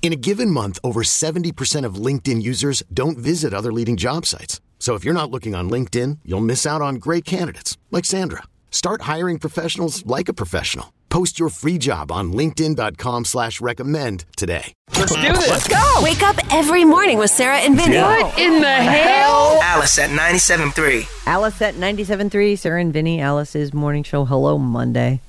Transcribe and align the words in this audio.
In 0.00 0.12
a 0.12 0.16
given 0.16 0.50
month, 0.50 0.78
over 0.82 1.02
70% 1.02 1.84
of 1.84 1.96
LinkedIn 1.96 2.40
users 2.42 2.82
don't 2.94 3.18
visit 3.18 3.52
other 3.52 3.72
leading 3.72 3.98
job 3.98 4.24
sites. 4.24 4.62
So 4.78 4.94
if 4.94 5.04
you're 5.04 5.12
not 5.12 5.30
looking 5.30 5.54
on 5.54 5.68
LinkedIn, 5.68 6.20
you'll 6.24 6.40
miss 6.40 6.64
out 6.64 6.80
on 6.80 6.94
great 6.94 7.26
candidates 7.26 7.76
like 7.90 8.06
Sandra. 8.06 8.44
Start 8.70 9.02
hiring 9.02 9.38
professionals 9.38 10.06
like 10.06 10.30
a 10.30 10.32
professional. 10.32 10.94
Post 11.10 11.38
your 11.38 11.48
free 11.48 11.78
job 11.78 12.12
on 12.12 12.32
LinkedIn.com 12.32 13.24
slash 13.24 13.60
recommend 13.60 14.24
today. 14.36 14.72
Let's 14.94 15.14
do 15.14 15.20
this. 15.22 15.48
Let's 15.48 15.68
go. 15.68 16.00
Wake 16.02 16.22
up 16.22 16.36
every 16.52 16.84
morning 16.84 17.18
with 17.18 17.30
Sarah 17.30 17.58
and 17.58 17.76
Vinny. 17.76 17.96
What 17.96 18.38
in 18.38 18.60
the 18.60 18.68
hell? 18.68 19.58
Alice 19.62 19.98
at 19.98 20.10
97.3. 20.10 21.26
Alice 21.26 21.60
at 21.62 21.74
97.3, 21.74 22.58
Sarah 22.58 22.80
and 22.80 22.92
Vinny, 22.92 23.20
Alice's 23.20 23.72
morning 23.72 24.02
show. 24.02 24.24
Hello, 24.24 24.58
Monday. 24.58 25.20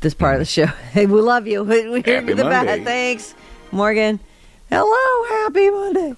This 0.00 0.14
part 0.14 0.34
of 0.34 0.40
the 0.40 0.44
mm. 0.46 0.48
show. 0.48 0.66
Hey, 0.92 1.06
we 1.06 1.20
love 1.20 1.46
you. 1.46 1.62
We- 1.64 1.88
We're 1.88 2.02
Happy 2.02 2.32
the 2.32 2.44
best. 2.44 2.66
Monday. 2.66 2.84
Thanks, 2.84 3.34
Morgan. 3.74 4.20
Hello, 4.70 5.42
happy 5.42 5.68
Monday. 5.68 6.14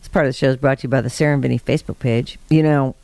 This 0.00 0.08
part 0.08 0.26
of 0.26 0.28
the 0.28 0.36
show 0.36 0.50
is 0.50 0.56
brought 0.56 0.80
to 0.80 0.82
you 0.82 0.88
by 0.90 1.00
the 1.00 1.08
Sarah 1.08 1.32
and 1.32 1.40
Vinny 1.40 1.58
Facebook 1.58 1.98
page. 1.98 2.38
You 2.50 2.62
know, 2.62 2.94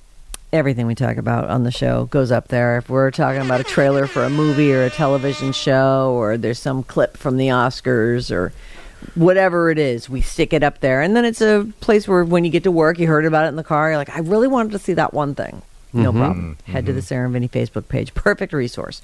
everything 0.53 0.87
we 0.87 0.95
talk 0.95 1.17
about 1.17 1.49
on 1.49 1.65
the 1.65 1.71
show 1.71 2.05
goes 2.05 2.31
up 2.31 2.49
there. 2.49 2.77
If 2.77 2.91
we're 2.91 3.11
talking 3.11 3.41
about 3.41 3.63
a 3.63 3.65
trailer 3.65 4.07
for 4.07 4.25
a 4.25 4.31
movie 4.31 4.75
or 4.75 4.85
a 4.85 4.91
television 4.91 5.53
show, 5.53 6.13
or 6.15 6.37
there's 6.37 6.59
some 6.59 6.83
clip 6.83 7.17
from 7.17 7.39
the 7.39 7.49
Oscars 7.49 8.31
or 8.31 8.53
whatever 9.15 9.71
it 9.71 9.79
is, 9.79 10.11
we 10.11 10.21
stick 10.21 10.53
it 10.53 10.63
up 10.63 10.81
there. 10.81 11.01
And 11.01 11.17
then 11.17 11.25
it's 11.25 11.41
a 11.41 11.67
place 11.81 12.07
where 12.07 12.25
when 12.25 12.45
you 12.45 12.51
get 12.51 12.65
to 12.65 12.71
work, 12.71 12.99
you 12.99 13.07
heard 13.07 13.25
about 13.25 13.47
it 13.47 13.49
in 13.49 13.57
the 13.57 13.65
car, 13.65 13.89
you're 13.89 13.97
like, 13.97 14.15
I 14.15 14.21
really 14.21 14.49
wanted 14.49 14.73
to 14.73 14.79
see 14.79 14.93
that 14.93 15.15
one 15.15 15.35
thing. 15.35 15.63
No 15.95 16.11
mm-hmm. 16.11 16.19
problem. 16.19 16.59
Head 16.67 16.85
to 16.85 16.93
the 16.93 17.01
mm-hmm. 17.01 17.07
Sarah 17.07 17.25
and 17.25 17.33
Vinny 17.33 17.49
Facebook 17.49 17.89
page. 17.89 18.13
Perfect 18.13 18.53
resource. 18.53 19.01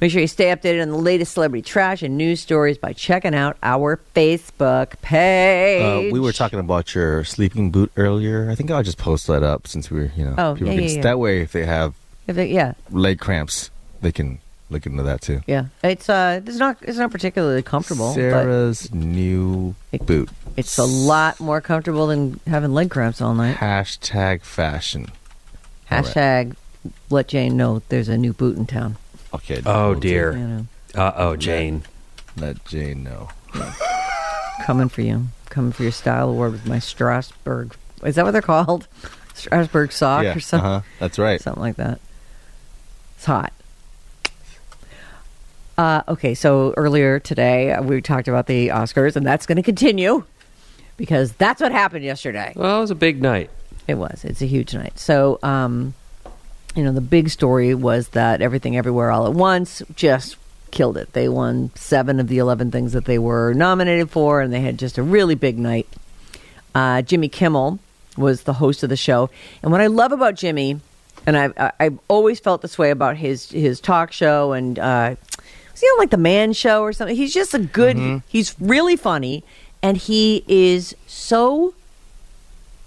Make 0.00 0.12
sure 0.12 0.20
you 0.20 0.28
stay 0.28 0.54
updated 0.54 0.80
on 0.82 0.90
the 0.90 0.96
latest 0.96 1.32
celebrity 1.34 1.62
trash 1.62 2.02
and 2.02 2.16
news 2.16 2.40
stories 2.40 2.78
by 2.78 2.92
checking 2.92 3.34
out 3.34 3.56
our 3.64 3.98
Facebook 4.14 5.00
page. 5.02 6.10
Uh, 6.10 6.12
we 6.12 6.20
were 6.20 6.32
talking 6.32 6.60
about 6.60 6.94
your 6.94 7.24
sleeping 7.24 7.72
boot 7.72 7.90
earlier. 7.96 8.48
I 8.48 8.54
think 8.54 8.70
I'll 8.70 8.84
just 8.84 8.98
post 8.98 9.26
that 9.26 9.42
up 9.42 9.66
since 9.66 9.90
we're, 9.90 10.12
you 10.16 10.24
know, 10.24 10.34
Oh, 10.38 10.54
people 10.54 10.68
yeah, 10.68 10.74
can, 10.74 10.84
yeah, 10.84 10.90
yeah. 10.90 11.02
that 11.02 11.18
way 11.18 11.40
if 11.40 11.50
they 11.50 11.64
have 11.66 11.94
If 12.28 12.38
it- 12.38 12.50
yeah, 12.50 12.74
leg 12.92 13.18
cramps, 13.18 13.70
they 14.00 14.12
can 14.12 14.38
look 14.70 14.86
into 14.86 15.02
that 15.02 15.20
too. 15.20 15.40
yeah. 15.48 15.64
It's 15.82 16.08
uh, 16.08 16.42
it's 16.46 16.58
not 16.58 16.76
it's 16.82 16.98
not 16.98 17.10
particularly 17.10 17.62
comfortable, 17.62 18.08
but 18.10 18.14
Sarah's 18.14 18.94
new 18.94 19.74
It- 19.90 20.06
boot. 20.06 20.28
it's 20.56 20.78
a 20.78 20.84
lot 20.84 21.40
more 21.40 21.60
comfortable 21.60 22.06
than 22.06 22.38
having 22.46 22.72
leg 22.72 22.88
cramps 22.90 23.20
all 23.20 23.34
night. 23.34 23.56
Hashtag 23.56 24.42
fashion. 24.42 25.06
All 25.90 25.98
right. 26.02 26.04
Hashtag 26.06 26.54
let 27.10 27.26
Jane 27.26 27.56
know 27.56 27.82
there's 27.88 28.08
a 28.08 28.16
new 28.16 28.32
boot 28.32 28.56
in 28.56 28.64
town. 28.66 28.96
Okay. 29.34 29.62
Oh 29.66 29.94
dear. 29.94 30.36
You 30.36 30.66
Uh 30.94 31.12
oh, 31.16 31.36
Jane. 31.36 31.84
Let 32.36 32.64
Jane 32.66 33.04
know. 33.04 33.28
coming 34.64 34.88
for 34.88 35.02
you, 35.02 35.26
coming 35.50 35.72
for 35.72 35.82
your 35.82 35.92
style 35.92 36.30
award 36.30 36.52
with 36.52 36.66
my 36.66 36.76
Strassburg. 36.76 37.74
Is 38.04 38.14
that 38.14 38.24
what 38.24 38.30
they're 38.32 38.42
called? 38.42 38.86
Strassburg 39.34 39.92
sock 39.92 40.24
yeah, 40.24 40.36
or 40.36 40.40
something? 40.40 40.66
uh-huh. 40.66 40.80
That's 40.98 41.18
right. 41.18 41.40
something 41.40 41.62
like 41.62 41.76
that. 41.76 42.00
It's 43.16 43.24
hot. 43.24 43.52
Uh, 45.76 46.02
okay, 46.08 46.34
so 46.34 46.74
earlier 46.76 47.20
today 47.20 47.70
uh, 47.70 47.82
we 47.82 48.00
talked 48.00 48.26
about 48.26 48.46
the 48.48 48.68
Oscars, 48.68 49.14
and 49.14 49.24
that's 49.24 49.46
going 49.46 49.56
to 49.56 49.62
continue 49.62 50.24
because 50.96 51.32
that's 51.34 51.60
what 51.60 51.70
happened 51.70 52.04
yesterday. 52.04 52.52
Well, 52.56 52.78
it 52.78 52.80
was 52.80 52.90
a 52.90 52.96
big 52.96 53.22
night. 53.22 53.50
It 53.86 53.94
was. 53.94 54.24
It's 54.24 54.42
a 54.42 54.46
huge 54.46 54.74
night. 54.74 54.98
So, 54.98 55.38
um, 55.42 55.94
you 56.78 56.84
know, 56.84 56.92
the 56.92 57.00
big 57.00 57.28
story 57.28 57.74
was 57.74 58.10
that 58.10 58.40
Everything 58.40 58.76
Everywhere 58.76 59.10
All 59.10 59.26
at 59.26 59.32
Once 59.34 59.82
just 59.96 60.36
killed 60.70 60.96
it. 60.96 61.12
They 61.12 61.28
won 61.28 61.72
seven 61.74 62.20
of 62.20 62.28
the 62.28 62.38
11 62.38 62.70
things 62.70 62.92
that 62.92 63.04
they 63.04 63.18
were 63.18 63.52
nominated 63.52 64.10
for, 64.10 64.40
and 64.40 64.52
they 64.52 64.60
had 64.60 64.78
just 64.78 64.96
a 64.96 65.02
really 65.02 65.34
big 65.34 65.58
night. 65.58 65.88
Uh, 66.74 67.02
Jimmy 67.02 67.28
Kimmel 67.28 67.80
was 68.16 68.42
the 68.44 68.52
host 68.54 68.84
of 68.84 68.90
the 68.90 68.96
show. 68.96 69.28
And 69.62 69.72
what 69.72 69.80
I 69.80 69.88
love 69.88 70.12
about 70.12 70.36
Jimmy, 70.36 70.80
and 71.26 71.36
I've, 71.36 71.52
I- 71.58 71.72
I've 71.80 71.98
always 72.06 72.38
felt 72.38 72.62
this 72.62 72.78
way 72.78 72.90
about 72.90 73.16
his, 73.16 73.50
his 73.50 73.80
talk 73.80 74.12
show 74.12 74.52
and, 74.52 74.78
uh, 74.78 75.16
was 75.72 75.80
he 75.80 75.86
on 75.86 75.98
like 75.98 76.10
the 76.10 76.16
Man 76.16 76.52
Show 76.52 76.82
or 76.82 76.92
something? 76.92 77.16
He's 77.16 77.34
just 77.34 77.54
a 77.54 77.58
good, 77.58 78.22
he's 78.28 78.54
really 78.60 78.94
funny, 78.96 79.42
and 79.82 79.96
he 79.96 80.44
is 80.48 80.94
so 81.08 81.74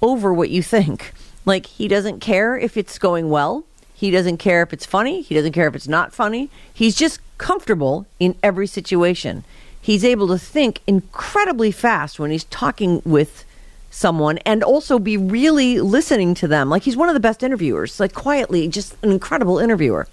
over 0.01 0.34
what 0.34 0.50
you 0.50 0.62
think. 0.63 1.13
Like 1.46 1.66
he 1.66 1.88
doesn't 1.88 2.19
care 2.19 2.57
if 2.57 2.78
it's 2.78 3.00
going 3.00 3.30
well. 3.30 3.63
He 4.01 4.09
doesn't 4.09 4.38
care 4.38 4.63
if 4.63 4.73
it's 4.73 4.84
funny. 4.84 5.22
He 5.22 5.35
doesn't 5.35 5.51
care 5.51 5.67
if 5.67 5.75
it's 5.75 5.88
not 5.88 6.12
funny. 6.12 6.50
He's 6.73 6.95
just 6.95 7.19
comfortable 7.38 8.07
in 8.19 8.34
every 8.41 8.66
situation. 8.66 9.44
He's 9.79 10.03
able 10.03 10.28
to 10.29 10.39
think 10.39 10.79
incredibly 10.88 11.69
fast 11.72 12.17
when 12.19 12.31
he's 12.31 12.45
talking 12.45 13.03
with 13.06 13.45
someone 13.91 14.39
and 14.39 14.63
also 14.63 14.97
be 14.97 15.17
really 15.17 15.79
listening 15.79 16.34
to 16.34 16.47
them. 16.47 16.67
Like 16.67 16.81
he's 16.81 16.97
one 16.97 17.09
of 17.09 17.13
the 17.13 17.19
best 17.19 17.44
interviewers. 17.44 18.00
Like 18.00 18.16
quietly, 18.16 18.67
just 18.67 18.95
an 19.03 19.12
incredible 19.12 19.59
interviewer. 19.59 20.07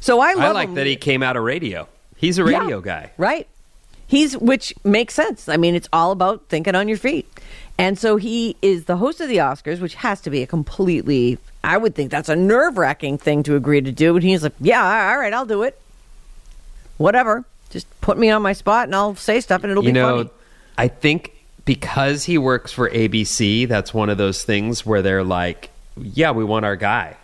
So 0.00 0.20
I 0.20 0.34
love 0.34 0.44
I 0.44 0.50
like 0.52 0.68
him. 0.68 0.74
that 0.74 0.86
he 0.86 0.94
came 0.96 1.22
out 1.22 1.34
of 1.38 1.44
radio. 1.44 1.88
He's 2.16 2.38
a 2.38 2.42
Yeah, 2.44 2.58
radio 2.60 2.82
guy. 2.82 3.10
Right. 3.16 3.46
He's 4.06 4.36
which 4.36 4.74
makes 4.84 5.14
sense. 5.14 5.48
I 5.48 5.56
mean, 5.56 5.74
it's 5.74 5.88
all 5.94 6.12
about 6.12 6.42
thinking 6.50 6.74
on 6.74 6.88
your 6.88 6.98
feet. 6.98 7.26
And 7.78 7.98
so 7.98 8.16
he 8.18 8.56
is 8.60 8.84
the 8.84 8.98
host 8.98 9.18
of 9.22 9.28
the 9.30 9.38
Oscars, 9.38 9.80
which 9.80 9.94
has 9.94 10.20
to 10.20 10.28
be 10.28 10.42
a 10.42 10.46
completely 10.46 11.38
I 11.64 11.76
would 11.76 11.94
think 11.94 12.10
that's 12.10 12.28
a 12.28 12.36
nerve-wracking 12.36 13.18
thing 13.18 13.42
to 13.44 13.56
agree 13.56 13.80
to 13.80 13.92
do, 13.92 14.14
and 14.16 14.22
he's 14.24 14.42
like, 14.42 14.52
"Yeah, 14.60 14.82
all 15.10 15.18
right, 15.18 15.32
I'll 15.32 15.46
do 15.46 15.62
it. 15.62 15.80
Whatever. 16.96 17.44
Just 17.70 17.86
put 18.00 18.18
me 18.18 18.30
on 18.30 18.42
my 18.42 18.52
spot 18.52 18.84
and 18.86 18.94
I'll 18.94 19.16
say 19.16 19.40
stuff 19.40 19.64
and 19.64 19.70
it'll 19.72 19.82
you 19.82 19.88
be 19.90 19.92
know, 19.92 20.16
funny." 20.18 20.30
I 20.78 20.88
think 20.88 21.32
because 21.64 22.24
he 22.24 22.38
works 22.38 22.72
for 22.72 22.88
ABC, 22.88 23.66
that's 23.66 23.92
one 23.94 24.10
of 24.10 24.18
those 24.18 24.44
things 24.44 24.84
where 24.86 25.02
they're 25.02 25.24
like, 25.24 25.70
"Yeah, 25.96 26.30
we 26.32 26.44
want 26.44 26.64
our 26.64 26.76
guy." 26.76 27.16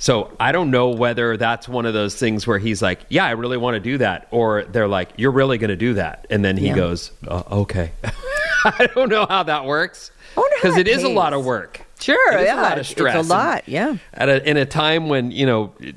So 0.00 0.30
I 0.38 0.52
don't 0.52 0.70
know 0.70 0.90
whether 0.90 1.36
that's 1.36 1.68
one 1.68 1.84
of 1.84 1.92
those 1.94 2.14
things 2.14 2.46
where 2.46 2.58
he's 2.58 2.80
like, 2.82 3.00
"Yeah, 3.08 3.24
I 3.24 3.30
really 3.32 3.56
want 3.56 3.74
to 3.74 3.80
do 3.80 3.98
that," 3.98 4.28
or 4.30 4.64
they're 4.64 4.88
like, 4.88 5.08
"You're 5.16 5.32
really 5.32 5.58
going 5.58 5.70
to 5.70 5.76
do 5.76 5.94
that," 5.94 6.26
and 6.30 6.44
then 6.44 6.56
he 6.56 6.68
Yeah. 6.68 6.76
goes, 6.76 7.10
uh, 7.26 7.42
"Okay." 7.50 7.90
I 8.64 8.88
don't 8.94 9.08
know 9.08 9.24
how 9.26 9.44
that 9.44 9.64
works 9.64 10.10
I 10.36 10.40
wonder 10.40 10.56
how 10.56 10.62
because 10.62 10.78
it 10.78 10.88
is 10.88 11.02
a 11.04 11.08
lot 11.08 11.32
of 11.32 11.44
work. 11.44 11.80
Sure, 12.00 12.32
It 12.34 12.40
is 12.42 12.46
yeah. 12.46 12.60
a 12.60 12.62
lot 12.62 12.72
of 12.72 12.78
it's 12.80 12.88
stress. 12.90 13.14
a 13.14 13.18
and 13.20 13.28
lot, 13.28 13.68
yeah. 13.68 13.96
At 14.14 14.28
a, 14.28 14.48
in 14.48 14.56
a 14.56 14.64
time 14.66 15.08
when 15.08 15.30
you 15.30 15.46
know 15.46 15.72
it, 15.80 15.96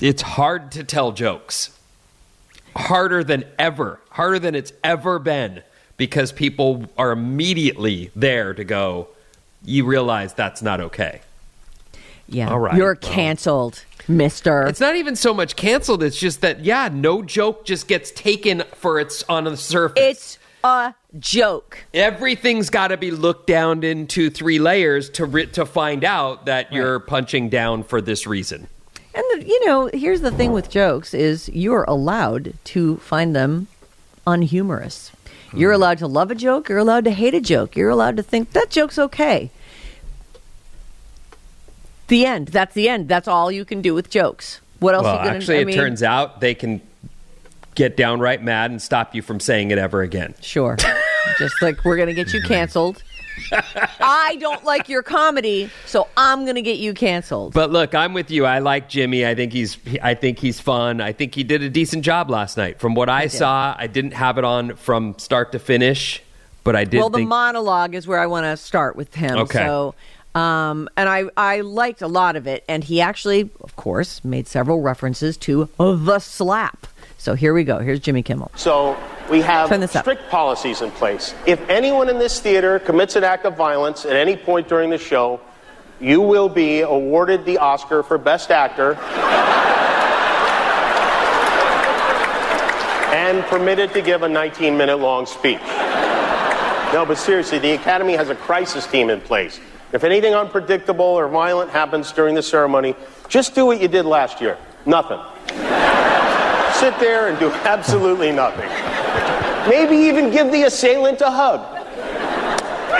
it's 0.00 0.22
hard 0.22 0.70
to 0.72 0.84
tell 0.84 1.12
jokes, 1.12 1.76
harder 2.76 3.24
than 3.24 3.44
ever, 3.58 4.00
harder 4.10 4.38
than 4.38 4.54
it's 4.54 4.72
ever 4.82 5.18
been, 5.18 5.62
because 5.96 6.32
people 6.32 6.86
are 6.98 7.10
immediately 7.12 8.10
there 8.16 8.52
to 8.54 8.64
go. 8.64 9.08
You 9.64 9.84
realize 9.86 10.34
that's 10.34 10.60
not 10.62 10.80
okay. 10.80 11.22
Yeah. 12.28 12.50
All 12.50 12.58
right, 12.58 12.74
You're 12.76 12.98
well. 13.00 13.12
canceled, 13.12 13.84
mister. 14.08 14.66
It's 14.66 14.80
not 14.80 14.96
even 14.96 15.14
so 15.16 15.32
much 15.34 15.56
canceled. 15.56 16.02
It's 16.02 16.18
just 16.18 16.40
that 16.42 16.64
yeah, 16.64 16.88
no 16.92 17.22
joke 17.22 17.64
just 17.64 17.86
gets 17.88 18.10
taken 18.10 18.62
for 18.74 18.98
its 19.00 19.22
on 19.28 19.44
the 19.44 19.56
surface. 19.56 20.02
It's 20.02 20.38
a 20.64 20.94
joke. 21.18 21.84
Everything's 21.92 22.70
got 22.70 22.88
to 22.88 22.96
be 22.96 23.10
looked 23.10 23.46
down 23.46 23.82
into 23.82 24.30
three 24.30 24.58
layers 24.58 25.10
to 25.10 25.24
ri- 25.26 25.46
to 25.48 25.64
find 25.66 26.04
out 26.04 26.46
that 26.46 26.72
you're 26.72 27.00
punching 27.00 27.48
down 27.48 27.82
for 27.84 28.00
this 28.00 28.26
reason. 28.26 28.68
And 29.14 29.24
the, 29.32 29.46
you 29.46 29.66
know, 29.66 29.90
here's 29.92 30.22
the 30.22 30.30
thing 30.32 30.52
with 30.52 30.68
jokes 30.70 31.14
is 31.14 31.48
you're 31.50 31.84
allowed 31.84 32.54
to 32.64 32.96
find 32.96 33.34
them 33.34 33.68
unhumorous. 34.26 35.12
Hmm. 35.50 35.58
You're 35.58 35.72
allowed 35.72 35.98
to 35.98 36.06
love 36.06 36.30
a 36.30 36.34
joke, 36.34 36.68
you're 36.68 36.78
allowed 36.78 37.04
to 37.04 37.12
hate 37.12 37.34
a 37.34 37.40
joke. 37.40 37.76
You're 37.76 37.90
allowed 37.90 38.16
to 38.16 38.22
think 38.22 38.52
that 38.52 38.70
joke's 38.70 38.98
okay. 38.98 39.50
The 42.08 42.26
end. 42.26 42.48
That's 42.48 42.74
the 42.74 42.88
end. 42.88 43.08
That's 43.08 43.28
all 43.28 43.50
you 43.50 43.64
can 43.64 43.80
do 43.80 43.94
with 43.94 44.10
jokes. 44.10 44.60
What 44.80 44.94
else 44.94 45.04
Well, 45.04 45.16
are 45.16 45.24
you 45.24 45.30
going 45.30 45.40
to 45.40 45.52
actually, 45.54 45.58
I 45.58 45.74
it 45.74 45.74
turns 45.74 46.02
out 46.02 46.40
they 46.40 46.54
can 46.54 46.82
get 47.74 47.96
downright 47.96 48.42
mad 48.42 48.70
and 48.70 48.80
stop 48.82 49.14
you 49.14 49.22
from 49.22 49.40
saying 49.40 49.70
it 49.70 49.78
ever 49.78 50.02
again. 50.02 50.34
Sure. 50.40 50.76
Just 51.38 51.60
like 51.62 51.84
we're 51.84 51.96
going 51.96 52.08
to 52.08 52.14
get 52.14 52.32
you 52.32 52.40
canceled. 52.42 53.02
I 54.00 54.36
don't 54.40 54.64
like 54.64 54.88
your 54.88 55.02
comedy, 55.02 55.70
so 55.86 56.08
I'm 56.16 56.44
going 56.44 56.54
to 56.54 56.62
get 56.62 56.78
you 56.78 56.94
canceled. 56.94 57.52
But 57.52 57.70
look, 57.70 57.94
I'm 57.94 58.14
with 58.14 58.30
you. 58.30 58.44
I 58.46 58.60
like 58.60 58.88
Jimmy. 58.88 59.26
I 59.26 59.34
think 59.34 59.52
he's 59.52 59.76
I 60.02 60.14
think 60.14 60.38
he's 60.38 60.60
fun. 60.60 61.00
I 61.00 61.12
think 61.12 61.34
he 61.34 61.42
did 61.42 61.62
a 61.62 61.68
decent 61.68 62.04
job 62.04 62.30
last 62.30 62.56
night. 62.56 62.78
From 62.78 62.94
what 62.94 63.08
I 63.08 63.26
saw, 63.26 63.74
I 63.76 63.86
didn't 63.88 64.12
have 64.12 64.38
it 64.38 64.44
on 64.44 64.76
from 64.76 65.18
start 65.18 65.52
to 65.52 65.58
finish, 65.58 66.22
but 66.62 66.76
I 66.76 66.84
did 66.84 66.98
well, 66.98 67.10
the 67.10 67.18
think 67.18 67.28
monologue 67.28 67.94
is 67.94 68.06
where 68.06 68.20
I 68.20 68.26
want 68.26 68.44
to 68.44 68.56
start 68.56 68.96
with 68.96 69.14
him. 69.14 69.36
Okay. 69.38 69.58
So, 69.58 69.94
um, 70.34 70.88
and 70.96 71.08
I, 71.08 71.24
I 71.36 71.60
liked 71.60 72.02
a 72.02 72.08
lot 72.08 72.36
of 72.36 72.46
it. 72.46 72.64
And 72.68 72.82
he 72.84 73.00
actually, 73.00 73.50
of 73.60 73.76
course, 73.76 74.24
made 74.24 74.46
several 74.46 74.80
references 74.80 75.36
to 75.38 75.68
the 75.78 76.18
slap. 76.18 76.86
So 77.18 77.34
here 77.34 77.54
we 77.54 77.64
go. 77.64 77.78
Here's 77.78 78.00
Jimmy 78.00 78.22
Kimmel. 78.22 78.50
So 78.54 78.96
we 79.30 79.40
have 79.40 79.90
strict 79.90 80.28
policies 80.28 80.82
in 80.82 80.90
place. 80.92 81.34
If 81.46 81.60
anyone 81.68 82.08
in 82.08 82.18
this 82.18 82.40
theater 82.40 82.78
commits 82.78 83.16
an 83.16 83.24
act 83.24 83.44
of 83.44 83.56
violence 83.56 84.04
at 84.04 84.16
any 84.16 84.36
point 84.36 84.68
during 84.68 84.90
the 84.90 84.98
show, 84.98 85.40
you 86.00 86.20
will 86.20 86.48
be 86.48 86.80
awarded 86.80 87.44
the 87.44 87.58
Oscar 87.58 88.02
for 88.02 88.18
Best 88.18 88.50
Actor 88.50 88.96
and 93.14 93.44
permitted 93.44 93.92
to 93.94 94.02
give 94.02 94.22
a 94.22 94.28
19 94.28 94.76
minute 94.76 94.96
long 94.98 95.26
speech. 95.26 95.60
No, 96.92 97.04
but 97.06 97.16
seriously, 97.16 97.58
the 97.58 97.72
Academy 97.72 98.14
has 98.14 98.28
a 98.28 98.34
crisis 98.34 98.86
team 98.86 99.10
in 99.10 99.20
place. 99.20 99.60
If 99.92 100.04
anything 100.04 100.34
unpredictable 100.34 101.04
or 101.04 101.28
violent 101.28 101.70
happens 101.70 102.12
during 102.12 102.34
the 102.34 102.42
ceremony, 102.42 102.94
just 103.28 103.54
do 103.54 103.66
what 103.66 103.80
you 103.80 103.88
did 103.88 104.04
last 104.04 104.40
year 104.40 104.58
nothing. 104.86 105.18
Sit 106.84 107.00
there 107.00 107.28
and 107.28 107.38
do 107.38 107.50
absolutely 107.50 108.30
nothing. 108.30 108.68
Maybe 109.70 109.96
even 109.96 110.30
give 110.30 110.52
the 110.52 110.64
assailant 110.64 111.22
a 111.22 111.30
hug. 111.30 111.62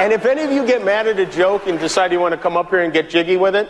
And 0.01 0.11
if 0.11 0.25
any 0.25 0.43
of 0.43 0.51
you 0.51 0.67
get 0.67 0.83
mad 0.83 1.07
at 1.07 1.21
a 1.21 1.27
joke 1.27 1.67
and 1.67 1.79
decide 1.79 2.11
you 2.11 2.19
want 2.19 2.33
to 2.33 2.41
come 2.41 2.57
up 2.57 2.71
here 2.71 2.81
and 2.81 2.95
get 2.95 3.11
jiggy 3.11 3.37
with 3.37 3.55
it, 3.55 3.69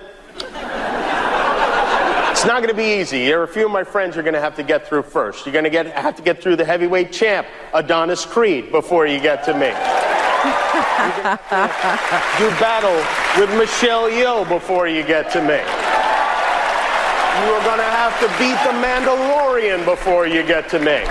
it's 2.30 2.44
not 2.44 2.62
going 2.62 2.68
to 2.68 2.74
be 2.74 3.00
easy. 3.00 3.26
There 3.26 3.40
are 3.40 3.42
a 3.42 3.48
few 3.48 3.66
of 3.66 3.72
my 3.72 3.82
friends 3.82 4.14
you're 4.14 4.22
going 4.22 4.34
to 4.34 4.40
have 4.40 4.54
to 4.54 4.62
get 4.62 4.86
through 4.86 5.02
first. 5.02 5.46
You're 5.46 5.52
going 5.52 5.64
to 5.64 5.70
get, 5.70 5.86
have 5.86 6.14
to 6.14 6.22
get 6.22 6.40
through 6.40 6.54
the 6.54 6.64
heavyweight 6.64 7.10
champ, 7.10 7.48
Adonis 7.72 8.24
Creed, 8.24 8.70
before 8.70 9.08
you 9.08 9.18
get 9.18 9.42
to 9.46 9.52
me. 9.52 9.70
Do 12.38 12.50
battle 12.60 12.94
with 13.40 13.50
Michelle 13.58 14.08
Yeoh 14.08 14.48
before 14.48 14.86
you 14.86 15.02
get 15.02 15.32
to 15.32 15.42
me. 15.42 15.93
You 17.42 17.50
are 17.50 17.64
going 17.64 17.78
to 17.78 17.84
have 17.84 18.14
to 18.20 18.28
beat 18.38 18.58
the 18.62 18.74
Mandalorian 18.78 19.84
before 19.84 20.26
you 20.26 20.42
get 20.46 20.68
to 20.70 20.78
me. 20.78 21.04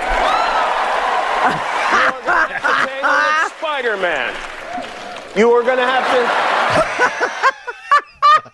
Spider 3.57 3.97
Man. 3.97 4.33
You 5.35 5.51
are 5.51 5.63
going 5.63 5.77
to 5.77 5.85
have 5.85 6.05
to. 6.13 7.39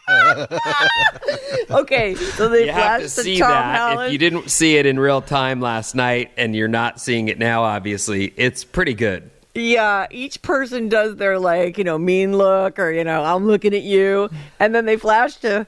Okay, 1.71 2.16
so 2.16 2.50
they 2.50 2.66
you 2.66 2.71
have 2.71 3.01
flashed 3.01 3.16
to 3.16 3.21
the 3.21 3.24
see 3.24 3.39
that. 3.39 3.77
Holland. 3.77 4.07
If 4.07 4.12
you 4.13 4.18
didn't 4.18 4.50
see 4.50 4.77
it 4.77 4.88
in 4.88 5.00
real 5.00 5.21
time 5.21 5.62
last 5.62 5.94
night 5.94 6.31
and 6.36 6.56
you're 6.56 6.68
not 6.68 7.00
seeing 7.00 7.27
it 7.27 7.38
now, 7.38 7.63
obviously, 7.63 8.33
it's 8.36 8.63
pretty 8.63 8.95
good. 8.95 9.30
Yeah, 9.54 10.07
each 10.10 10.42
person 10.42 10.89
does 10.89 11.18
their 11.18 11.38
like, 11.38 11.77
you 11.77 11.83
know, 11.83 12.00
mean 12.00 12.36
look 12.36 12.80
or 12.80 12.92
you 12.92 13.04
know, 13.04 13.24
I'm 13.24 13.45
looking 13.45 13.75
at 13.75 13.83
you, 13.83 14.30
and 14.60 14.74
then 14.74 14.86
they 14.86 14.98
flash 14.98 15.36
to 15.38 15.68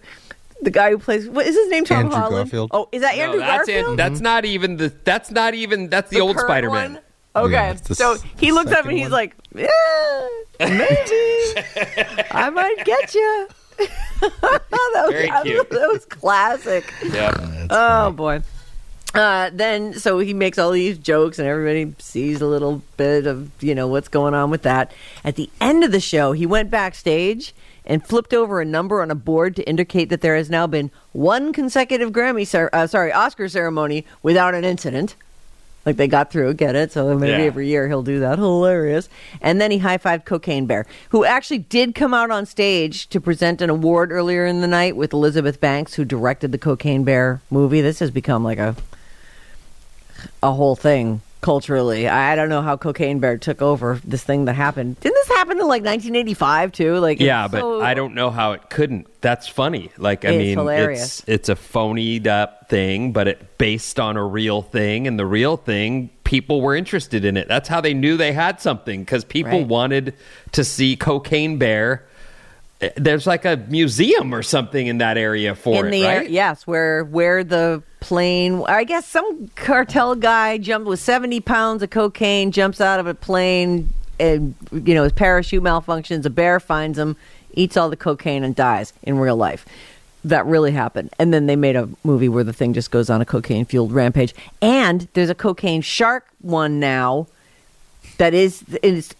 the 0.62 0.72
guy 0.72 0.92
who 0.92 0.98
plays. 0.98 1.28
What 1.30 1.46
is 1.46 1.56
his 1.56 1.70
name? 1.70 1.86
Tom 1.86 1.98
Andrew 2.06 2.16
Holland. 2.18 2.36
Garfield. 2.46 2.72
Oh, 2.74 2.88
is 2.92 3.02
that 3.02 3.16
No, 3.18 3.24
Andrew 3.24 3.40
that's 3.40 3.68
it. 3.70 3.74
Garfield? 3.74 4.00
That's 4.00 4.20
not 4.22 4.46
even 4.46 4.78
the. 4.78 4.90
That's 5.04 5.32
not 5.32 5.54
even. 5.54 5.90
That's 5.90 6.10
the, 6.10 6.18
The 6.18 6.22
old 6.22 6.40
Spider-Man. 6.40 6.94
one? 6.94 7.02
Okay, 7.34 7.52
Yeah, 7.54 7.76
so 7.76 8.14
s- 8.16 8.24
he 8.38 8.52
looks 8.52 8.72
up 8.72 8.78
second 8.80 8.90
and 8.92 8.98
he's 9.00 9.06
one. 9.06 9.12
like, 9.14 9.36
"Yeah, 9.56 10.28
maybe 10.60 12.26
I 12.32 12.50
might 12.54 12.84
get 12.86 13.14
you." 13.16 13.48
that 13.80 14.62
was, 14.72 15.12
Very 15.14 15.32
cute. 15.44 15.70
That 15.70 15.90
was 15.92 16.06
classic. 16.06 16.94
Yep. 17.04 17.68
Oh 17.70 18.12
boy. 18.12 18.42
Uh, 19.14 19.50
then 19.54 19.94
so 19.94 20.20
he 20.20 20.34
makes 20.34 20.58
all 20.58 20.72
these 20.72 20.98
jokes 20.98 21.38
and 21.40 21.48
everybody 21.48 21.94
sees 22.00 22.42
a 22.42 22.46
little 22.48 22.82
bit 22.98 23.28
of 23.28 23.50
you 23.62 23.76
know 23.76 23.88
what's 23.88 24.08
going 24.08 24.34
on 24.34 24.50
with 24.52 24.62
that. 24.64 24.92
At 25.24 25.36
the 25.36 25.50
end 25.60 25.84
of 25.84 25.92
the 25.92 26.00
show, 26.00 26.32
he 26.34 26.46
went 26.46 26.70
backstage 26.70 27.54
and 27.86 28.06
flipped 28.06 28.34
over 28.34 28.62
a 28.62 28.66
number 28.66 29.02
on 29.02 29.10
a 29.12 29.16
board 29.16 29.56
to 29.56 29.68
indicate 29.68 30.10
that 30.10 30.22
there 30.22 30.36
has 30.36 30.50
now 30.50 30.68
been 30.68 30.92
one 31.14 31.52
consecutive 31.54 32.12
Grammy, 32.12 32.46
cer- 32.46 32.70
uh, 32.74 32.88
sorry, 32.88 33.12
Oscar 33.12 33.50
ceremony 33.50 34.06
without 34.22 34.54
an 34.54 34.64
incident. 34.64 35.16
Like 35.84 35.98
they 35.98 36.08
got 36.08 36.32
through, 36.32 36.54
get 36.54 36.76
it? 36.76 36.92
So 36.92 37.18
maybe 37.18 37.32
Yeah. 37.32 37.48
every 37.48 37.68
year 37.68 37.88
he'll 37.88 38.04
do 38.04 38.20
that. 38.20 38.38
Hilarious. 38.38 39.10
And 39.42 39.60
then 39.60 39.72
he 39.72 39.80
high 39.80 39.98
fived 39.98 40.26
Cocaine 40.26 40.68
Bear, 40.68 40.86
who 41.10 41.26
actually 41.26 41.58
did 41.58 41.96
come 41.96 42.14
out 42.14 42.30
on 42.30 42.46
stage 42.46 43.08
to 43.10 43.20
present 43.20 43.64
an 43.64 43.72
award 43.72 44.12
earlier 44.12 44.46
in 44.46 44.62
the 44.62 44.68
night 44.68 44.96
with 44.96 45.12
Elizabeth 45.12 45.60
Banks, 45.60 45.96
who 45.96 46.06
directed 46.06 46.52
the 46.52 46.60
Cocaine 46.60 47.04
Bear 47.04 47.42
movie. 47.50 47.82
This 47.82 47.98
has 47.98 48.12
become 48.12 48.44
like 48.44 48.60
a 48.60 48.76
a 50.44 50.52
whole 50.52 50.76
thing 50.76 51.22
culturally. 51.42 52.08
I 52.08 52.36
don't 52.36 52.50
know 52.50 52.62
how 52.62 52.78
Cocaine 52.78 53.20
Bear 53.20 53.38
took 53.38 53.62
over 53.62 54.00
this 54.06 54.24
thing 54.24 54.46
that 54.46 54.54
happened. 54.54 55.00
Didn't 55.00 55.16
this 55.16 55.28
happen 55.30 55.54
in 55.60 55.64
like 55.68 55.84
1985 55.84 56.72
too? 56.72 56.96
Like 57.00 57.20
Yeah, 57.20 57.48
but 57.48 57.62
so- 57.62 57.82
I 57.82 57.94
don't 57.94 58.14
know 58.16 58.30
how 58.30 58.54
it 58.54 58.70
couldn't. 58.70 59.08
That's 59.22 59.48
funny. 59.48 59.92
Like 59.98 60.24
I 60.26 60.30
It's 60.30 60.38
mean, 60.38 60.58
hilarious. 60.58 61.20
it's 61.22 61.24
it's 61.28 61.50
a 61.50 61.56
phonied 61.56 62.28
up 62.28 62.70
thing, 62.70 63.12
but 63.12 63.28
it 63.28 63.58
based 63.58 64.00
on 64.00 64.18
a 64.18 64.26
real 64.26 64.62
thing, 64.62 65.08
and 65.08 65.18
the 65.20 65.26
real 65.26 65.58
thing, 65.58 66.10
people 66.24 66.62
were 66.62 66.76
interested 66.76 67.26
in 67.26 67.38
it. 67.38 67.48
That's 67.48 67.68
how 67.68 67.82
they 67.82 67.94
knew 67.94 68.18
they 68.18 68.32
had 68.34 68.62
something 68.62 69.02
because 69.02 69.24
people 69.24 69.60
Right. 69.60 69.68
wanted 69.68 70.14
to 70.54 70.64
see 70.64 70.96
Cocaine 70.96 71.58
Bear. 71.58 72.06
There's 72.96 73.28
like 73.28 73.46
a 73.46 73.58
museum 73.70 74.34
or 74.34 74.42
something 74.42 74.88
in 74.88 74.98
that 75.00 75.18
area 75.18 75.54
for 75.54 75.86
in 75.86 75.88
it, 75.88 75.92
the 75.92 76.06
air, 76.06 76.20
right? 76.22 76.30
yes, 76.30 76.66
where 76.66 77.04
where 77.04 77.44
the 77.44 77.84
plane. 78.00 78.64
I 78.68 78.84
guess 78.84 79.08
some 79.08 79.50
cartel 79.56 80.16
guy 80.16 80.58
jumped 80.58 80.88
with 80.88 81.00
seventy 81.00 81.40
pounds 81.40 81.84
of 81.84 81.92
cocaine, 81.92 82.52
jumps 82.52 82.82
out 82.82 83.00
of 83.00 83.06
a 83.06 83.14
plane, 83.14 83.90
and 84.20 84.56
you 84.72 84.96
know 84.96 85.04
his 85.04 85.14
parachute 85.14 85.62
malfunctions. 85.62 86.26
A 86.26 86.32
bear 86.32 86.60
finds 86.60 86.98
him, 86.98 87.16
eats 87.54 87.78
all 87.78 87.90
the 87.90 87.98
cocaine, 87.98 88.44
and 88.44 88.56
dies 88.56 88.94
in 89.04 89.20
real 89.20 89.36
life. 89.36 89.66
That 90.24 90.46
really 90.46 90.72
happened. 90.72 91.12
And 91.20 91.34
then 91.34 91.46
they 91.48 91.56
made 91.56 91.76
a 91.76 91.90
movie 92.04 92.30
where 92.30 92.44
the 92.44 92.54
thing 92.54 92.74
just 92.74 92.92
goes 92.92 93.10
on 93.10 93.22
a 93.22 93.26
cocaine 93.26 93.66
fueled 93.66 93.92
rampage. 93.92 94.36
And 94.62 95.08
there's 95.14 95.30
a 95.30 95.36
cocaine 95.36 95.82
shark 95.82 96.28
one 96.42 96.80
now 96.80 97.28
that 98.18 98.34
is 98.34 98.64
is 98.84 99.14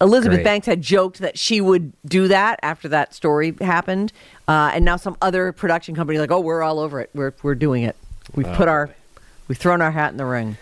Elizabeth 0.00 0.36
Great. 0.38 0.44
Banks 0.44 0.66
had 0.66 0.80
joked 0.80 1.18
that 1.18 1.38
she 1.38 1.60
would 1.60 1.92
do 2.06 2.28
that 2.28 2.60
after 2.62 2.88
that 2.88 3.14
story 3.14 3.54
happened, 3.60 4.12
uh, 4.46 4.70
and 4.72 4.84
now 4.84 4.96
some 4.96 5.16
other 5.20 5.52
production 5.52 5.94
company 5.94 6.18
like, 6.18 6.30
oh, 6.30 6.40
we're 6.40 6.62
all 6.62 6.78
over 6.78 7.00
it. 7.00 7.10
We're 7.14 7.32
we're 7.42 7.54
doing 7.56 7.82
it. 7.82 7.96
We've 8.34 8.46
Oh, 8.46 8.54
put 8.54 8.68
our 8.68 8.90
we've 9.48 9.58
thrown 9.58 9.82
our 9.82 9.90
hat 9.90 10.12
in 10.12 10.16
the 10.16 10.24
ring. 10.26 10.56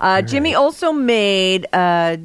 Uh, 0.00 0.22
Jimmy 0.22 0.54
also 0.56 0.90
made 0.92 1.66
uh, 1.72 2.16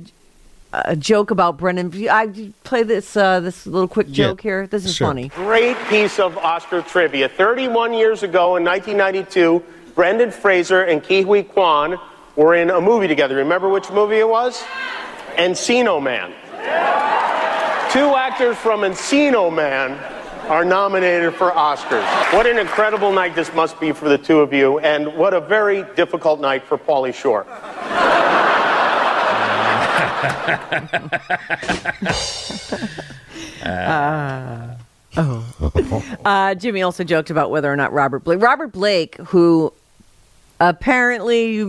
a 0.73 0.95
joke 0.95 1.29
about 1.29 1.57
Brendan. 1.57 1.93
I 2.09 2.51
play 2.63 2.81
this 2.83 3.15
uh, 3.15 3.39
this 3.41 3.67
little 3.67 3.87
quick 3.87 4.07
Yeah, 4.09 4.27
joke 4.27 4.41
here. 4.41 4.65
This 4.65 4.85
is 4.85 4.95
sure. 4.95 5.07
funny. 5.07 5.29
Great 5.29 5.77
piece 5.87 6.17
of 6.19 6.35
Oscar 6.37 6.81
trivia. 6.81 7.29
31 7.29 7.93
years 7.93 8.23
ago 8.23 8.55
in 8.55 8.63
1992, 8.63 9.63
Brendan 9.93 10.31
Fraser 10.31 10.83
and 10.83 11.03
Ke 11.03 11.23
Huy 11.25 11.43
Quan 11.43 11.99
were 12.35 12.55
in 12.55 12.69
a 12.71 12.81
movie 12.81 13.07
together. 13.07 13.35
Remember 13.35 13.69
which 13.69 13.91
movie 13.91 14.17
it 14.17 14.27
was? 14.27 14.63
Encino 15.37 16.01
Man. 16.01 16.31
Two 17.91 18.15
actors 18.15 18.57
from 18.57 18.81
Encino 18.81 19.53
Man 19.53 19.91
are 20.49 20.65
nominated 20.65 21.33
for 21.33 21.51
Oscars. 21.51 22.33
What 22.33 22.47
an 22.47 22.57
incredible 22.57 23.11
night 23.11 23.35
this 23.35 23.53
must 23.53 23.79
be 23.79 23.91
for 23.91 24.09
the 24.09 24.17
two 24.17 24.39
of 24.39 24.53
you, 24.53 24.79
and 24.79 25.15
what 25.15 25.33
a 25.33 25.41
very 25.41 25.83
difficult 25.95 26.39
night 26.39 26.63
for 26.63 26.77
Pauly 26.77 27.13
Shore. 27.13 27.45
Uh, 36.25 36.55
Jimmy 36.55 36.81
also 36.81 37.03
joked 37.03 37.29
about 37.29 37.51
whether 37.51 37.71
or 37.71 37.75
not 37.75 37.91
Robert 37.91 38.23
Blake, 38.23 38.41
Robert 38.41 38.71
Blake, 38.71 39.17
who 39.17 39.73
apparently 40.59 41.63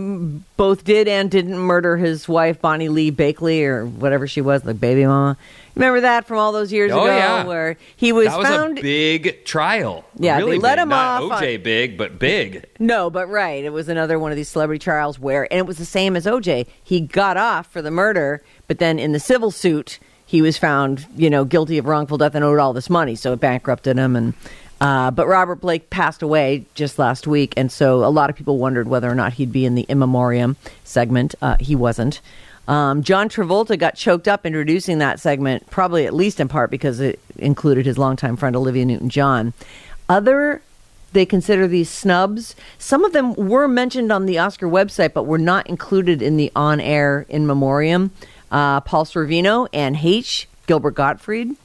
both 0.57 0.83
did 0.83 1.07
and 1.07 1.29
didn't 1.31 1.57
murder 1.57 1.97
his 1.97 2.27
wife 2.27 2.61
Bonnie 2.61 2.89
Lee 2.89 3.11
Bakley 3.11 3.63
or 3.63 3.85
whatever 3.85 4.27
she 4.27 4.41
was, 4.41 4.61
the 4.63 4.73
baby 4.73 5.05
mama. 5.05 5.37
Remember 5.75 6.01
that 6.01 6.25
from 6.25 6.37
all 6.37 6.51
those 6.51 6.73
years 6.73 6.91
Oh, 6.91 7.03
ago, 7.03 7.05
yeah. 7.15 7.43
where 7.45 7.77
he 7.95 8.11
was, 8.11 8.27
found. 8.27 8.43
that 8.45 8.49
was 8.49 8.57
found. 8.57 8.79
a 8.79 8.81
big 8.81 9.45
trial. 9.45 10.03
Yeah, 10.19 10.39
they 10.41 10.57
let 10.57 10.75
big. 10.75 10.83
him 10.83 10.89
Not 10.89 11.23
off 11.23 11.31
on- 11.31 11.41
OJ 11.43 11.63
big, 11.63 11.97
but 11.97 12.19
big. 12.19 12.65
No, 12.77 13.09
but 13.09 13.27
right. 13.29 13.63
It 13.63 13.71
was 13.71 13.87
another 13.87 14.19
one 14.19 14.31
of 14.31 14.35
these 14.35 14.49
celebrity 14.49 14.79
trials 14.83 15.17
where, 15.17 15.47
and 15.51 15.59
it 15.59 15.65
was 15.65 15.77
the 15.77 15.85
same 15.85 16.15
as 16.17 16.25
OJ. 16.25 16.67
He 16.83 16.99
got 16.99 17.37
off 17.37 17.71
for 17.71 17.81
the 17.81 17.91
murder, 17.91 18.43
but 18.67 18.79
then 18.79 18.99
in 18.99 19.13
the 19.13 19.19
civil 19.19 19.49
suit, 19.49 19.99
he 20.25 20.41
was 20.41 20.57
found, 20.57 21.05
you 21.15 21.29
know, 21.29 21.45
guilty 21.45 21.77
of 21.77 21.85
wrongful 21.85 22.17
death 22.17 22.35
and 22.35 22.43
owed 22.43 22.59
all 22.59 22.73
this 22.73 22.89
money, 22.89 23.15
so 23.15 23.31
it 23.31 23.39
bankrupted 23.39 23.97
him. 23.97 24.15
And 24.17 24.33
Uh, 24.81 25.11
but 25.11 25.27
Robert 25.27 25.61
Blake 25.61 25.91
passed 25.91 26.23
away 26.23 26.65
just 26.73 26.97
last 26.97 27.27
week, 27.27 27.53
and 27.55 27.71
so 27.71 28.03
a 28.03 28.09
lot 28.09 28.31
of 28.31 28.35
people 28.35 28.57
wondered 28.57 28.87
whether 28.87 29.09
or 29.09 29.13
not 29.13 29.33
he'd 29.33 29.51
be 29.51 29.63
in 29.63 29.75
the 29.75 29.83
in 29.83 29.99
memoriam 29.99 30.57
segment. 30.83 31.35
Uh, 31.39 31.55
he 31.59 31.75
wasn't. 31.75 32.19
Um, 32.67 33.03
John 33.03 33.29
Travolta 33.29 33.77
got 33.77 33.95
choked 33.95 34.27
up 34.27 34.43
introducing 34.43 34.97
that 34.97 35.19
segment, 35.19 35.69
probably 35.69 36.07
at 36.07 36.15
least 36.15 36.39
in 36.39 36.47
part 36.47 36.71
because 36.71 36.99
it 36.99 37.19
included 37.37 37.85
his 37.85 37.99
longtime 37.99 38.37
friend 38.37 38.55
Olivia 38.55 38.83
Newton 38.85 39.09
John. 39.09 39.53
Other, 40.09 40.63
they 41.13 41.27
consider 41.27 41.67
these 41.67 41.89
snubs. 41.89 42.55
Some 42.79 43.05
of 43.05 43.13
them 43.13 43.35
were 43.35 43.67
mentioned 43.67 44.11
on 44.11 44.25
the 44.25 44.39
Oscar 44.39 44.67
website, 44.67 45.13
but 45.13 45.27
were 45.27 45.37
not 45.37 45.67
included 45.67 46.23
in 46.23 46.37
the 46.37 46.51
on 46.55 46.79
air 46.79 47.27
in 47.29 47.45
memoriam. 47.45 48.11
Uh, 48.51 48.81
Paul 48.81 49.05
Sorvino, 49.05 49.67
Anne 49.73 49.95
Heche, 49.95 50.47
Gilbert 50.65 50.95
Gottfried. 50.95 51.55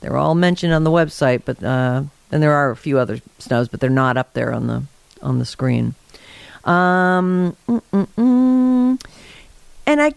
They're 0.00 0.16
all 0.18 0.34
mentioned 0.34 0.74
on 0.74 0.84
the 0.84 0.90
website, 0.90 1.42
but 1.44 1.62
uh, 1.62 2.02
and 2.30 2.42
there 2.42 2.52
are 2.52 2.70
a 2.70 2.76
few 2.76 2.98
other 2.98 3.20
snows, 3.38 3.68
but 3.68 3.80
they're 3.80 3.90
not 3.90 4.16
up 4.16 4.32
there 4.34 4.52
on 4.52 4.66
the 4.66 4.82
on 5.22 5.38
the 5.38 5.44
screen. 5.44 5.94
Um, 6.64 7.56
mm-mm-mm. 7.68 9.00
and 9.86 10.00
I 10.02 10.14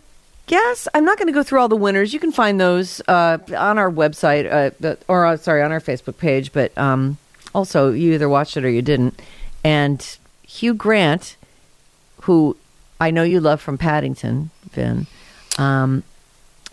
guess 0.48 0.88
I'm 0.96 1.06
not 1.06 1.18
going 1.18 1.28
to 1.28 1.34
go 1.34 1.44
through 1.44 1.60
all 1.60 1.68
the 1.70 1.75
winners. 1.75 2.12
You 2.12 2.20
can 2.20 2.32
find 2.32 2.60
those 2.60 3.01
uh, 3.08 3.38
on 3.56 3.78
our 3.78 3.92
website, 3.92 4.50
uh, 4.84 4.96
or 5.08 5.25
uh, 5.25 5.38
sorry, 5.38 5.62
on 5.62 5.72
our 5.72 5.80
Facebook 5.80 6.18
page. 6.18 6.51
But 6.51 6.75
um, 6.78 7.18
also, 7.54 7.92
you 7.92 8.13
either 8.13 8.28
watched 8.28 8.58
it 8.58 8.66
or 8.66 8.70
you 8.70 8.82
didn't. 8.82 9.22
And 9.63 10.18
Hugh 10.44 10.74
Grant, 10.74 11.36
who 12.22 12.58
I 13.00 13.12
know 13.12 13.24
you 13.24 13.39
love 13.39 13.62
from 13.62 13.78
Paddington, 13.78 14.50
Vin. 14.72 15.06
Um, 15.58 16.04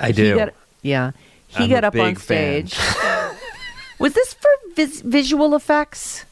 I 0.00 0.12
do. 0.12 0.36
got- 0.36 0.54
yeah, 0.82 1.10
he 1.48 1.64
I'm 1.64 1.70
got 1.70 1.84
up 1.84 1.96
on 1.96 2.16
stage. 2.16 2.78
Was 3.98 4.12
this 4.14 4.34
for 4.34 4.50
vis- 4.76 5.00
visual 5.00 5.54
effects? 5.56 6.24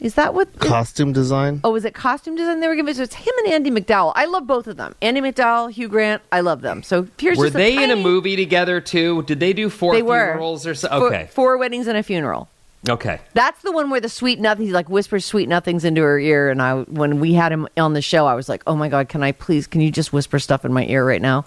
Is 0.00 0.14
that 0.14 0.34
what? 0.34 0.58
Costume 0.58 1.12
design. 1.12 1.60
Oh, 1.62 1.76
is 1.76 1.84
it 1.84 1.94
costume 1.94 2.34
design 2.34 2.58
they 2.58 2.66
were 2.66 2.74
giving? 2.74 2.92
So 2.94 3.02
it's 3.04 3.14
him 3.14 3.32
and 3.44 3.52
Andie 3.52 3.70
MacDowell. 3.70 4.12
I 4.16 4.24
love 4.24 4.48
both 4.48 4.66
of 4.66 4.76
them. 4.76 4.96
Andie 5.00 5.20
MacDowell, 5.20 5.70
Hugh 5.70 5.86
Grant. 5.88 6.22
I 6.32 6.40
love 6.40 6.60
them. 6.60 6.82
So 6.82 7.06
here's 7.18 7.38
Were 7.38 7.44
just 7.46 7.56
they 7.56 7.80
in 7.84 7.90
a 7.92 7.96
movie 7.96 8.34
together 8.34 8.80
too? 8.80 9.22
Did 9.24 9.38
they 9.38 9.52
do 9.52 9.70
four 9.70 9.94
They 9.94 10.02
were 10.02 10.30
funerals 10.30 10.66
or 10.66 10.74
so? 10.74 10.88
Four- 10.88 11.06
Okay. 11.06 11.28
four 11.32 11.56
weddings 11.56 11.86
and 11.86 11.96
a 11.96 12.02
funeral. 12.02 12.48
Okay. 12.88 13.20
That's 13.34 13.62
the 13.62 13.70
one 13.70 13.90
where 13.90 14.00
the 14.00 14.08
sweet 14.08 14.40
nothing 14.40 14.66
he 14.66 14.72
like 14.72 14.88
whispers 14.88 15.24
sweet 15.24 15.48
nothings 15.48 15.84
into 15.84 16.02
her 16.02 16.18
ear. 16.18 16.50
And 16.50 16.60
I, 16.60 16.80
when 16.80 17.20
we 17.20 17.32
had 17.34 17.52
him 17.52 17.68
on 17.76 17.92
the 17.92 18.02
show, 18.02 18.26
I 18.26 18.34
was 18.34 18.48
like, 18.48 18.64
oh 18.66 18.74
my 18.74 18.88
god, 18.88 19.08
can 19.08 19.22
I 19.22 19.30
please? 19.30 19.68
Can 19.68 19.82
you 19.82 19.92
just 19.92 20.12
whisper 20.12 20.40
stuff 20.40 20.64
in 20.64 20.72
my 20.72 20.84
ear 20.86 21.06
right 21.06 21.22
now? 21.22 21.44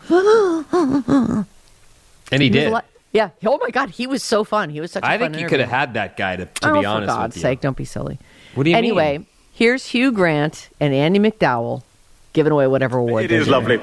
And 2.32 2.42
he 2.42 2.50
was 2.50 2.58
a 2.58 2.70
did. 2.70 2.72
Lot- 3.16 3.32
yeah. 3.42 3.50
Oh 3.50 3.58
my 3.62 3.70
god, 3.70 3.90
he 3.92 4.08
was 4.08 4.24
so 4.24 4.44
fun. 4.44 4.70
He 4.70 4.82
was 4.82 4.92
such. 4.92 5.04
a 5.04 5.08
I 5.08 5.18
fun 5.18 5.20
think 5.20 5.34
you 5.36 5.40
interview. 5.42 5.50
could 5.50 5.60
have 5.62 5.70
had 5.70 5.94
that 5.96 6.18
guy 6.18 6.36
to, 6.36 6.46
to 6.46 6.70
oh, 6.70 6.80
be 6.80 6.86
honest 6.86 7.12
for 7.12 7.18
God's 7.18 7.36
with 7.36 7.38
you. 7.38 7.42
sake, 7.42 7.62
don't 7.62 7.78
be 7.78 7.86
silly. 7.86 8.20
What 8.56 8.64
do 8.64 8.70
you 8.70 8.76
anyway, 8.78 9.18
mean? 9.20 9.28
here's 9.54 9.86
Hugh 9.88 10.12
Grant 10.12 10.70
and 10.80 10.94
Andie 10.94 11.20
MacDowell 11.20 11.84
giving 12.34 12.52
away 12.52 12.68
whatever 12.68 12.98
award 12.98 13.26
It 13.26 13.28
they're 13.30 13.40
is 13.42 13.48
doing. 13.48 13.60
lovely. 13.60 13.82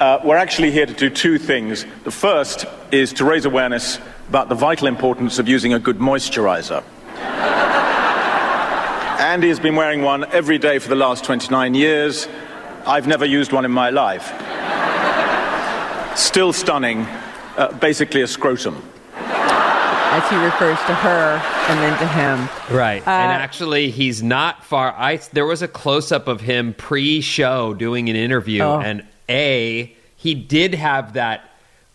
Uh, 0.00 0.18
we're 0.24 0.36
actually 0.36 0.70
here 0.70 0.86
to 0.86 0.92
do 0.92 1.08
two 1.08 1.38
things. 1.38 1.86
The 2.04 2.10
first 2.10 2.66
is 2.90 3.12
to 3.14 3.24
raise 3.24 3.44
awareness 3.46 3.98
about 4.28 4.48
the 4.48 4.54
vital 4.54 4.88
importance 4.88 5.38
of 5.38 5.48
using 5.48 5.72
a 5.72 5.78
good 5.78 5.98
moisturizer. 5.98 6.82
Andy 9.20 9.48
has 9.48 9.60
been 9.60 9.76
wearing 9.76 10.02
one 10.02 10.24
every 10.32 10.58
day 10.58 10.78
for 10.78 10.88
the 10.88 10.96
last 10.96 11.24
29 11.24 11.74
years. 11.74 12.28
I've 12.86 13.06
never 13.06 13.24
used 13.24 13.52
one 13.52 13.64
in 13.64 13.70
my 13.70 13.90
life. 13.90 14.26
Still 16.18 16.52
stunning, 16.52 17.06
uh, 17.56 17.72
basically 17.78 18.22
a 18.22 18.26
scrotum. 18.26 18.82
As 19.16 20.30
he 20.30 20.36
refers 20.36 20.78
to 20.86 20.94
her 20.94 21.40
and 21.68 21.80
then 21.80 21.98
to 21.98 22.06
him. 22.06 22.76
Right. 22.76 23.04
Uh, 23.04 23.10
and 23.10 23.32
actually, 23.32 23.90
he's 23.90 24.22
not 24.22 24.64
far. 24.64 24.94
I 24.96 25.16
there 25.32 25.46
was 25.46 25.60
a 25.60 25.66
close 25.68 26.12
up 26.12 26.28
of 26.28 26.40
him 26.40 26.72
pre-show 26.74 27.74
doing 27.74 28.08
an 28.08 28.14
interview, 28.16 28.62
Oh. 28.62 28.80
and 28.80 29.04
a 29.28 29.94
he 30.16 30.34
did 30.34 30.74
have 30.74 31.14
that 31.14 31.50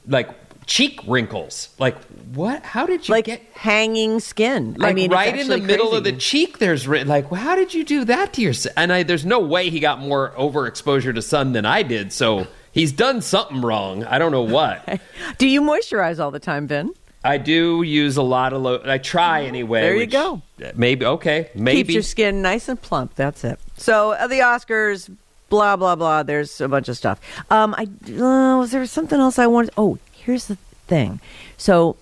like 0.05 0.29
cheek 0.65 0.99
wrinkles. 1.07 1.69
Like 1.79 1.95
what? 2.33 2.61
How 2.63 2.85
did 2.85 3.07
you 3.07 3.13
like 3.13 3.25
get? 3.25 3.41
hanging 3.53 4.19
skin. 4.19 4.73
Like 4.77 4.91
I 4.91 4.93
mean, 4.93 5.05
it's 5.05 5.13
right 5.13 5.27
in 5.39 5.47
the 5.47 5.53
actually 5.53 5.61
middle 5.67 5.93
of 5.95 6.03
the 6.03 6.11
cheek, 6.11 6.57
there's 6.57 6.87
like, 6.87 7.31
well, 7.31 7.39
how 7.41 7.55
did 7.55 7.73
you 7.73 7.85
do 7.85 8.03
that 8.05 8.33
to 8.33 8.41
yourself? 8.41 8.73
And 8.75 8.91
I, 8.91 9.03
there's 9.03 9.25
no 9.25 9.39
way 9.39 9.69
he 9.69 9.79
got 9.79 9.99
more 9.99 10.31
overexposure 10.37 11.15
to 11.15 11.21
sun 11.21 11.53
than 11.53 11.65
I 11.65 11.83
did. 11.83 12.11
So 12.11 12.47
he's 12.71 12.91
done 12.91 13.21
something 13.21 13.61
wrong. 13.61 14.03
I 14.03 14.17
don't 14.19 14.31
know 14.31 14.43
what. 14.43 14.99
Do 15.37 15.47
you 15.47 15.61
moisturize 15.61 16.19
all 16.19 16.31
the 16.31 16.39
time, 16.39 16.67
Vin? 16.67 16.93
I 17.21 17.37
do 17.37 17.81
use 17.81 18.15
a 18.15 18.21
lot 18.21 18.53
of. 18.53 18.61
Lo- 18.61 18.81
I 18.85 18.97
try 18.97 19.43
anyway. 19.43 19.81
There 19.81 19.93
you 19.93 19.99
which- 19.99 20.11
go. 20.11 20.41
Maybe 20.75 21.05
okay. 21.05 21.49
Maybe 21.53 21.79
Keeps 21.83 21.93
your 21.93 22.03
skin 22.03 22.41
nice 22.41 22.69
and 22.69 22.81
plump. 22.81 23.15
That's 23.15 23.43
it. 23.43 23.59
So 23.75 24.11
uh, 24.11 24.27
the 24.27 24.39
Oscars, 24.39 25.13
blah 25.49 25.75
blah 25.75 25.95
blah. 25.97 26.23
There's 26.23 26.61
a 26.61 26.69
bunch 26.69 26.87
of 26.87 26.95
stuff. 26.95 27.19
Um, 27.51 27.75
I 27.77 27.89
uh, 28.13 28.57
was 28.57 28.71
there 28.71 28.85
something 28.85 29.19
else 29.19 29.37
I 29.37 29.47
wanted? 29.47 29.71
Oh, 29.77 29.97
here's 30.13 30.45
the 30.45 30.55
thing. 30.87 31.19
So, 31.57 31.97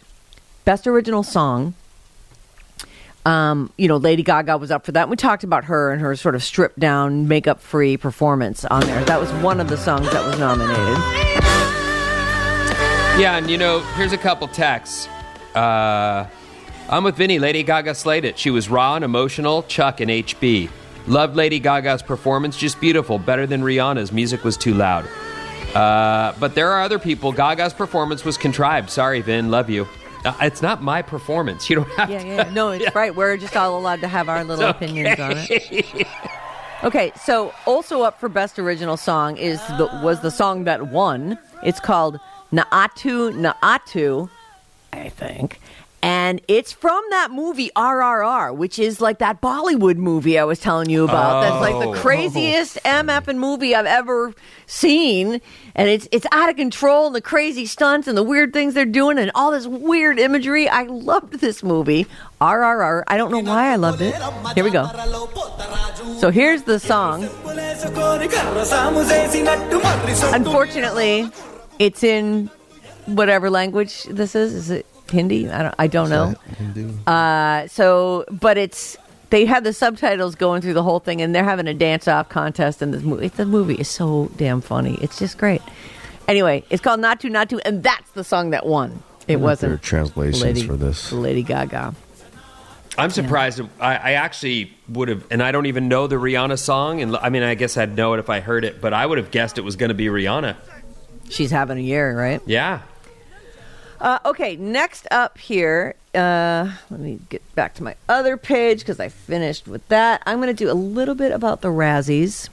best 0.66 0.86
original 0.86 1.24
song. 1.24 1.74
Um, 3.28 3.74
you 3.78 3.90
know, 3.90 3.98
Lady 3.98 4.24
Gaga 4.24 4.58
was 4.58 4.72
up 4.72 4.86
for 4.86 4.94
that. 4.94 5.10
We 5.10 5.18
talked 5.18 5.44
about 5.44 5.66
her 5.66 5.92
and 5.92 6.00
her 6.00 6.16
sort 6.16 6.34
of 6.34 6.42
stripped 6.42 6.80
down, 6.80 7.28
makeup 7.28 7.60
free 7.60 7.98
performance 7.98 8.64
on 8.64 8.80
there. 8.82 9.04
That 9.04 9.20
was 9.20 9.30
one 9.44 9.60
of 9.60 9.68
the 9.68 9.76
songs 9.76 10.10
that 10.12 10.26
was 10.26 10.40
nominated. 10.40 10.98
Yeah, 13.20 13.36
and 13.36 13.50
you 13.50 13.58
know, 13.58 13.82
here's 13.96 14.14
a 14.14 14.18
couple 14.18 14.48
texts. 14.48 15.10
Uh, 15.54 16.26
I'm 16.88 17.04
with 17.04 17.18
Vinny. 17.18 17.38
Lady 17.38 17.64
Gaga 17.64 17.96
slayed 17.96 18.24
it. 18.24 18.40
She 18.40 18.50
was 18.50 18.70
raw 18.70 18.96
and 18.96 19.04
emotional. 19.04 19.64
Chuck 19.64 20.00
and 20.00 20.10
HB. 20.10 20.70
Loved 21.08 21.36
Lady 21.36 21.60
Gaga's 21.60 22.02
performance. 22.02 22.56
Just 22.56 22.80
beautiful. 22.80 23.20
Better 23.20 23.46
than 23.46 23.62
Rihanna's. 23.62 24.14
Music 24.14 24.46
was 24.46 24.56
too 24.56 24.74
loud. 24.74 25.06
Uh, 25.76 26.34
but 26.40 26.56
there 26.56 26.72
are 26.72 26.82
other 26.82 26.98
people. 26.98 27.34
Gaga's 27.34 27.74
performance 27.74 28.24
was 28.24 28.38
contrived. 28.38 28.90
Sorry, 28.90 29.20
Vin. 29.20 29.52
Love 29.52 29.70
you. 29.70 29.86
Uh, 30.28 30.36
it's 30.42 30.62
not 30.62 30.82
my 30.82 31.02
performance. 31.02 31.70
You 31.70 31.78
don't 31.78 31.90
have 31.92 32.10
Yeah, 32.10 32.20
to. 32.20 32.28
yeah. 32.28 32.50
No, 32.54 32.70
it's 32.72 32.94
right. 32.96 33.16
We're 33.16 33.38
just 33.38 33.56
all 33.56 33.78
allowed 33.78 34.02
to 34.02 34.08
have 34.08 34.30
our 34.30 34.44
little 34.44 34.66
opinions 34.70 35.20
on 35.20 35.34
it. 35.38 36.08
Okay, 36.84 37.12
so 37.24 37.54
also 37.66 38.04
up 38.04 38.20
for 38.20 38.30
best 38.30 38.60
original 38.60 38.98
song 38.98 39.36
is 39.38 39.60
the 39.78 39.90
was 40.04 40.22
the 40.22 40.30
song 40.32 40.66
that 40.66 40.88
won. 40.90 41.38
It's 41.64 41.80
called 41.80 42.20
Naatu 42.54 43.34
Naatu, 43.34 44.30
I 44.94 45.10
think. 45.10 45.60
And 46.10 46.40
it's 46.48 46.72
from 46.72 47.04
that 47.10 47.32
movie 47.32 47.70
RRR, 47.76 48.56
which 48.56 48.80
is 48.80 49.02
like 49.02 49.20
that 49.20 49.42
Bollywood 49.42 49.98
movie 49.98 50.40
I 50.40 50.46
was 50.46 50.58
telling 50.58 50.90
you 50.90 51.04
about. 51.04 51.42
That's 51.42 51.60
like 51.60 51.76
Oh. 51.76 51.92
the 51.92 52.00
craziest 52.00 52.78
MFing 52.86 53.36
movie 53.36 53.76
I've 53.76 53.86
ever 53.86 54.34
seen. 54.68 55.42
And 55.76 55.90
it's 55.90 56.08
it's 56.14 56.26
out 56.32 56.48
of 56.50 56.56
control 56.56 57.08
and 57.08 57.16
the 57.16 57.20
crazy 57.20 57.66
stunts 57.66 58.08
and 58.08 58.18
the 58.18 58.24
weird 58.24 58.54
things 58.54 58.74
they're 58.74 58.86
doing 58.86 59.18
and 59.20 59.32
all 59.36 59.52
this 59.52 59.68
weird 59.68 60.18
imagery. 60.18 60.70
I 60.70 60.84
loved 60.84 61.42
this 61.42 61.62
movie. 61.62 62.08
RRR. 62.40 63.04
I 63.10 63.18
don't 63.18 63.30
know 63.30 63.40
why 63.40 63.74
I 63.74 63.76
loved 63.76 64.00
it. 64.02 64.16
Here 64.56 64.64
we 64.64 64.70
go. 64.70 64.88
So 66.20 66.32
here's 66.32 66.64
the 66.64 66.80
song. 66.80 67.24
Unfortunately, 70.34 71.30
it's 71.80 72.04
in 72.04 72.50
whatever 73.08 73.50
language 73.50 74.04
this 74.04 74.36
is. 74.36 74.54
Is 74.54 74.70
it 74.72 74.86
Hindi? 75.12 75.50
I 75.50 75.64
don't. 75.64 75.76
I 75.78 75.88
don't 75.88 76.10
know. 76.10 77.12
Uh, 77.12 77.68
so, 77.68 78.26
but 78.30 78.58
it's 78.58 78.98
they 79.30 79.46
had 79.46 79.64
the 79.64 79.74
subtitles 79.74 80.36
going 80.36 80.62
through 80.62 80.74
the 80.74 80.84
whole 80.84 81.00
thing, 81.00 81.22
and 81.22 81.34
they're 81.36 81.44
having 81.44 81.68
a 81.68 81.74
dance 81.74 82.08
off 82.08 82.30
contest. 82.30 82.82
And 82.82 82.94
this 82.94 83.04
movie, 83.04 83.28
the 83.28 83.46
movie 83.46 83.76
is 83.76 83.90
so 83.90 84.32
damn 84.38 84.62
funny. 84.62 84.98
It's 85.02 85.20
just 85.20 85.38
great. 85.38 85.62
Anyway, 86.28 86.64
it's 86.70 86.82
called 86.82 87.00
Naatu 87.00 87.30
Naatu, 87.30 87.60
and 87.66 87.84
that's 87.84 88.12
the 88.12 88.24
song 88.24 88.52
that 88.52 88.66
won. 88.66 89.04
It 89.22 89.28
There 89.28 89.40
wasn't 89.40 89.82
translations 89.82 90.44
Lady, 90.44 90.66
for 90.66 90.78
this. 90.78 91.12
Lady 91.12 91.44
Gaga. 91.44 91.94
I'm 92.98 93.12
surprised. 93.12 93.62
I, 93.80 93.96
I 93.96 94.12
actually 94.14 94.76
would 94.90 95.10
have, 95.10 95.24
and 95.30 95.44
I 95.44 95.52
don't 95.52 95.68
even 95.68 95.88
know 95.88 96.08
the 96.08 96.16
Rihanna 96.16 96.58
song. 96.58 97.02
And 97.02 97.16
I 97.18 97.30
mean, 97.30 97.44
I 97.44 97.54
guess 97.54 97.78
I'd 97.78 97.96
know 97.96 98.14
it 98.14 98.20
if 98.20 98.30
I 98.30 98.40
heard 98.40 98.66
it, 98.66 98.82
but 98.82 98.94
I 98.94 99.06
would 99.06 99.20
have 99.20 99.30
guessed 99.30 99.58
it 99.58 99.62
was 99.62 99.76
going 99.76 99.90
to 99.90 99.96
be 99.96 100.08
Rihanna. 100.08 100.56
She's 101.30 101.52
having 101.52 101.78
a 101.78 101.82
year, 101.82 102.18
right? 102.18 102.42
Yeah. 102.46 102.82
Uh, 104.00 104.20
okay, 104.25 104.56
next 104.56 105.08
up 105.10 105.38
here, 105.38 105.96
uh, 106.13 106.72
let 106.92 107.00
me 107.00 107.20
get 107.30 107.42
back 107.56 107.74
to 107.75 107.84
my 107.84 107.96
other 108.08 108.38
page 108.38 108.80
because 108.80 109.00
I 109.00 109.10
finished 109.10 109.68
with 109.68 109.88
that. 109.88 110.22
I'm 110.25 110.38
going 110.38 110.48
to 110.48 110.54
do 110.54 110.72
a 110.72 110.74
little 110.74 111.16
bit 111.16 111.32
about 111.32 111.62
the 111.62 111.70
Razzies 111.70 112.50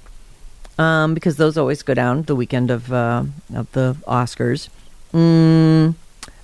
um, 0.78 1.12
because 1.12 1.36
those 1.36 1.58
always 1.58 1.82
go 1.82 1.92
down 1.92 2.22
the 2.22 2.34
weekend 2.34 2.70
of 2.70 2.92
uh, 2.92 3.24
of 3.54 3.70
the 3.72 3.94
Oscars. 4.06 4.68
Mm, 5.12 5.94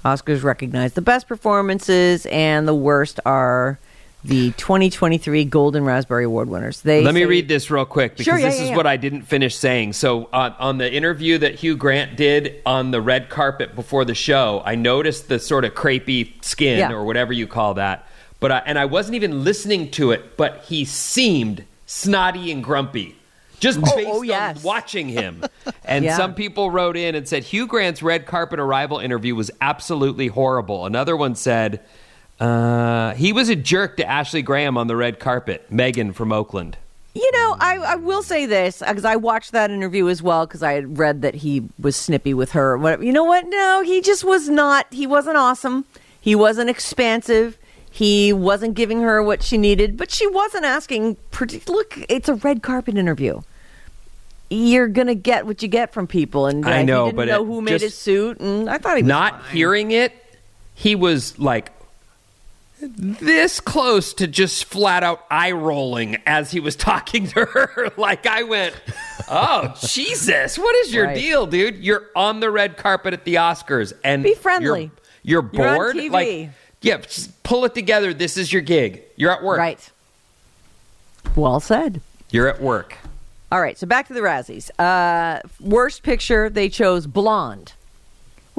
Oscars 0.05 0.43
recognize 0.43 0.93
the 0.93 1.03
best 1.03 1.27
performances, 1.27 2.27
and 2.27 2.69
the 2.69 2.75
worst 2.75 3.21
are 3.25 3.79
the 4.25 4.51
2023 4.53 5.45
Golden 5.47 5.85
Raspberry 5.85 6.25
Award 6.25 6.49
winners. 6.49 6.83
They 6.83 7.03
Let 7.03 7.15
me 7.15 7.25
read 7.25 7.49
this 7.49 7.71
real 7.71 7.85
quick 7.85 8.13
because 8.13 8.25
Sure, 8.25 8.39
yeah, 8.39 8.47
this 8.49 8.59
yeah, 8.59 8.65
is 8.65 8.71
yeah. 8.71 8.77
what 8.77 8.87
I 8.87 8.97
didn't 8.97 9.23
finish 9.23 9.57
saying. 9.57 9.95
So, 9.95 10.29
uh, 10.33 10.55
on 10.59 10.79
the 10.79 10.93
interview 10.93 11.39
that 11.39 11.55
Hugh 11.57 11.77
Grant 11.77 12.17
did 12.17 12.61
on 12.67 12.91
the 12.91 13.01
red 13.01 13.31
carpet 13.31 13.75
before 13.75 14.05
the 14.05 14.15
show, 14.15 14.63
I 14.65 14.75
noticed 14.75 15.29
the 15.29 15.39
sort 15.39 15.65
of 15.65 15.75
crepey 15.75 16.45
skin 16.45 16.93
or 16.93 17.05
whatever 17.05 17.33
you 17.33 17.47
call 17.47 17.75
that. 17.75 18.07
but 18.41 18.53
I, 18.53 18.59
and 18.67 18.79
I 18.79 18.85
wasn't 18.87 19.15
even 19.17 19.45
listening 19.45 19.91
to 19.93 20.13
it, 20.13 20.37
but 20.37 20.65
he 20.67 20.85
seemed 20.85 21.65
snotty 21.87 22.51
and 22.51 22.63
grumpy. 22.65 23.17
Just 23.59 23.79
based 23.83 23.95
oh, 24.07 24.21
on 24.21 24.25
yes. 24.25 24.65
watching 24.65 25.09
him. 25.09 25.45
And 25.85 26.05
Yeah. 26.05 26.17
some 26.17 26.35
people 26.35 26.71
wrote 26.71 26.97
in 26.97 27.15
and 27.15 27.29
said 27.29 27.43
Hugh 27.45 27.67
Grant's 27.67 28.03
red 28.03 28.25
carpet 28.25 28.59
arrival 28.61 28.99
interview 28.99 29.35
was 29.35 29.51
absolutely 29.61 30.29
horrible. 30.29 30.87
Another 30.87 31.17
one 31.17 31.35
said 31.35 31.81
uh, 32.41 33.15
he 33.15 33.33
was 33.33 33.49
a 33.49 33.57
jerk 33.57 33.97
to 33.99 34.07
Ashley 34.09 34.43
Graham 34.43 34.77
on 34.79 34.87
the 34.87 34.97
red 34.97 35.21
carpet. 35.21 35.71
Megan 35.71 36.13
from 36.13 36.33
Oakland. 36.33 36.77
You 37.13 37.31
know, 37.33 37.57
I, 37.59 37.77
I 37.77 37.95
will 37.97 38.23
say 38.23 38.47
this 38.47 38.79
because 38.87 39.05
I 39.05 39.17
watched 39.17 39.53
that 39.53 39.71
interview 39.71 40.09
as 40.09 40.23
well 40.23 40.47
because 40.47 40.63
I 40.63 40.75
had 40.75 40.97
read 40.99 41.23
that 41.23 41.35
he 41.35 41.65
was 41.79 41.97
snippy 41.97 42.33
with 42.35 42.53
her. 42.53 42.79
Whatever. 42.79 43.05
You 43.05 43.13
know 43.13 43.25
what? 43.25 43.47
No, 43.49 43.83
he 43.85 44.01
just 44.01 44.23
was 44.25 44.49
not. 44.49 44.87
He 44.91 45.07
wasn't 45.09 45.37
awesome. 45.37 45.85
He 46.21 46.35
wasn't 46.37 46.71
expansive. 46.71 47.59
He 47.91 48.33
wasn't 48.33 48.75
giving 48.75 49.01
her 49.03 49.21
what 49.23 49.43
she 49.43 49.59
needed, 49.59 49.97
but 49.97 50.13
she 50.13 50.27
wasn't 50.29 50.65
asking. 50.65 51.17
partic- 51.33 51.69
Look, 51.69 51.99
it's 52.09 52.29
a 52.29 52.35
red 52.37 52.63
carpet 52.63 52.97
interview. 52.97 53.41
You're 54.49 54.89
gonna 54.89 55.15
get 55.17 55.47
what 55.47 55.63
you 55.63 55.69
get 55.69 55.93
from 55.93 56.07
people, 56.07 56.47
and 56.47 56.65
uh, 56.65 56.69
I 56.71 56.83
know, 56.85 57.05
he 57.07 57.11
didn't 57.11 57.17
but 57.17 57.29
know 57.29 57.45
who 57.45 57.61
made 57.61 57.81
his 57.81 57.97
suit, 57.97 58.41
and 58.41 58.69
I 58.71 58.79
thought 58.79 58.97
he 58.97 59.03
was 59.03 59.09
Not 59.09 59.43
fine. 59.43 59.57
hearing 59.57 59.91
it, 59.93 60.13
he 60.75 60.95
was 60.97 61.39
like 61.39 61.71
this 62.81 63.61
close 63.61 64.15
to 64.15 64.27
just 64.27 64.65
flat 64.65 65.03
out 65.03 65.25
eye 65.31 65.53
rolling 65.53 66.17
as 66.27 66.51
he 66.51 66.61
was 66.61 66.77
talking 66.91 67.27
to 67.29 67.45
her. 67.45 67.91
like 67.97 68.27
I 68.27 68.43
went, 68.45 68.75
"Oh 69.29 69.75
Jesus, 69.87 70.59
what 70.59 70.75
is 70.77 70.93
your 70.95 71.07
Right. 71.07 71.15
deal, 71.17 71.47
dude? 71.47 71.77
You're 71.77 72.07
on 72.17 72.41
the 72.41 72.51
red 72.51 72.77
carpet 72.77 73.13
at 73.15 73.25
the 73.25 73.37
Oscars, 73.37 73.93
and 74.05 74.23
Be 74.23 74.35
friendly. 74.35 74.91
You're, 75.23 75.43
you're 75.53 75.65
You're 75.65 75.75
bored. 75.77 75.97
TV. 75.97 76.11
Like, 76.11 76.51
yeah, 76.83 76.97
just 76.99 77.43
pull 77.43 77.65
it 77.65 77.75
together. 77.75 78.15
This 78.15 78.37
is 78.37 78.53
your 78.53 78.63
gig. 78.63 79.03
You're 79.17 79.33
at 79.33 79.43
work. 79.43 79.59
Right. 79.59 79.91
Well 81.37 81.61
said. 81.61 82.01
You're 82.31 82.49
at 82.49 82.61
work. 82.61 82.97
All 83.53 83.61
right, 83.61 83.77
so 83.77 83.87
back 83.87 84.07
to 84.07 84.15
the 84.15 84.21
Razzies. 84.21 84.71
Uh, 84.79 85.41
worst 85.61 86.03
picture, 86.05 86.49
they 86.49 86.69
chose 86.69 87.07
Blonde, 87.09 87.73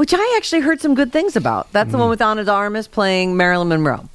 which 0.02 0.16
I 0.16 0.34
actually 0.36 0.62
heard 0.62 0.82
some 0.82 0.96
good 0.96 1.14
things 1.14 1.36
about. 1.36 1.72
That's 1.74 1.92
the 1.92 2.00
one 2.00 2.10
with 2.10 2.24
Ana 2.24 2.44
de 2.44 2.52
Armas 2.52 2.88
playing 2.88 3.38
Marilyn 3.38 3.68
Monroe. 3.68 4.10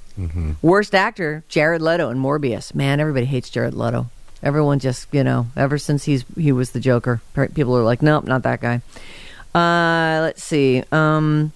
Worst 0.60 0.96
actor, 0.96 1.44
Jared 1.48 1.80
Leto 1.80 2.10
in 2.10 2.18
Morbius. 2.18 2.74
Man, 2.74 2.98
everybody 2.98 3.24
hates 3.24 3.50
Jared 3.50 3.72
Leto. 3.72 4.06
Everyone 4.42 4.80
just, 4.80 5.06
you 5.14 5.22
know, 5.22 5.46
ever 5.56 5.78
since 5.78 6.02
he's 6.02 6.24
he 6.36 6.50
was 6.50 6.72
the 6.72 6.80
Joker, 6.80 7.20
people 7.54 7.76
are 7.76 7.84
like, 7.84 8.02
nope, 8.02 8.24
not 8.24 8.42
that 8.42 8.60
guy. 8.60 8.80
Uh, 9.54 10.22
let's 10.22 10.42
see. 10.42 10.82
Um, 10.90 11.52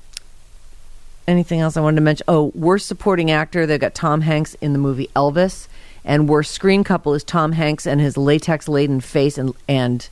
anything 1.27 1.59
else 1.59 1.77
I 1.77 1.81
wanted 1.81 1.97
to 1.97 2.03
mention? 2.03 2.25
Oh, 2.29 2.53
worst 2.55 2.87
supporting 2.87 3.33
actor. 3.33 3.67
They've 3.67 3.81
got 3.81 3.97
Tom 3.97 4.21
Hanks 4.21 4.55
in 4.61 4.73
the 4.73 4.79
movie 4.79 5.11
Elvis, 5.17 5.67
and 6.05 6.29
worst 6.29 6.53
screen 6.53 6.85
couple 6.85 7.15
is 7.15 7.25
Tom 7.25 7.51
Hanks 7.51 7.85
and 7.85 8.01
his 8.01 8.17
latex 8.17 8.69
laden 8.69 9.01
face 9.01 9.39
and 9.39 9.55
and 9.67 10.09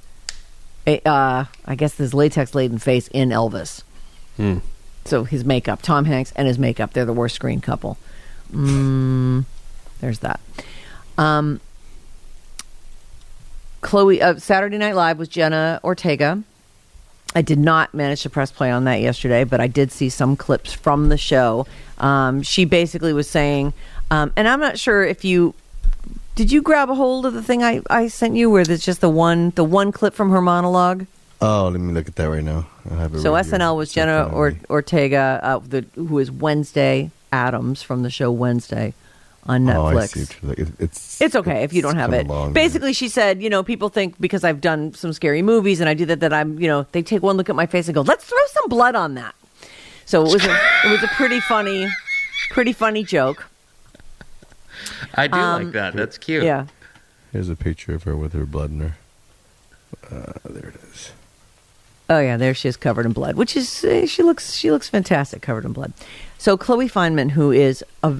uh, 1.06 1.44
I 1.64 1.74
guess 1.76 1.96
his 1.96 2.14
latex 2.14 2.56
laden 2.56 2.78
face 2.78 3.06
in 3.12 3.28
Elvis. 3.28 3.84
So 5.04 5.24
his 5.24 5.44
makeup, 5.44 5.82
Tom 5.82 6.04
Hanks 6.04 6.32
and 6.36 6.46
his 6.46 6.58
makeup, 6.58 6.92
they're 6.92 7.04
the 7.04 7.12
worst 7.12 7.34
screen 7.34 7.60
couple. 7.60 7.96
Mm, 8.52 9.44
there's 10.00 10.20
that. 10.20 10.40
Um, 11.16 11.60
Chloe, 13.80 14.20
uh, 14.20 14.38
Saturday 14.38 14.78
Night 14.78 14.94
Live 14.94 15.18
was 15.18 15.28
Jenna 15.28 15.80
Ortega. 15.82 16.42
I 17.34 17.42
did 17.42 17.58
not 17.58 17.92
manage 17.94 18.22
to 18.22 18.30
press 18.30 18.50
play 18.50 18.70
on 18.70 18.84
that 18.84 19.00
yesterday, 19.00 19.44
but 19.44 19.60
I 19.60 19.66
did 19.66 19.92
see 19.92 20.08
some 20.08 20.36
clips 20.36 20.72
from 20.72 21.08
the 21.08 21.18
show. 21.18 21.66
Um, 21.98 22.42
she 22.42 22.64
basically 22.64 23.12
was 23.12 23.28
saying, 23.28 23.74
um, 24.10 24.32
and 24.36 24.48
I'm 24.48 24.60
not 24.60 24.78
sure 24.78 25.04
if 25.04 25.24
you 25.24 25.54
did 26.34 26.52
you 26.52 26.62
grab 26.62 26.88
a 26.88 26.94
hold 26.94 27.26
of 27.26 27.34
the 27.34 27.42
thing 27.42 27.62
I, 27.62 27.82
I 27.90 28.08
sent 28.08 28.36
you, 28.36 28.48
where 28.48 28.64
there's 28.64 28.84
just 28.84 29.00
the 29.00 29.10
one 29.10 29.50
the 29.50 29.64
one 29.64 29.92
clip 29.92 30.14
from 30.14 30.30
her 30.30 30.40
monologue. 30.40 31.06
Oh, 31.40 31.68
let 31.68 31.80
me 31.80 31.92
look 31.92 32.08
at 32.08 32.16
that 32.16 32.28
right 32.28 32.42
now. 32.42 32.66
I 32.90 32.94
have 32.94 33.14
it 33.14 33.20
So 33.20 33.32
right 33.34 33.44
here. 33.44 33.54
SNL 33.58 33.76
was 33.76 33.92
Jenna 33.92 34.24
or- 34.32 34.56
Ortega, 34.68 35.40
uh, 35.42 35.58
the, 35.60 35.84
who 35.94 36.18
is 36.18 36.30
Wednesday 36.30 37.10
Addams 37.32 37.82
from 37.82 38.02
the 38.02 38.10
show 38.10 38.32
Wednesday 38.32 38.92
on 39.46 39.68
Oh, 39.70 39.86
I 39.86 39.94
Netflix. 39.94 40.08
see. 40.08 40.20
what 40.20 40.42
you're 40.42 40.48
like. 40.50 40.58
It- 40.58 40.80
It's 40.84 41.20
It's 41.20 41.36
okay 41.36 41.62
if 41.62 41.72
you 41.72 41.80
don't 41.80 41.94
have 41.96 42.12
it. 42.12 42.26
long. 42.26 42.52
Basically, 42.52 42.92
she 42.92 43.08
said, 43.08 43.40
you 43.40 43.48
know, 43.50 43.62
people 43.62 43.88
think 43.88 44.20
because 44.20 44.42
I've 44.42 44.60
done 44.60 44.94
some 44.94 45.12
scary 45.12 45.42
movies 45.42 45.78
and 45.80 45.88
I 45.88 45.94
do 45.94 46.04
that, 46.06 46.20
that 46.20 46.32
I'm, 46.32 46.58
you 46.58 46.66
know, 46.66 46.86
they 46.92 47.02
take 47.02 47.22
one 47.22 47.36
look 47.36 47.48
at 47.48 47.54
my 47.56 47.66
face 47.66 47.86
and 47.86 47.94
go, 47.94 48.00
let's 48.00 48.24
throw 48.24 48.38
some 48.52 48.68
blood 48.68 48.96
on 48.96 49.14
that. 49.14 49.34
So 50.06 50.22
it 50.22 50.32
was 50.32 50.44
a, 50.44 50.50
it 50.86 50.90
was 50.90 51.02
a 51.04 51.08
pretty 51.08 51.38
funny, 51.40 51.86
pretty 52.50 52.72
funny 52.72 53.04
joke. 53.04 53.46
I 55.14 55.28
do 55.28 55.36
Um, 55.38 55.64
like 55.64 55.72
that. 55.74 55.94
That's 55.94 56.18
cute. 56.18 56.42
Yeah. 56.44 56.66
Here's 57.32 57.48
a 57.48 57.56
picture 57.56 57.94
of 57.94 58.02
her 58.04 58.16
with 58.16 58.32
her 58.32 58.46
blood 58.46 58.70
in 58.70 58.80
her. 58.80 58.96
Uh, 60.10 60.32
there 60.48 60.70
it 60.70 60.80
is. 60.92 61.12
Oh 62.10 62.18
yeah, 62.20 62.36
there 62.36 62.54
she 62.54 62.68
is 62.68 62.76
covered 62.76 63.04
in 63.06 63.12
blood, 63.12 63.36
which 63.36 63.56
is 63.56 63.84
uh, 63.84 64.06
she 64.06 64.22
looks 64.22 64.54
she 64.54 64.70
looks 64.70 64.88
fantastic 64.88 65.42
covered 65.42 65.64
in 65.64 65.72
blood. 65.72 65.92
So 66.38 66.56
Chloe 66.56 66.88
Fineman, 66.88 67.30
who 67.32 67.50
is 67.52 67.84
a, 68.02 68.16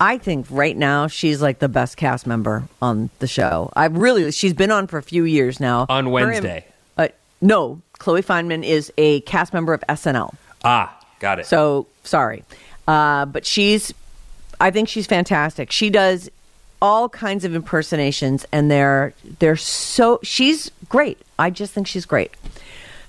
I 0.00 0.18
think 0.18 0.46
right 0.50 0.76
now 0.76 1.06
she's 1.06 1.40
like 1.40 1.58
the 1.60 1.68
best 1.68 1.96
cast 1.96 2.26
member 2.26 2.64
on 2.82 3.08
the 3.20 3.26
show. 3.26 3.72
I 3.74 3.86
really 3.86 4.30
she's 4.32 4.52
been 4.52 4.70
on 4.70 4.86
for 4.88 4.98
a 4.98 5.02
few 5.02 5.24
years 5.24 5.58
now. 5.60 5.86
On 5.88 6.04
Her 6.04 6.10
Wednesday. 6.10 6.66
uh, 6.98 7.08
no, 7.40 7.80
Chloe 7.98 8.22
Fineman 8.22 8.62
is 8.62 8.92
a 8.98 9.20
cast 9.20 9.54
member 9.54 9.72
of 9.72 9.80
SNL. 9.88 10.34
Ah, 10.62 10.98
got 11.20 11.38
it. 11.38 11.46
So 11.46 11.86
sorry, 12.02 12.44
uh, 12.86 13.24
but 13.26 13.46
she's. 13.46 13.94
I 14.60 14.70
think 14.70 14.88
she's 14.88 15.06
fantastic. 15.06 15.72
She 15.72 15.90
does 15.90 16.30
all 16.80 17.08
kinds 17.08 17.44
of 17.44 17.54
impersonations, 17.54 18.44
and 18.52 18.70
they're 18.70 19.14
they're 19.38 19.56
so. 19.56 20.20
She's 20.22 20.70
great. 20.88 21.18
I 21.38 21.50
just 21.50 21.72
think 21.72 21.86
she's 21.86 22.04
great. 22.04 22.30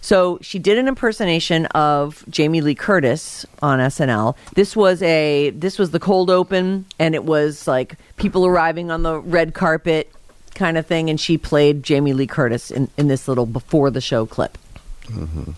So 0.05 0.37
she 0.39 0.59
did 0.59 0.77
an 0.77 0.87
impersonation 0.87 1.65
of 1.67 2.23
Jamie 2.29 2.61
Lee 2.61 2.75
Curtis 2.75 3.43
on 3.63 3.79
SNL. 3.79 4.35
This 4.53 4.75
was 4.75 5.01
a 5.01 5.49
this 5.49 5.79
was 5.79 5.89
the 5.89 5.99
cold 5.99 6.29
open, 6.29 6.85
and 6.99 7.15
it 7.15 7.23
was 7.23 7.67
like 7.67 7.95
people 8.15 8.45
arriving 8.45 8.91
on 8.91 9.01
the 9.01 9.19
red 9.19 9.55
carpet 9.55 10.11
kind 10.53 10.77
of 10.77 10.85
thing, 10.85 11.09
and 11.09 11.19
she 11.19 11.39
played 11.39 11.81
Jamie 11.81 12.13
Lee 12.13 12.27
Curtis 12.27 12.69
in, 12.69 12.87
in 12.97 13.07
this 13.07 13.27
little 13.27 13.47
before 13.47 13.89
the 13.89 13.99
show 13.99 14.27
clip. 14.27 14.59
Mm-hmm. 15.05 15.53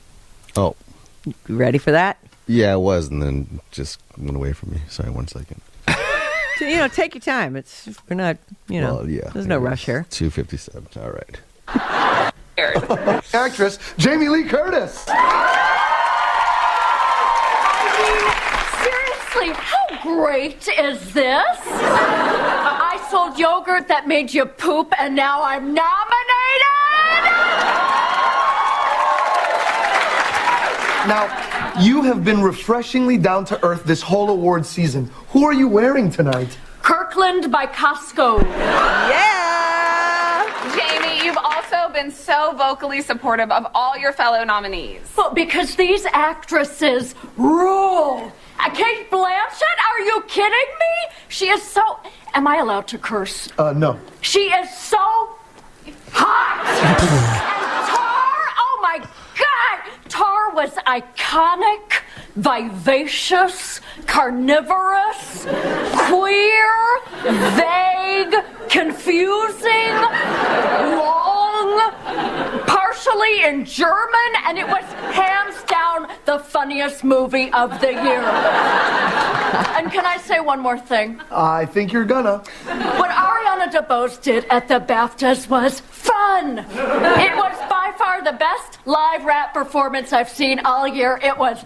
Oh, 0.56 0.78
You 1.26 1.34
ready 1.50 1.78
for 1.78 1.92
that? 1.92 2.18
yeah, 2.48 2.72
I 2.72 2.78
was, 2.78 3.10
and 3.10 3.22
then 3.22 3.60
just 3.72 4.00
went 4.18 4.38
away 4.38 4.54
from 4.54 4.72
me. 4.72 4.80
Sorry, 4.88 5.10
one 5.10 5.28
second. 5.28 5.60
So, 6.58 6.66
you 6.66 6.78
know, 6.78 6.88
take 6.88 7.16
your 7.16 7.22
time. 7.22 7.58
It's 7.58 7.90
we're 8.10 8.16
not, 8.16 8.38
you 8.70 8.80
know, 8.80 8.96
well, 8.96 9.10
yeah. 9.10 9.30
there's 9.34 9.46
no 9.46 9.58
rush 9.58 9.84
here. 9.86 10.06
Two 10.10 10.30
fifty-seven. 10.30 10.88
All 10.96 11.12
right. 11.12 12.32
Actress 13.34 13.78
Jamie 14.00 14.30
Lee 14.30 14.44
Curtis. 14.44 15.02
Seriously, 18.82 19.54
how 19.54 20.02
great 20.02 20.68
is 20.68 21.14
this? 21.14 21.46
I 21.62 23.08
sold 23.12 23.38
yogurt 23.38 23.88
that 23.90 24.08
made 24.08 24.34
you 24.34 24.48
poop, 24.48 24.92
and 24.98 25.16
now 25.16 25.44
I'm 25.44 25.76
nominated. 25.76 26.08
Now, 31.08 31.80
you 31.80 32.02
have 32.02 32.26
been 32.26 32.42
refreshingly 32.42 33.20
down 33.20 33.46
to 33.46 33.64
earth 33.64 33.84
this 33.84 34.02
whole 34.02 34.32
award 34.32 34.66
season. 34.66 35.12
Who 35.30 35.46
are 35.46 35.54
you 35.54 35.68
wearing 35.68 36.10
tonight? 36.10 36.58
Kirkland 36.82 37.52
by 37.52 37.68
Costco. 37.68 38.42
Yeah. 38.42 39.47
Jamie, 41.98 42.10
you've 42.10 42.20
also 42.20 42.48
been 42.48 42.52
so 42.52 42.54
vocally 42.58 43.02
supportive 43.02 43.52
of 43.52 43.68
all 43.74 43.98
your 43.98 44.14
fellow 44.14 44.44
nominees. 44.44 45.02
Well, 45.18 45.34
because 45.34 45.76
these 45.76 46.06
actresses 46.06 47.16
rule. 47.38 48.32
Uh, 48.60 48.70
Cate 48.72 49.10
Blanchett, 49.12 49.78
are 49.90 50.00
you 50.02 50.24
kidding 50.28 50.52
me? 50.52 51.16
She 51.30 51.48
is 51.50 51.62
so. 51.62 52.00
Am 52.34 52.48
I 52.48 52.58
allowed 52.58 52.88
to 52.90 52.98
curse? 52.98 53.50
Uh, 53.58 53.74
no. 53.74 54.00
She 54.22 54.52
is 54.52 54.70
so 54.76 54.98
hot. 56.12 56.66
and 56.66 57.88
Tar, 57.88 58.56
oh 58.58 58.80
my 58.82 59.00
God, 59.00 60.10
Tar 60.10 60.54
was 60.54 60.72
iconic, 60.86 62.02
vivacious, 62.36 63.82
carnivorous, 64.06 65.46
queer, 66.08 67.00
vague, 67.56 68.36
confusing, 68.70 69.94
long, 70.98 71.17
partially 72.68 73.44
in 73.44 73.66
German, 73.66 74.30
and 74.46 74.58
it 74.58 74.68
was 74.68 74.84
hands 75.16 75.64
down 75.64 76.08
the 76.26 76.40
funniest 76.40 77.04
movie 77.04 77.52
of 77.54 77.80
the 77.82 77.92
year. 77.92 78.22
and 79.78 79.92
can 79.92 80.06
I 80.06 80.18
say 80.18 80.40
one 80.40 80.60
more 80.60 80.78
thing? 80.78 81.22
I 81.32 81.66
think 81.66 81.94
you're 81.94 82.06
gonna. 82.06 82.38
What 82.66 83.10
Ariana 83.10 83.72
DeBose 83.72 84.22
did 84.22 84.46
at 84.50 84.68
the 84.68 84.80
BAFTAs 84.80 85.50
was 85.50 85.80
fun. 85.80 86.60
It 86.60 87.36
was 87.36 87.58
by 87.70 87.94
far 87.98 88.24
the 88.24 88.34
best 88.34 88.80
live 88.86 89.26
rap 89.26 89.54
performance 89.54 90.14
I've 90.14 90.30
seen 90.30 90.60
all 90.60 90.88
year. 90.88 91.20
It 91.24 91.38
was 91.38 91.64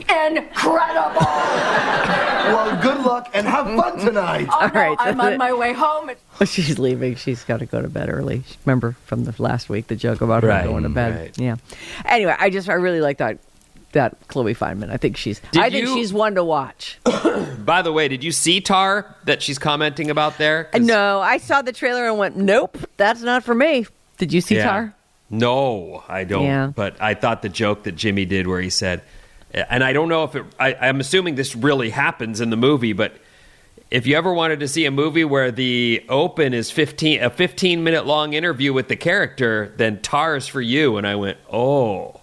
incredible. 0.00 1.26
Well, 2.48 2.80
good 2.80 3.04
luck 3.04 3.28
and 3.34 3.46
have 3.46 3.66
fun 3.66 3.98
tonight. 3.98 4.46
Oh, 4.50 4.60
All 4.62 4.68
no, 4.68 4.74
right, 4.74 4.96
I'm 5.00 5.20
on 5.20 5.32
the- 5.32 5.38
my 5.38 5.52
way 5.52 5.74
home. 5.74 6.10
She's 6.46 6.78
leaving. 6.78 7.14
She's 7.16 7.44
got 7.44 7.58
to 7.58 7.66
go 7.66 7.82
to 7.82 7.88
bed 7.88 8.08
early. 8.08 8.42
Remember 8.64 8.92
from 9.04 9.24
the 9.24 9.34
last 9.42 9.68
week 9.68 9.88
the 9.88 9.96
joke 9.96 10.22
about 10.22 10.44
her 10.44 10.48
Right, 10.48 10.64
going 10.64 10.84
to 10.84 10.88
bed. 10.88 11.14
right. 11.18 11.38
Yeah. 11.38 11.56
Anyway, 12.06 12.34
I 12.38 12.48
just 12.48 12.70
I 12.70 12.74
really 12.74 13.02
like 13.02 13.18
that 13.18 13.38
that 13.92 14.16
Chloe 14.28 14.54
Fineman. 14.54 14.88
I 14.90 14.96
think 14.96 15.18
she's 15.18 15.40
Did 15.52 15.62
I 15.62 15.68
think 15.68 15.88
you- 15.88 15.94
she's 15.94 16.10
one 16.10 16.36
to 16.36 16.44
watch. 16.44 16.98
By 17.58 17.82
the 17.82 17.92
way, 17.92 18.08
did 18.08 18.24
you 18.24 18.32
see 18.32 18.62
Tar 18.62 19.14
that 19.26 19.42
she's 19.42 19.58
commenting 19.58 20.08
about 20.08 20.38
there? 20.38 20.70
Uh, 20.72 20.78
no, 20.78 21.20
I 21.20 21.36
saw 21.36 21.60
the 21.60 21.72
trailer 21.72 22.06
and 22.08 22.16
went, 22.16 22.34
nope, 22.36 22.78
that's 22.96 23.20
not 23.20 23.44
for 23.44 23.54
me. 23.54 23.84
Did 24.16 24.32
you 24.32 24.40
see 24.40 24.56
Yeah. 24.56 24.64
Tar? 24.64 24.94
No, 25.28 26.02
I 26.08 26.24
don't. 26.24 26.44
Yeah. 26.44 26.72
But 26.74 26.96
I 27.02 27.12
thought 27.12 27.42
the 27.42 27.50
joke 27.50 27.82
that 27.82 27.92
Jimmy 27.94 28.24
did, 28.24 28.46
where 28.46 28.62
he 28.62 28.70
said, 28.70 29.02
and 29.54 29.82
I 29.82 29.92
don't 29.92 30.08
know 30.08 30.24
if 30.24 30.34
it. 30.34 30.44
I, 30.58 30.74
I'm 30.74 31.00
assuming 31.00 31.34
this 31.34 31.56
really 31.56 31.90
happens 31.90 32.40
in 32.40 32.50
the 32.50 32.56
movie, 32.56 32.92
but 32.92 33.12
if 33.90 34.06
you 34.06 34.16
ever 34.16 34.32
wanted 34.32 34.60
to 34.60 34.68
see 34.68 34.84
a 34.84 34.90
movie 34.90 35.24
where 35.24 35.50
the 35.50 36.04
open 36.08 36.52
is 36.52 36.70
15 36.70 37.22
a 37.22 37.30
15 37.30 37.82
minute 37.82 38.06
long 38.06 38.34
interview 38.34 38.72
with 38.72 38.88
the 38.88 38.96
character, 38.96 39.72
then 39.76 40.00
Tar's 40.02 40.46
for 40.46 40.60
you. 40.60 40.96
And 40.98 41.06
I 41.06 41.14
went, 41.16 41.38
oh, 41.50 42.20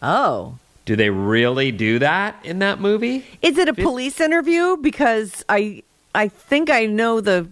Oh. 0.00 0.54
do 0.86 0.96
they 0.96 1.10
really 1.10 1.72
do 1.72 1.98
that 1.98 2.36
in 2.44 2.60
that 2.60 2.80
movie? 2.80 3.26
Is 3.42 3.58
it 3.58 3.68
a 3.68 3.74
police 3.74 4.20
interview? 4.20 4.76
Because 4.78 5.44
I 5.48 5.82
I 6.14 6.28
think 6.28 6.70
I 6.70 6.86
know 6.86 7.20
the 7.20 7.48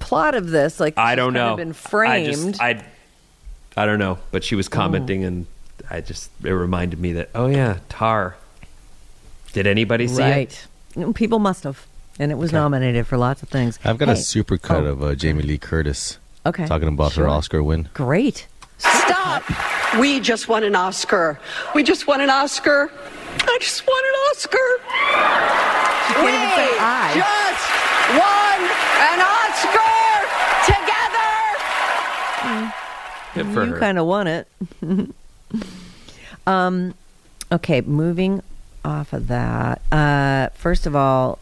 plot 0.00 0.34
of 0.34 0.50
this. 0.50 0.80
Like 0.80 0.98
I 0.98 1.14
don't 1.14 1.32
know. 1.32 1.54
been 1.56 1.70
I 1.70 1.72
framed. 1.72 2.26
just 2.54 2.60
I 2.60 2.84
I 3.76 3.86
don't 3.86 3.98
know, 3.98 4.18
but 4.32 4.42
she 4.44 4.54
was 4.54 4.68
commenting, 4.68 5.22
mm. 5.22 5.26
and 5.28 5.46
I 5.92 6.00
just 6.00 6.30
it 6.42 6.48
reminded 6.50 6.98
me 6.98 7.12
that 7.12 7.28
oh 7.34 7.46
yeah, 7.48 7.80
Tar. 7.90 8.36
Did 9.52 9.66
anybody 9.66 10.08
see 10.08 10.22
it? 10.22 10.66
People 11.14 11.38
must 11.38 11.64
have. 11.64 11.86
And 12.18 12.32
it 12.32 12.36
was 12.36 12.50
nominated 12.52 13.06
for 13.06 13.18
lots 13.18 13.42
of 13.42 13.50
things. 13.50 13.78
I've 13.84 13.98
got 13.98 14.08
a 14.08 14.14
Hey, 14.14 14.20
super 14.20 14.56
cut 14.56 14.84
of 14.84 15.02
uh, 15.02 15.14
Jamie 15.14 15.42
Lee 15.42 15.58
Curtis 15.58 16.18
Okay. 16.46 16.66
talking 16.66 16.88
about 16.88 17.12
Sure. 17.12 17.24
her 17.24 17.30
Oscar 17.30 17.62
win. 17.62 17.88
Great. 17.94 18.46
Stop! 18.78 19.42
We 20.00 20.18
just 20.20 20.48
won 20.48 20.64
an 20.64 20.74
Oscar. 20.74 21.38
We 21.74 21.82
just 21.82 22.06
won 22.06 22.20
an 22.22 22.30
Oscar. 22.30 22.90
I 22.94 23.58
just 23.60 23.86
won 23.86 24.02
an 24.02 24.14
Oscar. 24.30 24.58
She 26.08 26.14
can't 26.14 26.34
even 26.34 26.50
say 26.56 26.68
I. 26.80 27.12
just 27.20 27.64
won 28.16 28.60
an 29.12 29.20
Oscar 29.36 29.92
together. 33.34 33.44
Good 33.44 33.54
for 33.54 33.64
you 33.66 33.74
kind 33.80 33.98
of 33.98 34.06
won 34.06 34.26
it. 34.26 34.48
um, 36.46 36.94
okay, 37.50 37.80
moving 37.82 38.42
off 38.84 39.12
of 39.12 39.28
that. 39.28 39.80
Uh, 39.92 40.48
first 40.54 40.86
of 40.86 40.96
all, 40.96 41.38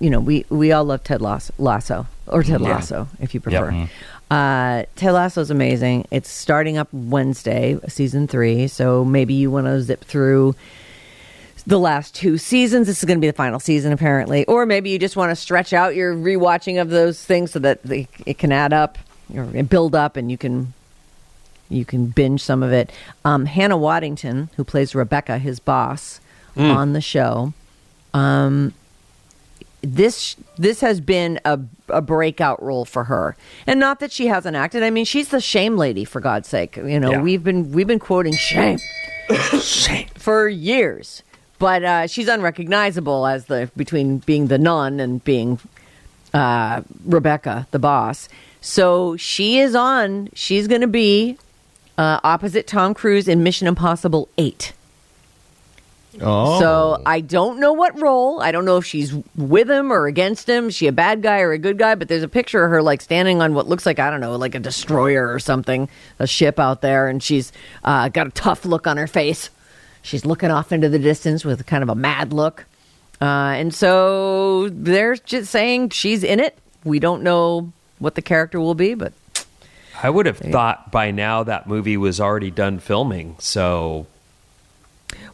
you 0.00 0.10
know 0.10 0.20
we 0.20 0.44
we 0.50 0.72
all 0.72 0.84
love 0.84 1.04
Ted 1.04 1.20
Lasso, 1.22 1.54
Lasso 1.58 2.06
or 2.26 2.42
Ted 2.42 2.60
Yeah. 2.60 2.68
Lasso, 2.74 3.08
if 3.20 3.34
you 3.34 3.40
Yep. 3.46 3.62
prefer. 3.64 3.88
Uh, 4.30 4.82
Ted 4.96 5.12
Lasso 5.12 5.40
is 5.40 5.50
amazing. 5.50 6.06
It's 6.10 6.28
starting 6.28 6.76
up 6.76 6.88
Wednesday, 6.92 7.78
season 7.88 8.26
three. 8.28 8.68
So 8.68 9.02
maybe 9.04 9.32
you 9.34 9.50
want 9.50 9.66
to 9.66 9.80
zip 9.80 10.04
through 10.04 10.54
the 11.66 11.78
last 11.78 12.14
two 12.14 12.36
seasons. 12.36 12.86
This 12.86 12.98
is 12.98 13.04
going 13.04 13.16
to 13.18 13.20
be 13.20 13.26
the 13.28 13.32
final 13.32 13.60
season, 13.60 13.92
apparently. 13.92 14.44
Or 14.46 14.66
maybe 14.66 14.90
you 14.90 14.98
just 14.98 15.16
want 15.16 15.30
to 15.30 15.36
stretch 15.36 15.72
out 15.72 15.94
your 15.94 16.14
rewatching 16.14 16.80
of 16.80 16.90
those 16.90 17.22
things 17.24 17.52
so 17.52 17.58
that 17.60 17.82
they, 17.82 18.08
it 18.26 18.36
can 18.38 18.52
add 18.52 18.72
up 18.74 18.98
or 19.34 19.44
build 19.62 19.94
up, 19.94 20.16
and 20.16 20.30
you 20.30 20.36
can 20.38 20.72
you 21.68 21.84
can 21.84 22.06
binge 22.06 22.42
some 22.42 22.62
of 22.62 22.72
it. 22.72 22.90
Um, 23.24 23.46
Hannah 23.46 23.76
Waddingham, 23.78 24.48
who 24.56 24.64
plays 24.64 24.94
Rebecca, 24.94 25.38
his 25.38 25.60
boss 25.60 26.20
Mm. 26.56 26.74
on 26.74 26.92
the 26.92 27.00
show, 27.00 27.52
um, 28.14 28.72
this 29.80 30.34
this 30.58 30.80
has 30.80 31.00
been 31.00 31.38
a, 31.44 31.60
a 31.88 32.02
breakout 32.02 32.60
role 32.62 32.84
for 32.84 33.04
her, 33.04 33.36
and 33.66 33.78
not 33.78 34.00
that 34.00 34.10
she 34.10 34.26
hasn't 34.26 34.56
acted. 34.56 34.82
I 34.82 34.90
mean, 34.90 35.04
she's 35.04 35.28
the 35.28 35.40
shame 35.40 35.76
lady 35.76 36.04
for 36.04 36.20
God's 36.20 36.48
sake. 36.48 36.76
You 36.76 36.98
know, 36.98 37.12
Yeah. 37.12 37.22
we've 37.22 37.44
been 37.44 37.70
we've 37.70 37.86
been 37.86 38.00
quoting 38.00 38.32
shame, 38.34 38.78
shame 39.60 40.08
for 40.16 40.48
years, 40.48 41.22
but 41.60 41.84
uh, 41.84 42.06
she's 42.08 42.26
unrecognizable 42.26 43.26
as 43.26 43.44
the 43.44 43.70
between 43.76 44.18
being 44.18 44.48
the 44.48 44.58
nun 44.58 44.98
and 44.98 45.22
being 45.22 45.60
uh, 46.34 46.82
Rebecca, 47.04 47.68
the 47.70 47.78
boss. 47.78 48.28
So 48.60 49.16
she 49.16 49.60
is 49.60 49.76
on. 49.76 50.30
She's 50.34 50.66
going 50.66 50.80
to 50.80 50.88
be 50.88 51.38
uh, 51.98 52.20
opposite 52.22 52.66
Tom 52.66 52.94
Cruise 52.94 53.28
in 53.28 53.42
Mission 53.42 53.66
Impossible 53.66 54.28
Eight. 54.38 54.72
Oh. 56.20 56.58
So 56.58 57.02
I 57.04 57.20
don't 57.20 57.60
know 57.60 57.72
what 57.72 58.00
role. 58.00 58.40
I 58.40 58.50
don't 58.50 58.64
know 58.64 58.76
if 58.76 58.86
she's 58.86 59.14
with 59.36 59.70
him 59.70 59.92
or 59.92 60.06
against 60.06 60.48
him. 60.48 60.68
Is 60.68 60.74
she 60.74 60.86
a 60.86 60.92
bad 60.92 61.22
guy 61.22 61.40
or 61.40 61.52
a 61.52 61.58
good 61.58 61.78
guy? 61.78 61.94
But 61.94 62.08
there's 62.08 62.22
a 62.22 62.28
picture 62.28 62.64
of 62.64 62.70
her 62.70 62.82
like 62.82 63.02
standing 63.02 63.42
on 63.42 63.54
what 63.54 63.68
looks 63.68 63.84
like 63.84 63.98
I 63.98 64.10
don't 64.10 64.20
know, 64.20 64.36
like 64.36 64.54
a 64.54 64.60
destroyer 64.60 65.32
or 65.32 65.38
something, 65.38 65.88
a 66.18 66.26
ship 66.26 66.58
out 66.58 66.80
there, 66.80 67.08
and 67.08 67.22
she's 67.22 67.52
uh, 67.84 68.08
got 68.08 68.26
a 68.26 68.30
tough 68.30 68.64
look 68.64 68.86
on 68.86 68.96
her 68.96 69.06
face. 69.06 69.50
She's 70.02 70.24
looking 70.24 70.50
off 70.50 70.72
into 70.72 70.88
the 70.88 70.98
distance 70.98 71.44
with 71.44 71.66
kind 71.66 71.82
of 71.82 71.88
a 71.88 71.94
mad 71.94 72.32
look. 72.32 72.64
Uh, 73.20 73.54
and 73.56 73.74
so 73.74 74.68
they're 74.70 75.16
just 75.16 75.50
saying 75.50 75.90
she's 75.90 76.22
in 76.22 76.40
it. 76.40 76.56
We 76.84 77.00
don't 77.00 77.22
know 77.22 77.72
what 77.98 78.14
the 78.14 78.22
character 78.22 78.60
will 78.60 78.76
be, 78.76 78.94
but 78.94 79.12
I 80.02 80.10
would 80.10 80.26
have 80.26 80.38
thought 80.38 80.90
by 80.92 81.10
now 81.10 81.42
that 81.44 81.66
movie 81.66 81.96
was 81.96 82.20
already 82.20 82.50
done 82.50 82.78
filming. 82.78 83.36
So 83.38 84.06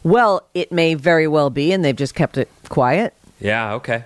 well, 0.03 0.43
it 0.53 0.71
may 0.71 0.93
very 0.93 1.27
well 1.27 1.49
be, 1.49 1.71
and 1.71 1.83
they've 1.83 1.95
just 1.95 2.15
kept 2.15 2.37
it 2.37 2.49
quiet. 2.69 3.13
yeah, 3.39 3.73
okay. 3.73 4.05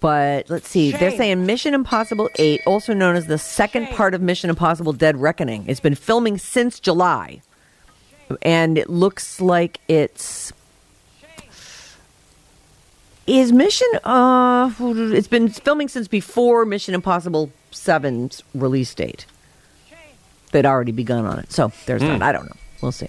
But 0.00 0.50
let's 0.50 0.68
see. 0.68 0.92
They're 0.92 1.16
saying 1.16 1.46
Mission 1.46 1.72
Impossible 1.72 2.28
8, 2.36 2.60
also 2.66 2.92
known 2.92 3.16
as 3.16 3.26
the 3.26 3.38
second 3.38 3.88
part 3.88 4.12
of 4.12 4.20
Mission 4.20 4.50
Impossible 4.50 4.92
Dead 4.92 5.16
Reckoning. 5.16 5.64
It's 5.66 5.80
been 5.80 5.94
filming 5.94 6.36
since 6.36 6.78
July. 6.78 7.40
And 8.42 8.76
it 8.76 8.90
looks 8.90 9.40
like 9.40 9.80
it's. 9.88 10.52
Is 13.26 13.50
Mission. 13.50 13.88
Uh, 14.04 14.70
it's 14.78 15.28
been 15.28 15.48
filming 15.48 15.88
since 15.88 16.06
before 16.06 16.66
Mission 16.66 16.94
Impossible 16.94 17.50
7's 17.72 18.42
release 18.54 18.94
date. 18.94 19.24
They'd 20.54 20.66
already 20.66 20.92
begun 20.92 21.26
on 21.26 21.40
it. 21.40 21.52
So 21.52 21.72
there's 21.86 22.00
Hmm. 22.00 22.08
that. 22.10 22.22
I 22.22 22.30
don't 22.30 22.44
know. 22.46 22.56
We'll 22.80 22.92
see. 22.92 23.08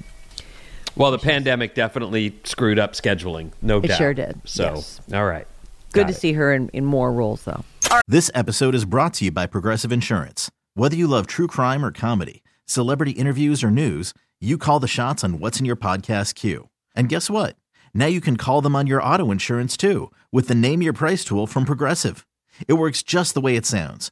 Well, 0.96 1.12
the 1.12 1.20
pandemic 1.20 1.76
definitely 1.76 2.36
screwed 2.44 2.80
up 2.80 2.94
scheduling, 2.94 3.52
no 3.62 3.78
It 3.78 3.88
doubt. 3.90 3.98
sure 4.00 4.14
did, 4.16 4.42
So, 4.46 4.74
yes. 4.76 5.00
all 5.14 5.26
right. 5.26 5.46
Good 5.92 6.02
Got 6.02 6.08
to 6.08 6.14
it. 6.14 6.20
see 6.20 6.34
her 6.34 6.52
in, 6.52 6.70
in 6.70 6.86
more 6.86 7.14
roles, 7.14 7.44
though. 7.44 7.64
This 8.08 8.32
episode 8.34 8.74
is 8.74 8.84
brought 8.86 9.14
to 9.16 9.26
you 9.26 9.32
by 9.32 9.46
Progressive 9.46 9.92
Insurance. 9.92 10.50
Whether 10.74 10.96
you 10.96 11.06
love 11.08 11.28
true 11.28 11.46
crime 11.48 11.86
or 11.86 11.92
comedy, 11.92 12.42
celebrity 12.66 13.12
interviews 13.12 13.64
or 13.64 13.70
news, 13.70 14.12
you 14.42 14.58
call 14.58 14.80
the 14.80 14.88
shots 14.88 15.24
on 15.24 15.40
what's 15.40 15.60
in 15.60 15.66
your 15.66 15.76
podcast 15.76 16.34
queue. 16.34 16.70
And 16.96 17.10
guess 17.10 17.30
what? 17.30 17.58
Now 17.94 18.08
you 18.08 18.22
can 18.22 18.38
call 18.38 18.62
them 18.62 18.76
on 18.76 18.88
your 18.88 19.04
auto 19.04 19.30
insurance 19.32 19.78
too 19.78 20.12
with 20.32 20.48
the 20.48 20.56
Name 20.56 20.82
Your 20.82 20.94
Price 20.94 21.24
tool 21.24 21.46
from 21.46 21.66
Progressive. 21.66 22.26
It 22.68 22.74
works 22.74 23.04
just 23.04 23.34
the 23.36 23.42
way 23.42 23.56
it 23.56 23.66
sounds. 23.68 24.12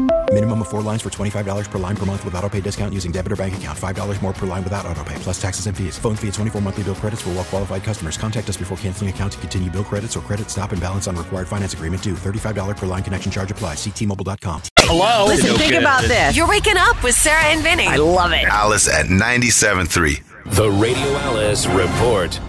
Minimum 0.33 0.61
of 0.61 0.69
four 0.69 0.81
lines 0.81 1.01
for 1.01 1.09
$25 1.09 1.69
per 1.69 1.77
line 1.77 1.95
per 1.97 2.05
month 2.05 2.23
with 2.23 2.33
auto 2.35 2.47
pay 2.47 2.61
discount 2.61 2.93
using 2.93 3.11
debit 3.11 3.33
or 3.33 3.35
bank 3.35 3.55
account. 3.55 3.77
$5 3.77 4.21
more 4.21 4.31
per 4.31 4.47
line 4.47 4.63
without 4.63 4.85
auto 4.85 5.03
pay, 5.03 5.15
plus 5.15 5.41
taxes 5.41 5.67
and 5.67 5.75
fees. 5.75 5.97
Phone 5.99 6.15
fee 6.15 6.29
at 6.29 6.35
24 6.35 6.61
monthly 6.61 6.83
bill 6.85 6.95
credits 6.95 7.21
for 7.21 7.29
all 7.31 7.35
well 7.35 7.43
qualified 7.43 7.83
customers. 7.83 8.17
Contact 8.17 8.47
us 8.47 8.55
before 8.55 8.77
canceling 8.77 9.09
account 9.09 9.33
to 9.33 9.37
continue 9.39 9.69
bill 9.69 9.83
credits 9.83 10.15
or 10.15 10.21
credit 10.21 10.49
stop 10.49 10.71
and 10.71 10.79
balance 10.79 11.05
on 11.09 11.17
required 11.17 11.49
finance 11.49 11.73
agreement 11.73 12.01
due. 12.01 12.13
$35 12.13 12.77
per 12.77 12.85
line 12.85 13.03
connection 13.03 13.29
charge 13.29 13.51
apply. 13.51 13.73
Ctmobile.com. 13.75 14.61
Hello. 14.79 15.25
Listen, 15.25 15.47
No 15.47 15.57
think 15.57 15.63
kidding. 15.73 15.81
about 15.81 16.03
this. 16.03 16.33
You're 16.37 16.47
waking 16.47 16.77
up 16.77 17.03
with 17.03 17.15
Sarah 17.15 17.47
and 17.47 17.61
Vinny. 17.61 17.87
I 17.87 17.97
love 17.97 18.31
it. 18.31 18.45
Alice 18.45 18.87
at 18.87 19.07
97.3. 19.07 20.23
The 20.55 20.71
Radio 20.71 21.03
Alice 21.27 21.67
Report. 21.67 22.39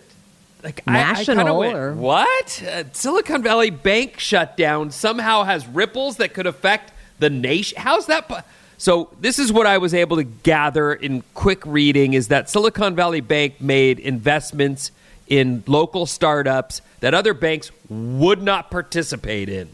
like 0.62 0.82
I- 0.86 0.90
I, 0.98 1.12
National 1.12 1.58
went, 1.58 1.74
or- 1.74 1.92
what? 1.94 2.62
Uh, 2.62 2.84
Silicon 2.92 3.42
Valley 3.42 3.70
Bank 3.70 4.18
shutdown 4.18 4.90
somehow 4.90 5.44
has 5.44 5.66
ripples 5.66 6.16
that 6.18 6.34
could 6.34 6.46
affect 6.46 6.92
the 7.20 7.30
nation. 7.30 7.78
How's 7.80 8.06
that? 8.06 8.28
po- 8.28 8.40
So 8.76 9.08
this 9.20 9.38
is 9.38 9.52
what 9.52 9.66
I 9.66 9.78
was 9.78 9.94
able 9.94 10.16
to 10.18 10.24
gather 10.24 10.92
in 10.92 11.22
quick 11.34 11.64
reading: 11.64 12.12
is 12.12 12.28
that 12.28 12.50
Silicon 12.50 12.94
Valley 12.94 13.20
Bank 13.22 13.60
made 13.60 13.98
investments 13.98 14.90
in 15.28 15.62
local 15.66 16.06
startups 16.06 16.80
that 17.00 17.14
other 17.14 17.34
banks 17.34 17.70
would 17.88 18.42
not 18.42 18.70
participate 18.70 19.48
in, 19.48 19.68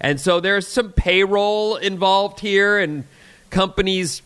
and 0.00 0.20
so 0.20 0.40
there's 0.40 0.66
some 0.66 0.92
payroll 0.92 1.76
involved 1.76 2.40
here 2.40 2.78
and 2.78 3.04
companies 3.50 4.22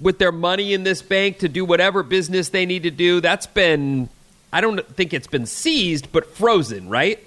with 0.00 0.18
their 0.18 0.32
money 0.32 0.74
in 0.74 0.84
this 0.84 1.02
bank 1.02 1.38
to 1.38 1.48
do 1.48 1.64
whatever 1.64 2.02
business 2.02 2.50
they 2.50 2.66
need 2.66 2.82
to 2.82 2.90
do. 2.90 3.20
That's 3.20 3.46
been, 3.46 4.08
I 4.52 4.60
don't 4.60 4.86
think 4.94 5.14
it's 5.14 5.26
been 5.26 5.46
seized, 5.46 6.12
but 6.12 6.26
frozen, 6.26 6.88
right? 6.88 7.18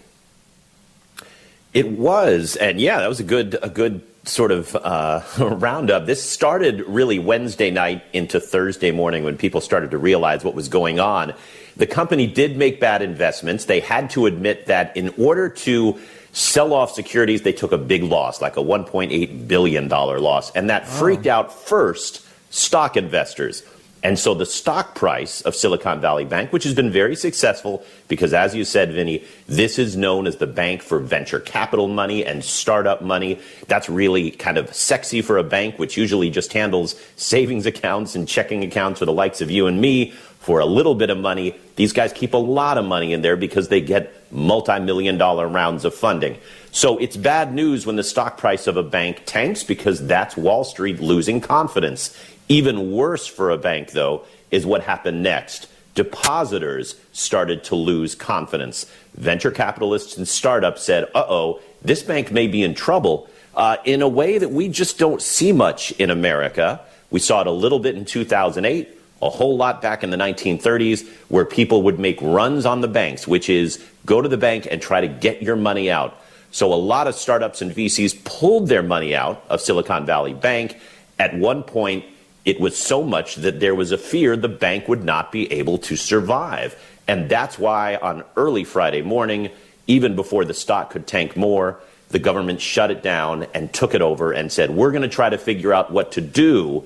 It 1.73 1.89
was, 1.89 2.55
and 2.55 2.79
yeah, 2.79 2.99
that 2.99 3.09
was 3.09 3.19
a 3.19 3.23
good 3.23 3.57
a 3.61 3.69
good 3.69 4.01
sort 4.23 4.51
of 4.51 4.75
uh, 4.75 5.21
roundup. 5.39 6.05
This 6.05 6.27
started 6.27 6.81
really 6.87 7.19
Wednesday 7.19 7.71
night 7.71 8.03
into 8.13 8.39
Thursday 8.39 8.91
morning 8.91 9.23
when 9.23 9.37
people 9.37 9.61
started 9.61 9.91
to 9.91 9.97
realize 9.97 10.43
what 10.43 10.55
was 10.55 10.67
going 10.67 10.99
on. 10.99 11.33
The 11.79 11.87
company 11.87 12.27
did 12.27 12.57
make 12.57 12.81
bad 12.81 13.01
investments. 13.01 13.65
They 13.65 13.79
had 13.79 14.09
to 14.11 14.25
admit 14.25 14.65
that 14.65 14.95
in 14.97 15.13
order 15.17 15.47
to 15.47 15.97
sell 16.33 16.73
off 16.73 16.91
securities, 16.91 17.43
they 17.43 17.53
took 17.53 17.71
a 17.71 17.77
big 17.77 18.03
loss, 18.03 18.41
like 18.41 18.57
a 18.57 18.61
$1.8 18.61 19.47
billion 19.47 19.87
loss. 19.87 20.51
And 20.51 20.69
that 20.69 20.83
oh. 20.83 20.85
freaked 20.85 21.25
out 21.25 21.53
first 21.53 22.27
stock 22.49 22.97
investors. 22.97 23.63
And 24.01 24.17
so 24.17 24.33
the 24.33 24.45
stock 24.45 24.95
price 24.95 25.41
of 25.41 25.55
Silicon 25.55 25.99
Valley 25.99 26.23
Bank, 26.23 26.53
which 26.53 26.63
has 26.63 26.73
been 26.73 26.89
very 26.89 27.15
successful 27.15 27.83
because, 28.07 28.33
as 28.33 28.55
you 28.55 28.63
said, 28.63 28.93
Vinny, 28.93 29.23
this 29.47 29.77
is 29.77 29.97
known 29.97 30.25
as 30.25 30.37
the 30.37 30.47
bank 30.47 30.81
for 30.81 30.99
venture 30.99 31.39
capital 31.39 31.89
money 31.89 32.25
and 32.25 32.43
startup 32.43 33.01
money. 33.01 33.39
That's 33.67 33.89
really 33.89 34.31
kind 34.31 34.57
of 34.57 34.73
sexy 34.73 35.21
for 35.21 35.37
a 35.37 35.43
bank, 35.43 35.79
which 35.79 35.97
usually 35.97 36.29
just 36.29 36.53
handles 36.53 36.95
savings 37.17 37.65
accounts 37.65 38.15
and 38.15 38.25
checking 38.25 38.63
accounts 38.63 38.99
for 38.99 39.05
the 39.05 39.13
likes 39.13 39.41
of 39.41 39.51
you 39.51 39.67
and 39.67 39.81
me 39.81 40.13
for 40.39 40.59
a 40.59 40.65
little 40.65 40.95
bit 40.95 41.09
of 41.09 41.17
money. 41.17 41.55
These 41.75 41.93
guys 41.93 42.11
keep 42.13 42.33
a 42.33 42.37
lot 42.37 42.77
of 42.77 42.85
money 42.85 43.13
in 43.13 43.21
there 43.21 43.35
because 43.35 43.67
they 43.67 43.81
get 43.81 44.13
multi 44.31 44.79
million 44.79 45.17
dollar 45.17 45.47
rounds 45.47 45.85
of 45.85 45.93
funding. 45.93 46.37
So 46.71 46.97
it's 46.97 47.17
bad 47.17 47.53
news 47.53 47.85
when 47.85 47.95
the 47.95 48.03
stock 48.03 48.37
price 48.37 48.67
of 48.67 48.77
a 48.77 48.83
bank 48.83 49.23
tanks 49.25 49.63
because 49.63 50.05
that's 50.05 50.37
Wall 50.37 50.63
Street 50.63 50.99
losing 50.99 51.41
confidence. 51.41 52.17
Even 52.47 52.91
worse 52.91 53.27
for 53.27 53.51
a 53.51 53.57
bank, 53.57 53.91
though, 53.91 54.23
is 54.49 54.65
what 54.65 54.83
happened 54.83 55.21
next. 55.21 55.67
Depositors 55.95 56.95
started 57.11 57.63
to 57.65 57.75
lose 57.75 58.15
confidence. 58.15 58.85
Venture 59.15 59.51
capitalists 59.51 60.17
and 60.17 60.27
startups 60.27 60.83
said, 60.83 61.05
uh 61.13 61.25
oh, 61.27 61.59
this 61.81 62.03
bank 62.03 62.31
may 62.31 62.47
be 62.47 62.63
in 62.63 62.73
trouble 62.73 63.29
uh, 63.55 63.77
in 63.85 64.01
a 64.01 64.07
way 64.07 64.37
that 64.37 64.51
we 64.51 64.69
just 64.69 64.97
don't 64.97 65.21
see 65.21 65.51
much 65.51 65.91
in 65.93 66.09
America. 66.09 66.79
We 67.11 67.19
saw 67.19 67.41
it 67.41 67.47
a 67.47 67.51
little 67.51 67.79
bit 67.79 67.95
in 67.95 68.05
2008, 68.05 68.98
a 69.21 69.29
whole 69.29 69.57
lot 69.57 69.81
back 69.81 70.03
in 70.03 70.09
the 70.09 70.17
1930s, 70.17 71.07
where 71.27 71.45
people 71.45 71.83
would 71.83 71.99
make 71.99 72.21
runs 72.21 72.65
on 72.65 72.81
the 72.81 72.87
banks, 72.87 73.27
which 73.27 73.49
is 73.49 73.83
go 74.05 74.21
to 74.21 74.29
the 74.29 74.37
bank 74.37 74.67
and 74.69 74.81
try 74.81 75.01
to 75.01 75.07
get 75.07 75.41
your 75.41 75.55
money 75.55 75.91
out. 75.91 76.19
So 76.51 76.73
a 76.73 76.75
lot 76.75 77.07
of 77.07 77.15
startups 77.15 77.61
and 77.61 77.71
VCs 77.71 78.23
pulled 78.23 78.69
their 78.69 78.81
money 78.83 79.15
out 79.15 79.43
of 79.49 79.61
Silicon 79.61 80.05
Valley 80.05 80.33
Bank. 80.33 80.77
At 81.19 81.35
one 81.35 81.63
point, 81.63 82.05
it 82.45 82.59
was 82.59 82.77
so 82.77 83.03
much 83.03 83.35
that 83.35 83.59
there 83.59 83.75
was 83.75 83.91
a 83.91 83.97
fear 83.97 84.35
the 84.35 84.47
bank 84.47 84.87
would 84.87 85.03
not 85.03 85.31
be 85.31 85.51
able 85.51 85.77
to 85.79 85.95
survive. 85.95 86.75
And 87.07 87.29
that's 87.29 87.59
why 87.59 87.97
on 87.97 88.23
early 88.35 88.63
Friday 88.63 89.01
morning, 89.01 89.49
even 89.85 90.15
before 90.15 90.45
the 90.45 90.53
stock 90.53 90.91
could 90.91 91.05
tank 91.05 91.35
more, 91.35 91.79
the 92.09 92.19
government 92.19 92.61
shut 92.61 92.89
it 92.89 93.03
down 93.03 93.43
and 93.53 93.71
took 93.71 93.93
it 93.93 94.01
over 94.01 94.31
and 94.31 94.51
said, 94.51 94.71
we're 94.71 94.91
going 94.91 95.03
to 95.03 95.09
try 95.09 95.29
to 95.29 95.37
figure 95.37 95.73
out 95.73 95.91
what 95.91 96.13
to 96.13 96.21
do. 96.21 96.83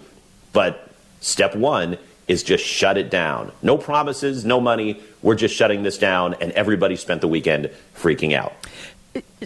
But 0.51 0.89
step 1.21 1.55
one 1.55 1.97
is 2.27 2.43
just 2.43 2.63
shut 2.63 2.97
it 2.97 3.09
down. 3.09 3.51
No 3.61 3.77
promises, 3.77 4.45
no 4.45 4.59
money. 4.61 5.01
We're 5.21 5.35
just 5.35 5.55
shutting 5.55 5.83
this 5.83 5.97
down. 5.97 6.35
And 6.35 6.51
everybody 6.53 6.95
spent 6.95 7.21
the 7.21 7.27
weekend 7.27 7.69
freaking 7.95 8.33
out. 8.33 8.53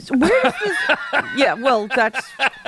Where 0.10 0.30
does 0.44 0.54
this? 0.64 0.98
yeah, 1.36 1.54
well, 1.54 1.88
that's. 1.88 2.26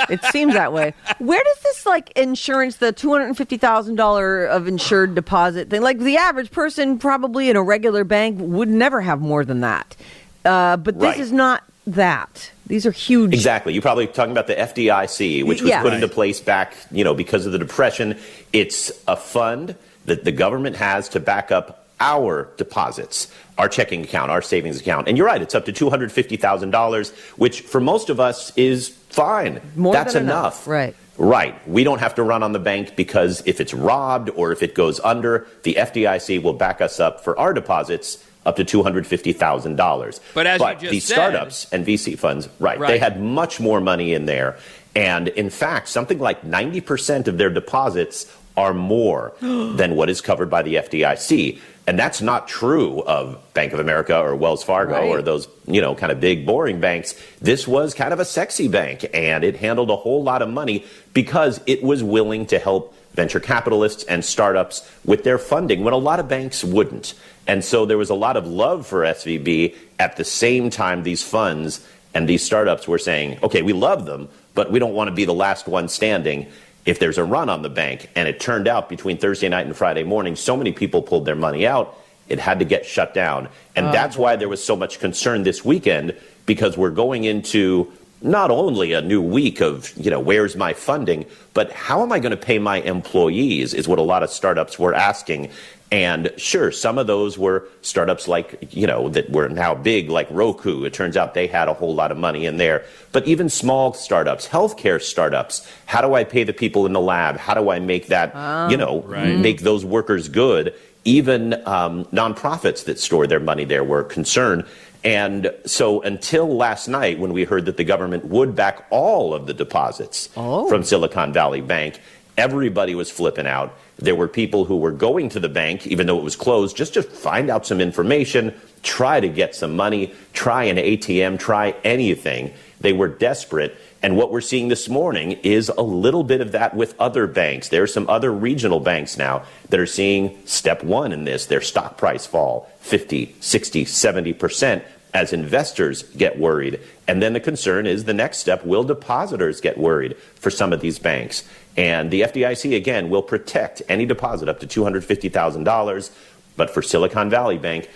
It 0.10 0.22
seems 0.26 0.54
that 0.54 0.74
way. 0.74 0.94
Where 1.20 1.42
does 1.42 1.60
this 1.64 1.86
like 1.86 2.12
insurance, 2.18 2.78
the 2.78 2.92
two 2.92 3.12
hundred 3.12 3.26
and 3.28 3.38
fifty 3.38 3.56
thousand 3.58 3.96
dollar 3.96 4.46
of 4.46 4.68
insured 4.68 5.16
deposit 5.16 5.70
thing? 5.70 5.82
Like 5.82 6.00
the 6.00 6.18
average 6.18 6.52
person, 6.52 6.98
probably 7.00 7.50
in 7.50 7.56
a 7.56 7.64
regular 7.64 8.04
bank, 8.04 8.38
would 8.42 8.68
never 8.70 9.00
have 9.00 9.22
more 9.22 9.46
than 9.46 9.62
that. 9.62 9.96
Uh, 10.44 10.76
but 10.78 10.96
this 11.00 11.04
Right. 11.04 11.20
is 11.20 11.32
not 11.32 11.64
that. 11.88 12.52
These 12.68 12.86
are 12.86 12.92
huge. 12.92 13.34
Exactly. 13.34 13.74
You're 13.74 13.82
probably 13.82 14.08
talking 14.08 14.32
about 14.32 14.48
the 14.48 14.56
FDIC, 14.60 15.44
which 15.44 15.62
was 15.62 15.70
Yeah. 15.70 15.82
put 15.82 15.94
into 15.94 16.08
place 16.08 16.40
back, 16.42 16.76
you 16.92 17.04
know, 17.04 17.14
because 17.14 17.46
of 17.46 17.52
the 17.52 17.58
depression. 17.60 18.18
It's 18.52 18.92
a 19.08 19.16
fund 19.16 19.76
that 20.06 20.24
the 20.24 20.32
government 20.32 20.76
has 20.78 21.10
to 21.10 21.20
back 21.20 21.52
up 21.52 21.86
our 22.00 22.48
deposits, 22.58 23.28
our 23.58 23.68
checking 23.68 24.04
account, 24.04 24.32
our 24.32 24.42
savings 24.42 24.80
account. 24.80 25.08
And 25.08 25.18
you're 25.18 25.28
right, 25.28 25.42
it's 25.42 25.54
up 25.54 25.66
to 25.66 25.74
$250,000, 25.74 27.10
which 27.38 27.62
for 27.62 27.82
most 27.82 28.10
of 28.10 28.20
us 28.20 28.56
is 28.58 28.90
fine. 29.10 29.60
More 29.76 29.94
That's 29.94 30.14
than 30.14 30.24
enough. 30.24 30.66
Right. 30.68 30.96
Right. 31.18 31.68
We 31.68 31.84
don't 31.84 32.00
have 32.00 32.16
to 32.16 32.24
run 32.24 32.44
on 32.44 32.54
the 32.54 32.60
bank 32.60 32.96
because 32.96 33.44
if 33.46 33.60
it's 33.60 33.74
robbed 33.74 34.30
or 34.30 34.54
if 34.54 34.64
it 34.64 34.74
goes 34.74 35.02
under, 35.02 35.46
the 35.64 35.74
FDIC 35.76 36.42
will 36.42 36.54
back 36.54 36.80
us 36.80 37.02
up 37.02 37.22
for 37.26 37.38
our 37.38 37.52
deposits 37.54 38.24
up 38.46 38.56
to 38.56 38.64
$250,000. 38.64 40.20
But 40.34 40.48
as 40.48 40.62
you 40.62 40.68
just 40.80 40.92
these 40.92 41.04
said- 41.06 41.16
startups 41.16 41.68
and 41.74 41.86
VC 41.86 42.16
funds, 42.18 42.48
right, 42.60 42.80
Right. 42.80 42.88
they 42.88 42.98
had 43.00 43.22
much 43.22 43.60
more 43.60 43.82
money 43.82 44.14
in 44.14 44.26
there. 44.26 44.58
And 44.96 45.28
in 45.28 45.50
fact, 45.50 45.88
something 45.90 46.20
like 46.20 46.44
90% 46.44 47.28
of 47.28 47.38
their 47.38 47.50
deposits 47.50 48.26
are 48.60 48.74
more 48.74 49.34
than 49.42 49.96
what 49.96 50.10
is 50.10 50.20
covered 50.22 50.50
by 50.50 50.62
the 50.62 50.76
FDIC. 50.76 51.58
And 51.88 51.98
that's 51.98 52.22
not 52.22 52.48
true 52.48 53.02
of 53.04 53.42
Bank 53.56 53.74
of 53.74 53.80
America 53.80 54.16
or 54.20 54.36
Wells 54.36 54.64
Fargo 54.64 54.94
Right. 54.94 55.08
or 55.10 55.22
those, 55.24 55.48
you 55.66 55.82
know, 55.82 55.96
kind 55.96 56.12
of 56.12 56.20
big, 56.20 56.46
boring 56.46 56.80
banks. 56.80 57.16
This 57.42 57.68
was 57.68 57.94
kind 57.96 58.14
of 58.14 58.20
a 58.20 58.26
sexy 58.26 58.68
bank, 58.68 59.10
and 59.14 59.44
it 59.44 59.56
handled 59.56 59.90
a 59.90 59.96
whole 59.96 60.22
lot 60.22 60.42
of 60.44 60.50
money 60.50 60.86
because 61.14 61.62
it 61.66 61.82
was 61.82 62.04
willing 62.04 62.46
to 62.48 62.60
help 62.60 62.94
venture 63.16 63.40
capitalists 63.40 64.04
and 64.04 64.24
startups 64.24 64.88
with 65.04 65.24
their 65.24 65.40
funding 65.40 65.84
when 65.84 65.94
a 65.94 65.98
lot 65.98 66.20
of 66.20 66.28
banks 66.28 66.64
wouldn't. 66.64 67.16
And 67.48 67.64
so 67.66 67.86
there 67.88 67.98
was 67.98 68.12
a 68.12 68.16
lot 68.16 68.38
of 68.38 68.46
love 68.46 68.86
for 68.86 69.02
SVB 69.04 69.76
at 69.98 70.16
the 70.18 70.24
same 70.24 70.70
time 70.70 71.02
these 71.02 71.24
funds 71.24 71.84
and 72.14 72.30
these 72.30 72.44
startups 72.44 72.88
were 72.88 73.00
saying, 73.00 73.40
okay, 73.42 73.62
we 73.64 73.74
love 73.74 74.06
them, 74.06 74.30
but 74.54 74.72
we 74.72 74.78
don't 74.80 74.94
want 74.94 75.08
to 75.10 75.16
be 75.16 75.26
the 75.26 75.34
last 75.34 75.68
one 75.68 75.88
standing 75.88 76.46
if 76.86 77.00
there's 77.00 77.18
a 77.18 77.24
run 77.24 77.50
on 77.50 77.62
the 77.62 77.70
bank. 77.70 78.10
And 78.16 78.28
it 78.28 78.40
turned 78.40 78.68
out 78.68 78.90
between 78.90 79.18
Thursday 79.18 79.50
night 79.50 79.66
and 79.66 79.76
Friday 79.76 80.04
morning, 80.04 80.36
so 80.36 80.56
many 80.58 80.72
people 80.72 81.02
pulled 81.02 81.26
their 81.26 81.36
money 81.36 81.68
out, 81.68 81.98
it 82.28 82.40
had 82.40 82.60
to 82.60 82.66
get 82.66 82.86
shut 82.86 83.14
down. 83.14 83.50
And 83.76 83.88
Oh, 83.88 83.92
that's 83.92 84.18
why 84.18 84.36
there 84.36 84.50
was 84.50 84.64
so 84.64 84.76
much 84.76 85.00
concern 85.00 85.44
this 85.44 85.66
weekend 85.66 86.16
because 86.46 86.78
we're 86.78 86.90
going 86.92 87.24
into 87.24 87.92
not 88.22 88.52
only 88.52 88.92
a 88.94 89.02
new 89.02 89.22
week 89.22 89.62
of, 89.62 89.94
you 89.98 90.12
know, 90.12 90.20
where's 90.20 90.56
my 90.56 90.74
funding, 90.74 91.26
but 91.54 91.72
how 91.72 92.02
am 92.02 92.12
I 92.12 92.20
going 92.20 92.32
to 92.32 92.38
pay 92.38 92.60
my 92.60 92.82
employees 92.82 93.74
is 93.74 93.88
what 93.88 94.00
a 94.00 94.04
lot 94.04 94.24
of 94.24 94.30
startups 94.30 94.78
were 94.78 94.94
asking. 94.94 95.50
And 95.92 96.32
sure, 96.38 96.72
some 96.72 96.98
of 97.00 97.08
those 97.08 97.38
were 97.40 97.68
startups 97.82 98.28
like, 98.28 98.76
you 98.76 98.86
know, 98.86 99.10
that 99.10 99.32
were 99.32 99.50
now 99.50 99.74
big, 99.74 100.10
like 100.10 100.28
Roku. 100.30 100.84
It 100.84 100.94
turns 100.94 101.18
out 101.18 101.34
they 101.34 101.48
had 101.48 101.68
a 101.68 101.74
whole 101.74 101.96
lot 101.96 102.12
of 102.12 102.18
money 102.18 102.46
in 102.46 102.58
there. 102.58 102.84
But 103.12 103.26
even 103.28 103.50
small 103.50 103.94
startups, 103.94 104.48
healthcare 104.48 105.02
startups, 105.02 105.68
how 105.88 106.02
do 106.02 106.14
I 106.14 106.26
pay 106.26 106.44
the 106.44 106.54
people 106.54 106.86
in 106.86 106.94
the 106.94 107.02
lab? 107.02 107.38
How 107.38 107.56
do 107.56 107.72
I 107.72 107.80
make 107.80 108.08
that, 108.08 108.34
Ah. 108.36 108.70
you 108.70 108.78
know, 108.78 109.02
Right. 109.08 109.36
make 109.40 109.62
those 109.62 109.84
workers 109.84 110.28
good? 110.30 110.76
Even 111.06 111.54
um, 111.66 112.06
nonprofits 112.14 112.84
that 112.84 113.00
store 113.00 113.26
their 113.26 113.40
money 113.40 113.64
there 113.64 113.84
were 113.84 114.04
concerned. 114.04 114.66
And 115.04 115.54
so 115.66 116.02
until 116.02 116.48
last 116.56 116.88
night, 116.88 117.20
when 117.20 117.32
we 117.32 117.46
heard 117.46 117.66
that 117.66 117.78
the 117.78 117.84
government 117.84 118.26
would 118.26 118.56
back 118.56 118.86
all 118.90 119.34
of 119.34 119.46
the 119.48 119.54
deposits 119.54 120.30
oh. 120.36 120.68
from 120.68 120.84
Silicon 120.84 121.32
Valley 121.32 121.62
Bank, 121.62 122.02
everybody 122.38 122.96
was 122.96 123.10
flipping 123.10 123.48
out. 123.48 123.74
There 123.98 124.16
were 124.16 124.28
people 124.28 124.66
who 124.66 124.78
were 124.78 124.92
going 124.92 125.30
to 125.30 125.40
the 125.40 125.50
bank, 125.50 125.88
even 125.88 126.08
though 126.08 126.18
it 126.18 126.24
was 126.24 126.36
closed, 126.36 126.76
just 126.76 126.94
to 126.96 127.04
find 127.04 127.50
out 127.50 127.66
some 127.66 127.82
information, 127.82 128.54
try 128.82 129.20
to 129.20 129.28
get 129.28 129.56
some 129.56 129.76
money, 129.76 130.14
try 130.34 130.64
an 130.66 130.78
ATM, 130.78 131.40
try 131.40 131.76
anything. 131.84 132.54
They 132.80 132.94
were 132.94 133.10
desperate. 133.10 133.76
And 134.02 134.16
what 134.16 134.32
we're 134.32 134.42
seeing 134.42 134.70
this 134.70 134.88
morning 134.88 135.34
is 135.44 135.70
a 135.70 135.82
little 135.82 136.24
bit 136.24 136.40
of 136.40 136.54
that 136.54 136.76
with 136.76 137.00
other 137.00 137.28
banks. 137.28 137.70
There 137.70 137.84
are 137.84 137.88
some 137.88 138.10
other 138.10 138.32
regional 138.32 138.80
banks 138.80 139.18
now 139.18 139.44
that 139.70 139.80
are 139.80 139.86
seeing 139.86 140.38
step 140.46 140.84
one 140.84 141.12
in 141.12 141.26
this, 141.26 141.46
their 141.46 141.62
stock 141.62 141.98
price 141.98 142.26
fall 142.26 142.70
50, 142.80 143.36
60, 143.40 143.86
70% 143.86 144.84
as 145.14 145.34
investors 145.34 146.04
get 146.04 146.40
worried. 146.40 146.80
And 147.08 147.22
then 147.22 147.34
the 147.34 147.40
concern 147.40 147.88
is 147.88 148.06
the 148.06 148.14
next 148.14 148.38
step 148.38 148.64
will 148.66 148.84
depositors 148.84 149.60
get 149.60 149.78
worried 149.78 150.16
for 150.36 150.50
some 150.50 150.72
of 150.72 150.82
these 150.82 151.00
banks? 151.00 151.44
And 151.76 152.12
the 152.12 152.22
FDIC, 152.22 152.76
again, 152.76 153.10
will 153.10 153.24
protect 153.24 153.82
any 153.90 154.06
deposit 154.06 154.48
up 154.48 154.60
to 154.60 154.68
$250,000. 154.68 156.12
But 156.56 156.70
for 156.70 156.82
Silicon 156.82 157.30
Valley 157.30 157.58
Bank, 157.58 157.90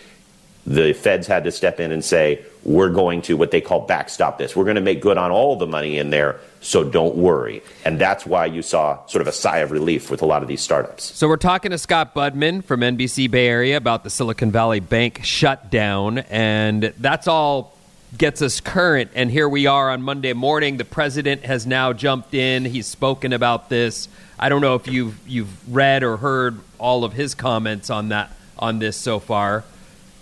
the 0.66 0.94
feds 0.94 1.28
had 1.28 1.44
to 1.44 1.52
step 1.52 1.80
in 1.80 1.92
and 1.92 2.04
say, 2.04 2.44
we're 2.64 2.90
going 2.90 3.22
to 3.24 3.36
what 3.36 3.52
they 3.52 3.60
call 3.60 3.82
backstop 3.82 4.38
this. 4.38 4.56
We're 4.56 4.64
going 4.64 4.76
to 4.76 4.82
make 4.82 5.02
good 5.02 5.18
on 5.18 5.32
all 5.32 5.58
the 5.58 5.68
money 5.68 5.98
in 5.98 6.10
there, 6.10 6.40
so 6.62 6.84
don't 6.84 7.16
worry. 7.16 7.62
And 7.84 8.00
that's 8.00 8.26
why 8.26 8.46
you 8.46 8.62
saw 8.62 9.06
sort 9.08 9.22
of 9.22 9.28
a 9.28 9.34
sigh 9.34 9.58
of 9.58 9.72
relief 9.72 10.10
with 10.10 10.22
a 10.22 10.26
lot 10.26 10.42
of 10.42 10.48
these 10.48 10.62
startups. 10.62 11.04
So 11.04 11.28
we're 11.28 11.36
talking 11.36 11.72
to 11.72 11.78
Scott 11.78 12.16
Budman 12.16 12.64
from 12.64 12.80
NBC 12.80 13.30
Bay 13.30 13.48
Area 13.48 13.76
about 13.76 14.06
the 14.06 14.10
Silicon 14.10 14.52
Valley 14.52 14.80
Bank 14.80 15.20
shutdown, 15.24 16.20
and 16.20 16.94
that's 16.98 17.28
all 17.28 17.76
gets 18.18 18.42
us 18.42 18.62
current. 18.62 19.12
And 19.16 19.30
here 19.30 19.50
we 19.50 19.66
are 19.66 19.90
on 19.90 20.02
Monday 20.02 20.34
morning. 20.34 20.78
The 20.78 20.86
president 20.86 21.44
has 21.44 21.66
now 21.66 21.92
jumped 21.94 22.34
in. 22.34 22.64
He's 22.64 22.88
spoken 22.88 23.34
about 23.34 23.70
this. 23.70 24.08
I 24.40 24.50
don't 24.50 24.62
know 24.62 24.76
if 24.76 24.88
you've 24.88 25.18
you've 25.28 25.74
read 25.74 26.04
or 26.04 26.18
heard 26.18 26.60
all 26.78 27.04
of 27.04 27.14
his 27.14 27.36
comments 27.36 27.90
on 27.90 28.10
that 28.10 28.32
on 28.58 28.80
this 28.80 28.96
so 28.96 29.20
far. 29.20 29.64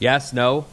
Yes, 0.02 0.34
no. 0.34 0.66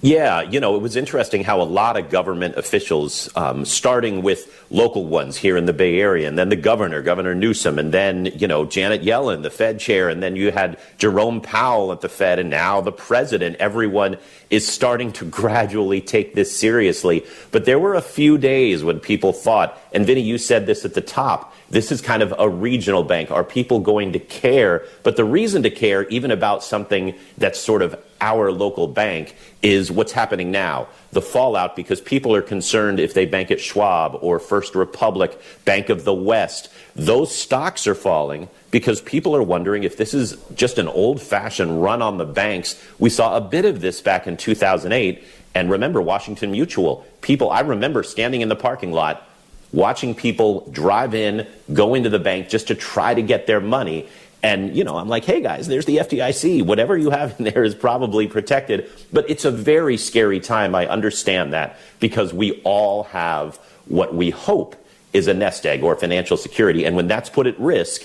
Yeah, 0.00 0.40
you 0.40 0.60
know, 0.60 0.76
it 0.76 0.80
was 0.80 0.96
interesting 0.96 1.44
how 1.44 1.60
a 1.60 1.62
lot 1.62 1.98
of 1.98 2.08
government 2.08 2.56
officials, 2.56 3.28
um, 3.36 3.66
starting 3.66 4.22
with 4.22 4.64
local 4.70 5.04
ones 5.04 5.36
here 5.36 5.58
in 5.58 5.66
the 5.66 5.74
Bay 5.74 6.00
Area, 6.00 6.26
and 6.26 6.38
then 6.38 6.48
the 6.48 6.56
governor, 6.56 7.02
Governor 7.02 7.34
Newsom, 7.34 7.78
and 7.78 7.92
then, 7.92 8.24
you 8.24 8.48
know, 8.48 8.64
Janet 8.64 9.02
Yellen, 9.02 9.42
the 9.42 9.50
Fed 9.50 9.78
chair, 9.78 10.08
and 10.08 10.22
then 10.22 10.36
you 10.36 10.52
had 10.52 10.78
Jerome 10.96 11.42
Powell 11.42 11.92
at 11.92 12.00
the 12.00 12.08
Fed, 12.08 12.38
and 12.38 12.48
now 12.48 12.80
the 12.80 12.92
president. 12.92 13.56
Everyone 13.56 14.16
is 14.48 14.66
starting 14.66 15.12
to 15.12 15.24
gradually 15.26 16.00
take 16.00 16.34
this 16.34 16.56
seriously. 16.56 17.26
But 17.50 17.66
there 17.66 17.78
were 17.78 17.94
a 17.94 18.00
few 18.00 18.38
days 18.38 18.82
when 18.82 19.00
people 19.00 19.34
thought, 19.34 19.78
and 19.92 20.06
Vinny, 20.06 20.22
you 20.22 20.38
said 20.38 20.64
this 20.64 20.86
at 20.86 20.94
the 20.94 21.02
top, 21.02 21.54
this 21.68 21.92
is 21.92 22.00
kind 22.00 22.22
of 22.22 22.34
a 22.38 22.48
regional 22.48 23.04
bank. 23.04 23.30
Are 23.30 23.44
people 23.44 23.80
going 23.80 24.14
to 24.14 24.18
care? 24.18 24.86
But 25.02 25.16
the 25.16 25.26
reason 25.26 25.62
to 25.64 25.70
care, 25.70 26.08
even 26.08 26.30
about 26.30 26.64
something 26.64 27.14
that's 27.36 27.60
sort 27.60 27.82
of 27.82 28.02
our 28.20 28.52
local 28.52 28.86
bank, 28.86 29.34
is 29.62 29.90
what's 29.90 30.12
happening 30.12 30.50
now. 30.50 30.88
The 31.12 31.22
fallout, 31.22 31.76
because 31.76 32.00
people 32.00 32.34
are 32.34 32.42
concerned 32.42 33.00
if 33.00 33.14
they 33.14 33.26
bank 33.26 33.50
at 33.50 33.60
Schwab 33.60 34.18
or 34.20 34.38
First 34.38 34.74
Republic, 34.74 35.40
Bank 35.64 35.88
of 35.88 36.04
the 36.04 36.14
West, 36.14 36.70
those 36.94 37.34
stocks 37.34 37.86
are 37.86 37.94
falling 37.94 38.48
because 38.70 39.00
people 39.00 39.34
are 39.34 39.42
wondering 39.42 39.82
if 39.82 39.96
this 39.96 40.14
is 40.14 40.36
just 40.54 40.78
an 40.78 40.88
old 40.88 41.20
fashioned 41.20 41.82
run 41.82 42.02
on 42.02 42.18
the 42.18 42.24
banks. 42.24 42.80
We 42.98 43.10
saw 43.10 43.36
a 43.36 43.40
bit 43.40 43.64
of 43.64 43.80
this 43.80 44.00
back 44.00 44.26
in 44.26 44.36
2008. 44.36 45.24
And 45.52 45.68
remember, 45.68 46.00
Washington 46.00 46.52
Mutual, 46.52 47.04
people, 47.22 47.50
I 47.50 47.60
remember 47.60 48.04
standing 48.04 48.40
in 48.40 48.48
the 48.48 48.56
parking 48.56 48.92
lot 48.92 49.26
watching 49.72 50.14
people 50.14 50.68
drive 50.70 51.14
in, 51.14 51.46
go 51.72 51.94
into 51.94 52.08
the 52.08 52.18
bank 52.18 52.48
just 52.48 52.68
to 52.68 52.74
try 52.74 53.14
to 53.14 53.22
get 53.22 53.46
their 53.46 53.60
money. 53.60 54.08
And, 54.42 54.74
you 54.74 54.84
know, 54.84 54.96
I'm 54.96 55.08
like, 55.08 55.24
hey 55.24 55.42
guys, 55.42 55.68
there's 55.68 55.84
the 55.84 55.98
FDIC. 55.98 56.64
Whatever 56.64 56.96
you 56.96 57.10
have 57.10 57.38
in 57.38 57.44
there 57.44 57.62
is 57.62 57.74
probably 57.74 58.26
protected. 58.26 58.90
But 59.12 59.28
it's 59.28 59.44
a 59.44 59.50
very 59.50 59.96
scary 59.96 60.40
time. 60.40 60.74
I 60.74 60.86
understand 60.86 61.52
that 61.52 61.78
because 61.98 62.32
we 62.32 62.60
all 62.64 63.04
have 63.04 63.56
what 63.86 64.14
we 64.14 64.30
hope 64.30 64.76
is 65.12 65.26
a 65.26 65.34
nest 65.34 65.66
egg 65.66 65.82
or 65.82 65.96
financial 65.96 66.36
security. 66.36 66.84
And 66.84 66.96
when 66.96 67.06
that's 67.06 67.28
put 67.28 67.46
at 67.46 67.58
risk, 67.60 68.02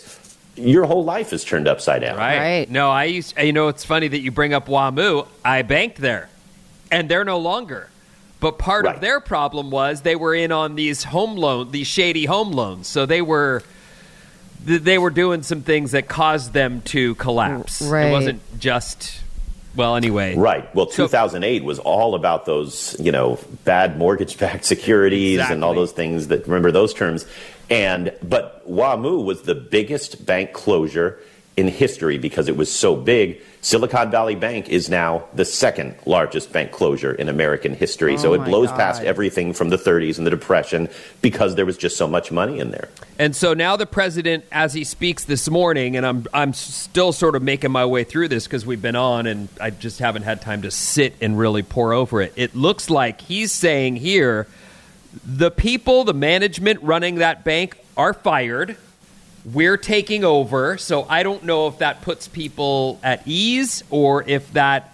your 0.58 0.86
whole 0.86 1.04
life 1.04 1.32
is 1.34 1.44
turned 1.44 1.68
upside 1.68 2.02
down. 2.02 2.18
Right. 2.18 2.70
No, 2.70 2.90
I 2.90 3.06
used. 3.06 3.38
You 3.38 3.54
know, 3.54 3.68
it's 3.68 3.86
funny 3.86 4.08
that 4.08 4.20
you 4.20 4.32
bring 4.32 4.54
up 4.54 4.68
WAMU. 4.68 5.28
I 5.44 5.62
banked 5.62 5.98
there, 5.98 6.30
and 6.92 7.10
they're 7.10 7.26
no 7.26 7.38
longer. 7.38 7.90
But 8.40 8.60
part 8.60 8.86
of 8.86 9.02
their 9.02 9.20
problem 9.20 9.72
was 9.72 10.02
they 10.02 10.16
were 10.16 10.36
in 10.36 10.52
on 10.52 10.76
these 10.76 11.04
home 11.04 11.36
loan, 11.36 11.72
these 11.72 11.88
shady 11.88 12.26
home 12.26 12.52
loans. 12.52 12.88
So 12.88 13.06
they 13.06 13.22
were 13.22 13.64
th- 14.66 14.82
they 14.82 14.98
were 14.98 15.10
doing 15.10 15.44
some 15.44 15.62
things 15.62 15.92
that 15.92 16.08
caused 16.08 16.54
them 16.54 16.82
to 16.84 17.16
collapse. 17.16 17.82
Right. 17.82 18.08
It 18.08 18.12
wasn't 18.12 18.60
just 18.60 19.22
well, 19.76 19.96
anyway. 19.96 20.36
Right. 20.36 20.74
Well, 20.74 20.86
2008 20.86 21.64
was 21.64 21.80
all 21.80 22.16
about 22.16 22.46
those, 22.46 22.96
you 23.00 23.12
know, 23.12 23.40
bad 23.66 23.98
mortgage-backed 23.98 24.64
securities 24.66 25.40
and 25.40 25.64
all 25.64 25.74
those 25.74 25.92
things 25.92 26.28
that 26.28 26.48
remember 26.48 26.72
those 26.72 26.94
terms. 26.94 27.26
And 27.70 28.14
but 28.24 28.68
WAMU 28.70 29.26
was 29.26 29.42
the 29.42 29.56
biggest 29.56 30.26
bank 30.26 30.54
closure 30.54 31.20
in 31.58 31.70
history 31.70 32.18
because 32.18 32.50
it 32.50 32.58
was 32.58 32.72
so 32.72 32.96
big. 32.96 33.42
Silicon 33.62 34.12
Valley 34.12 34.36
Bank 34.36 34.70
is 34.70 34.90
now 34.90 35.24
the 35.34 35.46
second 35.46 35.96
largest 36.06 36.52
bank 36.52 36.72
closure 36.72 37.14
in 37.14 37.30
American 37.30 37.74
history. 37.74 38.16
Oh 38.16 38.18
so 38.18 38.30
Oh 38.32 38.34
it 38.34 38.46
blows 38.46 38.70
God. 38.70 38.78
past 38.78 39.02
everything 39.04 39.54
from 39.54 39.70
the 39.70 39.78
30s 39.78 40.18
and 40.18 40.28
the 40.28 40.32
Depression 40.32 40.90
because 41.22 41.56
there 41.56 41.66
was 41.66 41.78
just 41.78 41.96
so 41.96 42.08
much 42.08 42.32
money 42.32 42.60
in 42.60 42.72
there. 42.72 42.90
And 43.18 43.34
so 43.36 43.54
now 43.54 43.78
the 43.78 43.86
president, 43.86 44.44
as 44.52 44.74
he 44.74 44.84
speaks 44.84 45.24
this 45.24 45.50
morning, 45.50 45.96
and 45.96 46.06
I'm 46.06 46.26
I'm 46.34 46.54
still 46.54 47.14
sort 47.14 47.36
of 47.36 47.42
making 47.42 47.72
my 47.72 47.86
way 47.86 48.04
through 48.04 48.28
this 48.28 48.44
because 48.46 48.66
we've 48.66 48.82
been 48.82 48.98
on, 48.98 49.26
and 49.26 49.48
I 49.60 49.70
just 49.70 50.00
haven't 50.00 50.24
had 50.24 50.42
time 50.42 50.64
to 50.64 50.72
sit 50.72 51.16
and 51.22 51.40
really 51.40 51.64
pour 51.64 51.94
over 51.94 52.22
it. 52.22 52.34
It 52.36 52.54
looks 52.54 52.90
like 52.90 53.22
he's 53.22 53.54
saying 53.54 53.96
here, 53.96 54.48
the 55.26 55.50
people, 55.50 56.04
the 56.04 56.14
management 56.14 56.82
running 56.84 57.16
that 57.16 57.46
bank 57.46 57.78
are 57.96 58.14
fired. 58.14 58.76
We're 59.54 59.78
taking 59.78 60.24
over, 60.24 60.78
so 60.78 61.06
I 61.08 61.24
don't 61.24 61.44
know 61.44 61.68
if 61.68 61.78
that 61.78 62.02
puts 62.02 62.28
people 62.28 63.00
at 63.04 63.22
ease 63.28 63.84
or 63.90 64.24
if 64.28 64.52
that 64.54 64.94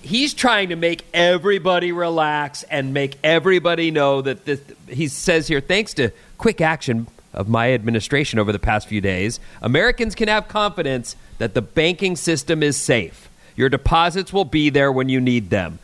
he's 0.00 0.34
trying 0.34 0.70
to 0.70 0.76
make 0.76 1.04
everybody 1.12 1.92
relax 1.92 2.62
and 2.64 2.94
make 2.94 3.18
everybody 3.22 3.90
know 3.90 4.22
that 4.22 4.44
this, 4.44 4.60
he 4.88 5.06
says 5.08 5.46
here 5.46 5.60
thanks 5.60 5.94
to 5.94 6.10
quick 6.38 6.60
action 6.60 7.06
of 7.32 7.48
my 7.48 7.72
administration 7.72 8.38
over 8.40 8.50
the 8.50 8.58
past 8.58 8.88
few 8.88 9.00
days 9.00 9.38
americans 9.62 10.16
can 10.16 10.26
have 10.26 10.48
confidence 10.48 11.14
that 11.38 11.54
the 11.54 11.62
banking 11.62 12.16
system 12.16 12.64
is 12.64 12.76
safe 12.76 13.28
Your 13.56 13.68
deposits 13.68 14.32
will 14.32 14.44
be 14.44 14.70
there 14.70 14.90
when 14.90 15.08
you 15.08 15.20
need 15.20 15.50
them. 15.50 15.78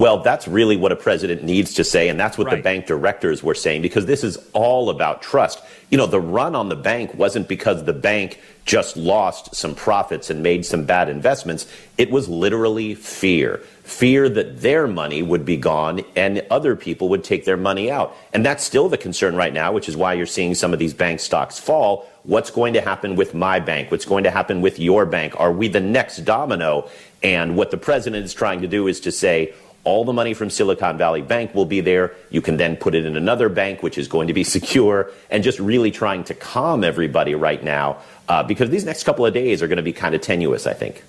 Well, 0.00 0.22
that's 0.22 0.48
really 0.48 0.78
what 0.78 0.92
a 0.92 0.96
president 0.96 1.44
needs 1.44 1.74
to 1.74 1.84
say, 1.84 2.08
and 2.08 2.18
that's 2.18 2.38
what 2.38 2.48
the 2.48 2.56
bank 2.56 2.86
directors 2.86 3.42
were 3.42 3.54
saying, 3.54 3.82
because 3.82 4.06
this 4.06 4.24
is 4.24 4.38
all 4.54 4.88
about 4.88 5.20
trust. 5.20 5.62
You 5.90 5.98
know, 5.98 6.06
the 6.06 6.18
run 6.18 6.54
on 6.54 6.70
the 6.70 6.74
bank 6.74 7.14
wasn't 7.14 7.48
because 7.48 7.84
the 7.84 7.92
bank 7.92 8.40
just 8.64 8.96
lost 8.96 9.54
some 9.54 9.74
profits 9.74 10.30
and 10.30 10.42
made 10.42 10.64
some 10.64 10.86
bad 10.86 11.10
investments. 11.10 11.70
It 11.98 12.10
was 12.10 12.30
literally 12.30 12.94
fear. 12.94 13.58
Fear 13.82 14.30
that 14.30 14.62
their 14.62 14.86
money 14.86 15.22
would 15.22 15.44
be 15.44 15.58
gone 15.58 16.00
and 16.16 16.46
other 16.50 16.76
people 16.76 17.10
would 17.10 17.22
take 17.22 17.44
their 17.44 17.58
money 17.58 17.90
out. 17.90 18.16
And 18.32 18.46
that's 18.46 18.64
still 18.64 18.88
the 18.88 18.96
concern 18.96 19.36
right 19.36 19.52
now, 19.52 19.70
which 19.70 19.86
is 19.86 19.98
why 19.98 20.14
you're 20.14 20.24
seeing 20.24 20.54
some 20.54 20.72
of 20.72 20.78
these 20.78 20.94
bank 20.94 21.20
stocks 21.20 21.58
fall. 21.58 22.08
What's 22.22 22.50
going 22.50 22.72
to 22.72 22.80
happen 22.80 23.16
with 23.16 23.34
my 23.34 23.60
bank? 23.60 23.90
What's 23.90 24.06
going 24.06 24.24
to 24.24 24.30
happen 24.30 24.62
with 24.62 24.78
your 24.78 25.04
bank? 25.04 25.38
Are 25.38 25.52
we 25.52 25.68
the 25.68 25.80
next 25.80 26.24
domino? 26.24 26.88
And 27.22 27.54
what 27.54 27.70
the 27.70 27.76
president 27.76 28.24
is 28.24 28.32
trying 28.32 28.62
to 28.62 28.68
do 28.68 28.86
is 28.86 29.00
to 29.00 29.12
say, 29.12 29.52
all 29.84 30.04
the 30.04 30.12
money 30.12 30.34
from 30.34 30.50
Silicon 30.50 30.98
Valley 30.98 31.22
Bank 31.22 31.54
will 31.54 31.64
be 31.64 31.80
there. 31.80 32.14
You 32.30 32.42
can 32.42 32.56
then 32.56 32.76
put 32.76 32.94
it 32.94 33.06
in 33.06 33.16
another 33.16 33.48
bank, 33.48 33.82
which 33.82 33.96
is 33.96 34.08
going 34.08 34.28
to 34.28 34.34
be 34.34 34.44
secure, 34.56 35.10
and 35.30 35.42
just 35.42 35.58
really 35.58 35.90
trying 35.90 36.24
to 36.24 36.34
calm 36.34 36.84
everybody 36.84 37.34
right 37.34 37.62
now 37.62 37.98
uh, 38.28 38.42
because 38.42 38.70
these 38.70 38.84
next 38.84 39.04
couple 39.04 39.26
of 39.26 39.34
days 39.34 39.62
are 39.62 39.68
going 39.68 39.78
to 39.78 39.82
be 39.82 39.92
kind 39.92 40.14
of 40.14 40.20
tenuous, 40.20 40.66
I 40.66 40.74
think. 40.74 41.02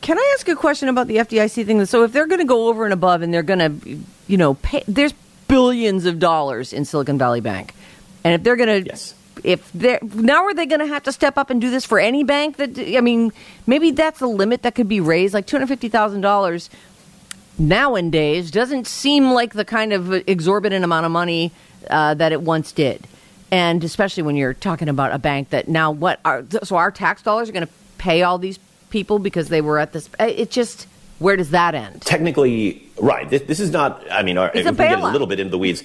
Can 0.00 0.18
I 0.18 0.34
ask 0.36 0.48
a 0.48 0.56
question 0.56 0.88
about 0.88 1.06
the 1.06 1.16
FDIC 1.16 1.64
thing? 1.64 1.84
So 1.86 2.02
if 2.02 2.12
they're 2.12 2.26
going 2.26 2.40
to 2.40 2.46
go 2.46 2.68
over 2.68 2.84
and 2.84 2.92
above 2.92 3.22
and 3.22 3.32
they're 3.32 3.42
going 3.42 3.58
to, 3.58 3.98
you 4.26 4.36
know, 4.36 4.54
pay, 4.54 4.82
there's 4.88 5.12
billions 5.48 6.06
of 6.06 6.18
dollars 6.18 6.72
in 6.72 6.84
Silicon 6.84 7.18
Valley 7.18 7.40
Bank, 7.40 7.74
and 8.24 8.34
if 8.34 8.42
they're 8.42 8.56
going 8.56 8.84
to, 8.84 9.14
if 9.44 9.70
they're 9.72 10.00
now 10.02 10.44
are 10.44 10.54
they 10.54 10.66
going 10.66 10.80
to 10.80 10.86
have 10.86 11.04
to 11.04 11.12
step 11.12 11.38
up 11.38 11.50
and 11.50 11.60
do 11.60 11.70
this 11.70 11.84
for 11.84 11.98
any 11.98 12.24
bank? 12.24 12.56
That 12.56 12.78
I 12.78 13.00
mean, 13.00 13.32
maybe 13.66 13.92
that's 13.92 14.20
a 14.20 14.26
limit 14.26 14.62
that 14.62 14.74
could 14.74 14.88
be 14.88 15.00
raised, 15.00 15.34
like 15.34 15.46
two 15.46 15.56
hundred 15.56 15.68
fifty 15.68 15.88
thousand 15.88 16.20
dollars. 16.20 16.68
Nowadays, 17.60 18.50
doesn't 18.50 18.86
seem 18.86 19.32
like 19.32 19.52
the 19.52 19.66
kind 19.66 19.92
of 19.92 20.12
exorbitant 20.12 20.82
amount 20.82 21.04
of 21.04 21.12
money 21.12 21.52
uh, 21.90 22.14
that 22.14 22.32
it 22.32 22.40
once 22.40 22.72
did, 22.72 23.06
and 23.50 23.84
especially 23.84 24.22
when 24.22 24.34
you're 24.34 24.54
talking 24.54 24.88
about 24.88 25.12
a 25.12 25.18
bank 25.18 25.50
that 25.50 25.68
now 25.68 25.90
what 25.90 26.20
are 26.24 26.42
so 26.62 26.76
our 26.76 26.90
tax 26.90 27.22
dollars 27.22 27.50
are 27.50 27.52
going 27.52 27.66
to 27.66 27.72
pay 27.98 28.22
all 28.22 28.38
these 28.38 28.58
people 28.88 29.18
because 29.18 29.50
they 29.50 29.60
were 29.60 29.78
at 29.78 29.92
this. 29.92 30.08
It 30.18 30.50
just 30.50 30.86
where 31.20 31.36
does 31.36 31.50
that 31.50 31.74
end? 31.74 32.00
Technically, 32.00 32.82
right. 32.98 33.28
This, 33.28 33.42
this 33.42 33.60
is 33.60 33.70
not, 33.70 34.10
I 34.10 34.22
mean, 34.22 34.38
our, 34.38 34.50
It's 34.54 34.66
a 34.66 34.72
get 34.72 34.98
a 34.98 35.06
little 35.08 35.26
bit 35.26 35.38
into 35.38 35.50
the 35.50 35.58
weeds, 35.58 35.84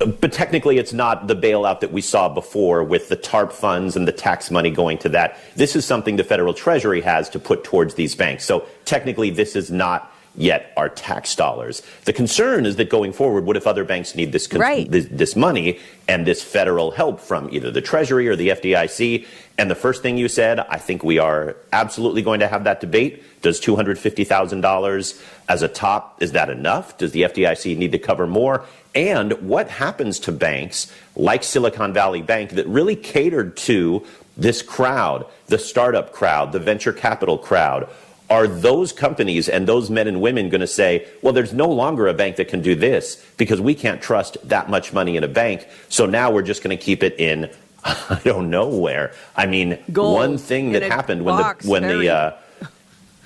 uh, 0.00 0.06
but 0.06 0.32
technically 0.32 0.78
it's 0.78 0.92
not 0.92 1.26
the 1.26 1.34
bailout 1.34 1.80
that 1.80 1.90
we 1.92 2.00
saw 2.00 2.28
before 2.28 2.84
with 2.84 3.08
the 3.08 3.16
TARP 3.16 3.52
funds 3.52 3.96
and 3.96 4.06
the 4.06 4.12
tax 4.12 4.48
money 4.48 4.70
going 4.70 4.98
to 4.98 5.08
that. 5.08 5.38
This 5.56 5.74
is 5.74 5.84
something 5.84 6.14
the 6.14 6.24
federal 6.24 6.54
treasury 6.54 7.00
has 7.00 7.28
to 7.30 7.40
put 7.40 7.64
towards 7.64 7.94
these 7.94 8.14
banks. 8.14 8.44
So 8.44 8.64
technically 8.84 9.30
this 9.30 9.56
is 9.56 9.72
not 9.72 10.12
yet 10.36 10.72
our 10.76 10.88
tax 10.88 11.34
dollars. 11.34 11.82
The 12.04 12.12
concern 12.12 12.66
is 12.66 12.76
that 12.76 12.90
going 12.90 13.12
forward, 13.12 13.44
what 13.46 13.56
if 13.56 13.66
other 13.66 13.84
banks 13.84 14.14
need 14.14 14.32
this, 14.32 14.46
con- 14.46 14.60
Right. 14.60 14.90
this, 14.90 15.06
this 15.10 15.34
money 15.36 15.78
and 16.08 16.26
this 16.26 16.42
federal 16.42 16.90
help 16.90 17.20
from 17.20 17.48
either 17.52 17.70
the 17.70 17.80
Treasury 17.80 18.28
or 18.28 18.36
the 18.36 18.50
FDIC? 18.50 19.26
And 19.58 19.70
the 19.70 19.74
first 19.74 20.02
thing 20.02 20.18
you 20.18 20.28
said, 20.28 20.60
I 20.60 20.76
think 20.78 21.02
we 21.02 21.18
are 21.18 21.56
absolutely 21.72 22.20
going 22.22 22.40
to 22.40 22.48
have 22.48 22.64
that 22.64 22.80
debate. 22.80 23.22
Does 23.40 23.58
$250,000 23.60 25.22
as 25.48 25.62
a 25.62 25.68
top, 25.68 26.22
is 26.22 26.32
that 26.32 26.50
enough? 26.50 26.98
Does 26.98 27.12
the 27.12 27.22
FDIC 27.22 27.76
need 27.76 27.92
to 27.92 27.98
cover 27.98 28.26
more? 28.26 28.64
And 28.94 29.32
what 29.48 29.68
happens 29.68 30.18
to 30.20 30.32
banks 30.32 30.92
like 31.16 31.42
Silicon 31.44 31.92
Valley 31.92 32.22
Bank 32.22 32.50
that 32.52 32.66
really 32.66 32.96
catered 32.96 33.56
to 33.58 34.04
this 34.36 34.62
crowd, 34.62 35.26
the 35.46 35.58
startup 35.58 36.12
crowd, 36.12 36.52
the 36.52 36.58
venture 36.58 36.92
capital 36.92 37.38
crowd? 37.38 37.88
Are 38.28 38.48
those 38.48 38.92
companies 38.92 39.48
and 39.48 39.68
those 39.68 39.88
men 39.88 40.08
and 40.08 40.20
women 40.20 40.48
going 40.48 40.60
to 40.60 40.66
say, 40.66 41.06
well, 41.22 41.32
there's 41.32 41.52
no 41.52 41.68
longer 41.68 42.08
a 42.08 42.14
bank 42.14 42.36
that 42.36 42.48
can 42.48 42.60
do 42.60 42.74
this 42.74 43.24
because 43.36 43.60
we 43.60 43.74
can't 43.74 44.02
trust 44.02 44.36
that 44.48 44.68
much 44.68 44.92
money 44.92 45.16
in 45.16 45.22
a 45.22 45.28
bank. 45.28 45.68
So 45.88 46.06
now 46.06 46.32
we're 46.32 46.42
just 46.42 46.62
going 46.64 46.76
to 46.76 46.82
keep 46.82 47.04
it 47.04 47.18
in, 47.20 47.48
I 47.84 48.20
don't 48.24 48.50
know 48.50 48.68
where. 48.68 49.14
I 49.36 49.46
mean, 49.46 49.78
Gold 49.92 50.14
one 50.14 50.38
thing 50.38 50.72
that 50.72 50.82
happened 50.82 51.24
when 51.24 51.36
box, 51.36 51.64
the, 51.64 51.70
when 51.70 51.82
very- 51.82 52.06
the, 52.06 52.14
uh, 52.14 52.36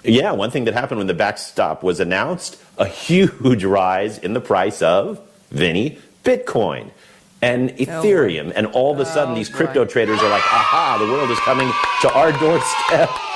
yeah, 0.05 0.33
one 0.33 0.51
thing 0.51 0.65
that 0.65 0.75
happened 0.75 0.99
when 0.99 1.07
the 1.07 1.15
backstop 1.15 1.83
was 1.83 2.01
announced, 2.01 2.57
a 2.79 2.87
huge 2.87 3.65
rise 3.65 4.19
in 4.19 4.33
the 4.35 4.41
price 4.41 4.83
of, 4.83 5.21
Vinny, 5.51 5.99
Bitcoin 6.25 6.91
and 7.43 7.71
Ethereum. 7.71 8.53
And 8.55 8.67
all 8.69 8.93
of 8.93 9.01
a 9.01 9.05
sudden, 9.07 9.35
these 9.35 9.49
crypto 9.49 9.85
traders 9.85 10.21
are 10.21 10.29
like, 10.29 10.43
aha, 10.43 10.99
the 10.99 11.11
world 11.11 11.31
is 11.31 11.39
coming 11.41 11.71
to 12.03 12.13
our 12.13 12.33
doorstep. 12.33 13.11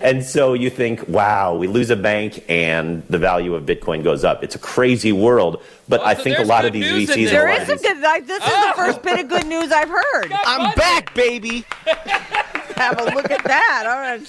And 0.00 0.24
so 0.24 0.54
you 0.54 0.70
think, 0.70 1.06
wow, 1.08 1.54
we 1.54 1.66
lose 1.66 1.90
a 1.90 1.96
bank 1.96 2.44
and 2.48 3.02
the 3.08 3.18
value 3.18 3.54
of 3.54 3.64
Bitcoin 3.64 4.02
goes 4.02 4.24
up. 4.24 4.42
It's 4.42 4.54
a 4.54 4.58
crazy 4.58 5.12
world. 5.12 5.62
But 5.88 6.00
I 6.00 6.14
think 6.14 6.38
a 6.38 6.44
lot 6.44 6.64
of 6.64 6.72
these 6.72 6.84
VCs 6.86 7.10
and 7.10 7.20
a 7.20 7.30
There 7.30 7.58
lot 7.58 7.66
some 7.66 7.76
good. 7.78 8.04
I, 8.04 8.20
this 8.20 8.42
is 8.42 8.48
the 8.48 8.52
oh. 8.54 8.72
first 8.76 9.02
bit 9.02 9.20
of 9.20 9.28
good 9.28 9.46
news 9.46 9.72
I've 9.72 9.88
heard. 9.88 10.32
I'm 10.32 10.74
back, 10.74 11.12
baby. 11.14 11.64
Have 12.76 12.98
a 12.98 13.04
look 13.14 13.30
at 13.30 13.44
that. 13.44 13.84
All 13.86 13.98
right. 13.98 14.26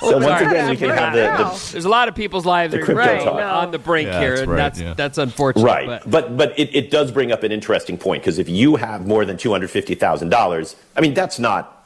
So 0.00 0.18
once 0.18 0.42
again, 0.42 0.70
we 0.70 0.76
can 0.76 0.90
have 0.90 1.12
the, 1.12 1.42
the 1.42 1.72
There's 1.72 1.84
a 1.86 1.88
lot 1.88 2.06
of 2.06 2.14
people's 2.14 2.46
lives 2.46 2.72
The 2.72 2.80
are 2.80 2.84
crypto 2.84 3.00
right, 3.02 3.24
talk. 3.24 3.34
on 3.34 3.72
the 3.72 3.80
brink 3.80 4.06
Yeah, 4.06 4.20
here, 4.20 4.36
that's 4.36 4.48
and 4.48 4.58
that's 4.58 4.80
yeah. 4.80 4.94
that's 4.94 5.18
unfortunate. 5.18 5.64
Right. 5.64 5.86
But 5.86 6.08
But 6.08 6.36
but 6.36 6.58
it, 6.58 6.72
it 6.72 6.90
does 6.92 7.10
bring 7.10 7.32
up 7.32 7.42
an 7.42 7.50
interesting 7.50 7.98
point 7.98 8.22
because 8.22 8.38
if 8.38 8.48
you 8.48 8.76
have 8.76 9.08
more 9.08 9.24
than 9.24 9.36
two 9.36 9.50
hundred 9.50 9.70
fifty 9.72 9.96
thousand 9.96 10.28
dollars, 10.28 10.76
I 10.96 11.00
mean 11.00 11.14
that's 11.14 11.40
not 11.40 11.77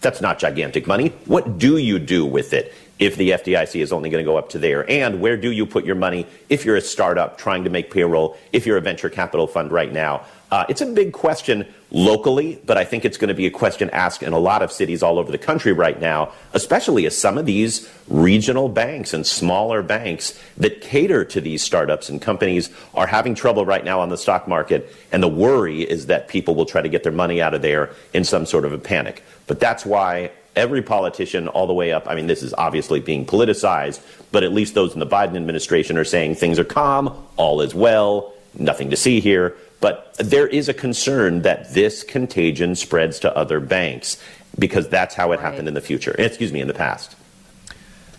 that's 0.00 0.20
not 0.20 0.38
gigantic 0.38 0.86
money. 0.86 1.08
What 1.26 1.58
do 1.58 1.76
you 1.76 1.98
do 1.98 2.24
with 2.24 2.52
it 2.52 2.72
if 2.98 3.16
the 3.16 3.30
FDIC 3.30 3.80
is 3.80 3.92
only 3.92 4.10
going 4.10 4.24
to 4.24 4.30
go 4.30 4.36
up 4.36 4.48
to 4.50 4.58
there? 4.58 4.88
And 4.90 5.20
where 5.20 5.36
do 5.36 5.50
you 5.50 5.66
put 5.66 5.84
your 5.84 5.96
money 5.96 6.26
if 6.48 6.64
you're 6.64 6.76
a 6.76 6.80
startup 6.80 7.38
trying 7.38 7.64
to 7.64 7.70
make 7.70 7.90
payroll? 7.90 8.36
If 8.52 8.66
you're 8.66 8.76
a 8.76 8.80
venture 8.80 9.10
capital 9.10 9.46
fund 9.46 9.72
right 9.72 9.92
now, 9.92 10.24
uh, 10.50 10.64
it's 10.68 10.80
a 10.80 10.86
big 10.86 11.12
question 11.12 11.66
locally, 11.90 12.60
but 12.66 12.76
I 12.76 12.84
think 12.84 13.04
it's 13.04 13.16
going 13.16 13.28
to 13.28 13.34
be 13.34 13.46
a 13.46 13.50
question 13.50 13.88
asked 13.90 14.22
in 14.22 14.32
a 14.32 14.38
lot 14.38 14.62
of 14.62 14.70
cities 14.70 15.02
all 15.02 15.18
over 15.18 15.32
the 15.32 15.38
country 15.38 15.72
right 15.72 15.98
now, 15.98 16.32
especially 16.52 17.06
as 17.06 17.16
some 17.16 17.38
of 17.38 17.46
these 17.46 17.88
regional 18.08 18.68
banks 18.68 19.14
and 19.14 19.26
smaller 19.26 19.82
banks 19.82 20.38
that 20.58 20.80
cater 20.82 21.24
to 21.24 21.40
these 21.40 21.62
startups 21.62 22.08
and 22.08 22.20
companies 22.20 22.70
are 22.94 23.06
having 23.06 23.34
trouble 23.34 23.64
right 23.64 23.84
now 23.84 24.00
on 24.00 24.10
the 24.10 24.18
stock 24.18 24.46
market. 24.46 24.94
And 25.12 25.22
the 25.22 25.28
worry 25.28 25.82
is 25.82 26.06
that 26.06 26.28
people 26.28 26.54
will 26.54 26.66
try 26.66 26.82
to 26.82 26.88
get 26.88 27.04
their 27.04 27.12
money 27.12 27.40
out 27.40 27.54
of 27.54 27.62
there 27.62 27.90
in 28.12 28.24
some 28.24 28.44
sort 28.44 28.64
of 28.64 28.72
a 28.72 28.78
panic. 28.78 29.22
But 29.46 29.58
that's 29.58 29.86
why 29.86 30.30
every 30.54 30.82
politician 30.82 31.48
all 31.48 31.66
the 31.66 31.72
way 31.72 31.92
up, 31.92 32.06
I 32.06 32.14
mean, 32.14 32.26
this 32.26 32.42
is 32.42 32.52
obviously 32.54 33.00
being 33.00 33.24
politicized, 33.24 34.00
but 34.30 34.42
at 34.42 34.52
least 34.52 34.74
those 34.74 34.92
in 34.92 35.00
the 35.00 35.06
Biden 35.06 35.36
administration 35.36 35.96
are 35.96 36.04
saying 36.04 36.34
things 36.34 36.58
are 36.58 36.64
calm, 36.64 37.26
all 37.36 37.62
is 37.62 37.74
well, 37.74 38.34
nothing 38.58 38.90
to 38.90 38.96
see 38.96 39.20
here. 39.20 39.56
But 39.80 40.14
there 40.14 40.46
is 40.46 40.68
a 40.68 40.74
concern 40.74 41.42
that 41.42 41.72
this 41.72 42.02
contagion 42.02 42.74
spreads 42.74 43.20
to 43.20 43.36
other 43.36 43.60
banks 43.60 44.20
because 44.58 44.88
that's 44.88 45.14
how 45.14 45.32
it 45.32 45.40
happened 45.40 45.68
in 45.68 45.74
the 45.74 45.80
future. 45.80 46.14
Excuse 46.18 46.52
me, 46.52 46.60
in 46.60 46.68
the 46.68 46.74
past. 46.74 47.14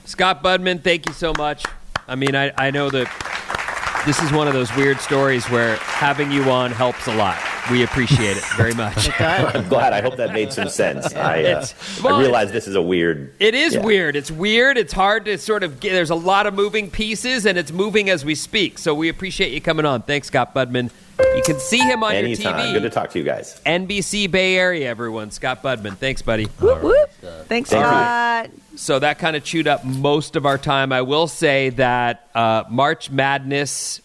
Scott 0.05 0.41
Budman, 0.41 0.81
thank 0.81 1.07
you 1.07 1.13
so 1.13 1.33
much. 1.37 1.63
I 2.07 2.15
mean, 2.15 2.35
I, 2.35 2.51
I 2.57 2.71
know 2.71 2.89
that 2.89 4.03
this 4.05 4.21
is 4.21 4.31
one 4.31 4.47
of 4.47 4.53
those 4.53 4.73
weird 4.75 4.99
stories 4.99 5.45
where 5.49 5.75
having 5.75 6.31
you 6.31 6.43
on 6.49 6.71
helps 6.71 7.07
a 7.07 7.15
lot. 7.15 7.37
We 7.71 7.83
appreciate 7.83 8.35
it 8.37 8.43
very 8.57 8.73
much. 8.73 9.09
I'm 9.21 9.67
glad. 9.69 9.93
I 9.93 10.01
hope 10.01 10.17
that 10.17 10.33
made 10.33 10.51
some 10.51 10.69
sense. 10.69 11.13
I, 11.15 11.43
uh, 11.43 11.65
well, 12.03 12.15
I 12.15 12.19
realize 12.21 12.51
this 12.51 12.67
is 12.67 12.75
a 12.75 12.81
weird. 12.81 13.33
It 13.39 13.53
is 13.53 13.75
Yeah. 13.75 13.81
weird. 13.83 14.15
It's 14.15 14.31
weird. 14.31 14.77
It's 14.77 14.93
hard 14.93 15.25
to 15.25 15.37
sort 15.37 15.61
of 15.63 15.79
get. 15.79 15.91
There's 15.91 16.09
a 16.09 16.15
lot 16.15 16.47
of 16.47 16.53
moving 16.55 16.89
pieces, 16.89 17.45
and 17.45 17.57
it's 17.57 17.71
moving 17.71 18.09
as 18.09 18.25
we 18.25 18.33
speak. 18.33 18.79
So 18.79 18.95
we 18.95 19.07
appreciate 19.09 19.51
you 19.51 19.61
coming 19.61 19.85
on. 19.85 20.01
Thanks, 20.01 20.27
Scott 20.27 20.55
Budman. 20.55 20.89
You 21.35 21.43
can 21.43 21.59
see 21.59 21.79
him 21.79 22.01
on 22.03 22.13
Anytime. 22.15 22.57
your 22.57 22.65
TV. 22.67 22.73
Good 22.73 22.81
to 22.83 22.89
talk 22.89 23.09
to 23.11 23.19
you 23.19 23.25
guys. 23.25 23.59
NBC 23.65 24.31
Bay 24.31 24.55
Area, 24.55 24.87
everyone. 24.89 25.31
Scott 25.31 25.61
Budman. 25.61 25.97
Thanks, 25.97 26.21
buddy. 26.21 26.45
Thanks, 26.45 27.47
Thank 27.47 27.67
you. 27.67 27.77
Scott. 27.77 28.49
So 28.77 28.99
that 28.99 29.19
kind 29.19 29.35
of 29.35 29.43
chewed 29.43 29.67
up 29.67 29.83
most 29.83 30.35
of 30.37 30.45
our 30.45 30.57
time. 30.57 30.91
I 30.93 31.01
will 31.01 31.27
say 31.27 31.69
that 31.71 32.29
uh, 32.33 32.63
March 32.69 33.11
Madness 33.11 33.99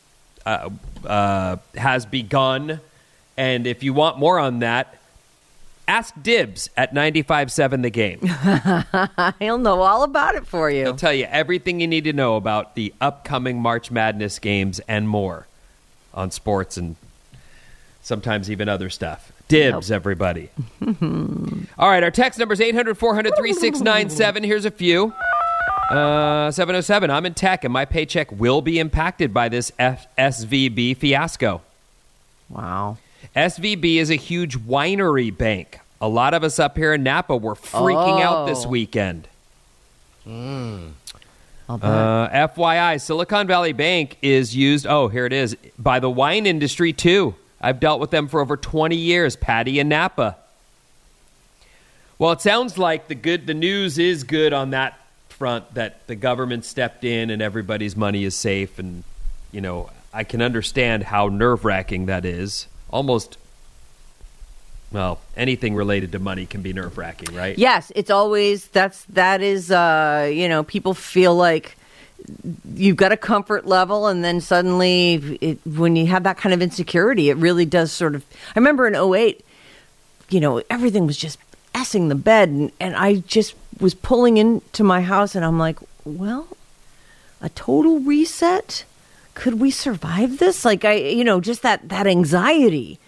uh, 0.45 0.71
uh, 1.07 1.57
has 1.77 2.05
begun. 2.05 2.81
And 3.37 3.66
if 3.66 3.82
you 3.82 3.93
want 3.93 4.18
more 4.18 4.39
on 4.39 4.61
that, 4.61 4.97
ask 5.89 6.14
Dibs 6.22 6.70
at 6.76 6.95
95.7 6.95 7.82
The 7.82 7.91
Game. 7.91 9.35
He'll 9.41 9.59
know 9.59 9.82
all 9.82 10.03
about 10.03 10.35
it 10.35 10.47
for 10.47 10.70
you. 10.70 10.82
He'll 10.85 10.97
tell 10.97 11.12
you 11.12 11.24
everything 11.24 11.80
you 11.80 11.87
need 11.87 12.05
to 12.05 12.12
know 12.12 12.37
about 12.37 12.74
the 12.74 12.95
upcoming 13.01 13.61
March 13.61 13.91
Madness 13.91 14.39
games 14.39 14.80
and 14.87 15.09
more 15.09 15.47
on 16.12 16.30
sports 16.30 16.76
and 16.76 16.97
sometimes 18.03 18.51
even 18.51 18.68
other 18.68 18.89
stuff. 18.89 19.32
Dibs, 19.49 19.91
everybody. 19.91 20.49
All 20.82 21.89
right, 21.91 22.03
our 22.03 22.11
text 22.11 22.39
number 22.39 22.55
is 22.55 22.61
800 22.61 22.97
400 22.97 23.37
3697. 23.37 24.43
Here's 24.45 24.64
a 24.64 24.70
few. 24.70 25.12
Uh, 25.91 26.51
707. 26.51 27.11
I'm 27.11 27.26
in 27.26 27.35
tech, 27.35 27.62
and 27.64 27.72
my 27.72 27.85
paycheck 27.85 28.32
will 28.32 28.62
be 28.62 28.78
impacted 28.78 29.35
by 29.35 29.51
this 29.51 29.70
F- 29.78 30.07
SVB 30.16 30.97
fiasco. 30.97 31.61
Wow. 32.49 32.97
SVB 33.35 33.97
is 33.97 34.11
a 34.11 34.16
huge 34.16 34.59
winery 34.59 35.37
bank. 35.37 35.81
A 36.01 36.09
lot 36.09 36.35
of 36.35 36.45
us 36.45 36.59
up 36.59 36.77
here 36.77 36.93
in 36.93 37.03
Napa 37.03 37.37
were 37.37 37.55
freaking 37.55 38.20
out 38.20 38.47
this 38.47 38.64
Oh. 38.64 38.68
weekend. 38.68 39.29
I'll. 40.27 41.81
Uh, 41.83 42.29
FYI, 42.31 43.01
Silicon 43.01 43.47
Valley 43.47 43.72
Bank 43.72 44.18
is 44.22 44.55
used. 44.55 44.87
Oh, 44.87 45.09
here 45.09 45.25
it 45.27 45.33
is 45.33 45.57
by 45.79 45.99
the 46.01 46.11
wine 46.11 46.47
industry 46.47 46.93
too. 46.93 47.35
I've 47.61 47.81
dealt 47.81 48.01
with 48.01 48.11
them 48.11 48.29
for 48.29 48.41
over 48.41 48.57
20 48.57 48.97
years. 48.97 49.37
Patty 49.37 49.79
and 49.81 49.89
Napa. 49.89 50.37
Well, 52.18 52.33
it 52.33 52.41
sounds 52.43 52.77
like 52.79 53.09
the 53.09 53.14
good. 53.14 53.47
The 53.47 53.55
news 53.55 53.99
is 53.99 54.25
good 54.25 54.53
on 54.53 54.70
that 54.70 54.99
front 55.31 55.75
that 55.75 56.07
the 56.07 56.14
government 56.14 56.64
stepped 56.64 57.03
in 57.05 57.31
and 57.31 57.41
everybody's 57.43 57.97
money 57.97 58.25
is 58.25 58.35
safe. 58.35 58.79
And 58.79 59.03
you 59.51 59.61
know, 59.61 59.91
I 60.12 60.25
can 60.25 60.43
understand 60.43 61.05
how 61.05 61.29
nerve 61.29 61.64
wracking 61.64 62.07
that 62.07 62.25
is. 62.25 62.66
Almost. 62.91 63.39
Well, 64.93 65.20
anything 65.37 65.74
related 65.74 66.12
to 66.12 66.18
money 66.18 66.47
can 66.47 66.62
be 66.62 66.72
nerve 66.72 66.97
wracking, 66.97 67.35
right? 67.35 67.59
Yes, 67.59 67.91
it's 67.97 68.11
always 68.11 68.68
that's 68.68 69.05
that 69.07 69.41
is 69.41 69.70
uh, 69.70 70.30
you 70.32 70.49
know 70.49 70.62
people 70.62 70.95
feel 70.95 71.35
like 71.35 71.76
you've 72.74 72.97
got 72.97 73.12
a 73.12 73.16
comfort 73.16 73.66
level, 73.66 74.07
and 74.07 74.24
then 74.24 74.41
suddenly 74.41 75.39
it, 75.41 75.59
when 75.66 75.97
you 75.97 76.07
have 76.07 76.22
that 76.22 76.37
kind 76.37 76.53
of 76.53 76.62
insecurity, 76.62 77.30
it 77.30 77.37
really 77.37 77.66
does 77.66 77.93
sort 77.93 78.14
of. 78.14 78.24
I 78.55 78.59
remember 78.59 78.87
in 78.87 78.95
08, 78.95 79.45
you 80.30 80.41
know, 80.41 80.62
everything 80.70 81.07
was 81.07 81.16
just 81.16 81.39
essing 81.74 82.09
the 82.09 82.14
bed, 82.14 82.49
and, 82.49 82.72
and 82.80 82.97
I 82.97 83.16
just 83.16 83.55
was 83.80 83.95
pulling 83.95 84.37
into 84.37 84.85
my 84.85 85.01
house, 85.01 85.35
and 85.35 85.45
I'm 85.45 85.59
like, 85.59 85.78
well, 86.05 86.49
a 87.41 87.49
total 87.51 88.01
reset. 88.01 88.85
Could 89.35 89.61
we 89.61 89.70
survive 89.70 90.39
this? 90.39 90.64
Like 90.64 90.85
I, 90.85 90.95
you 90.95 91.24
know, 91.24 91.41
just 91.41 91.62
that 91.62 91.89
that 91.89 92.07
anxiety. 92.07 92.99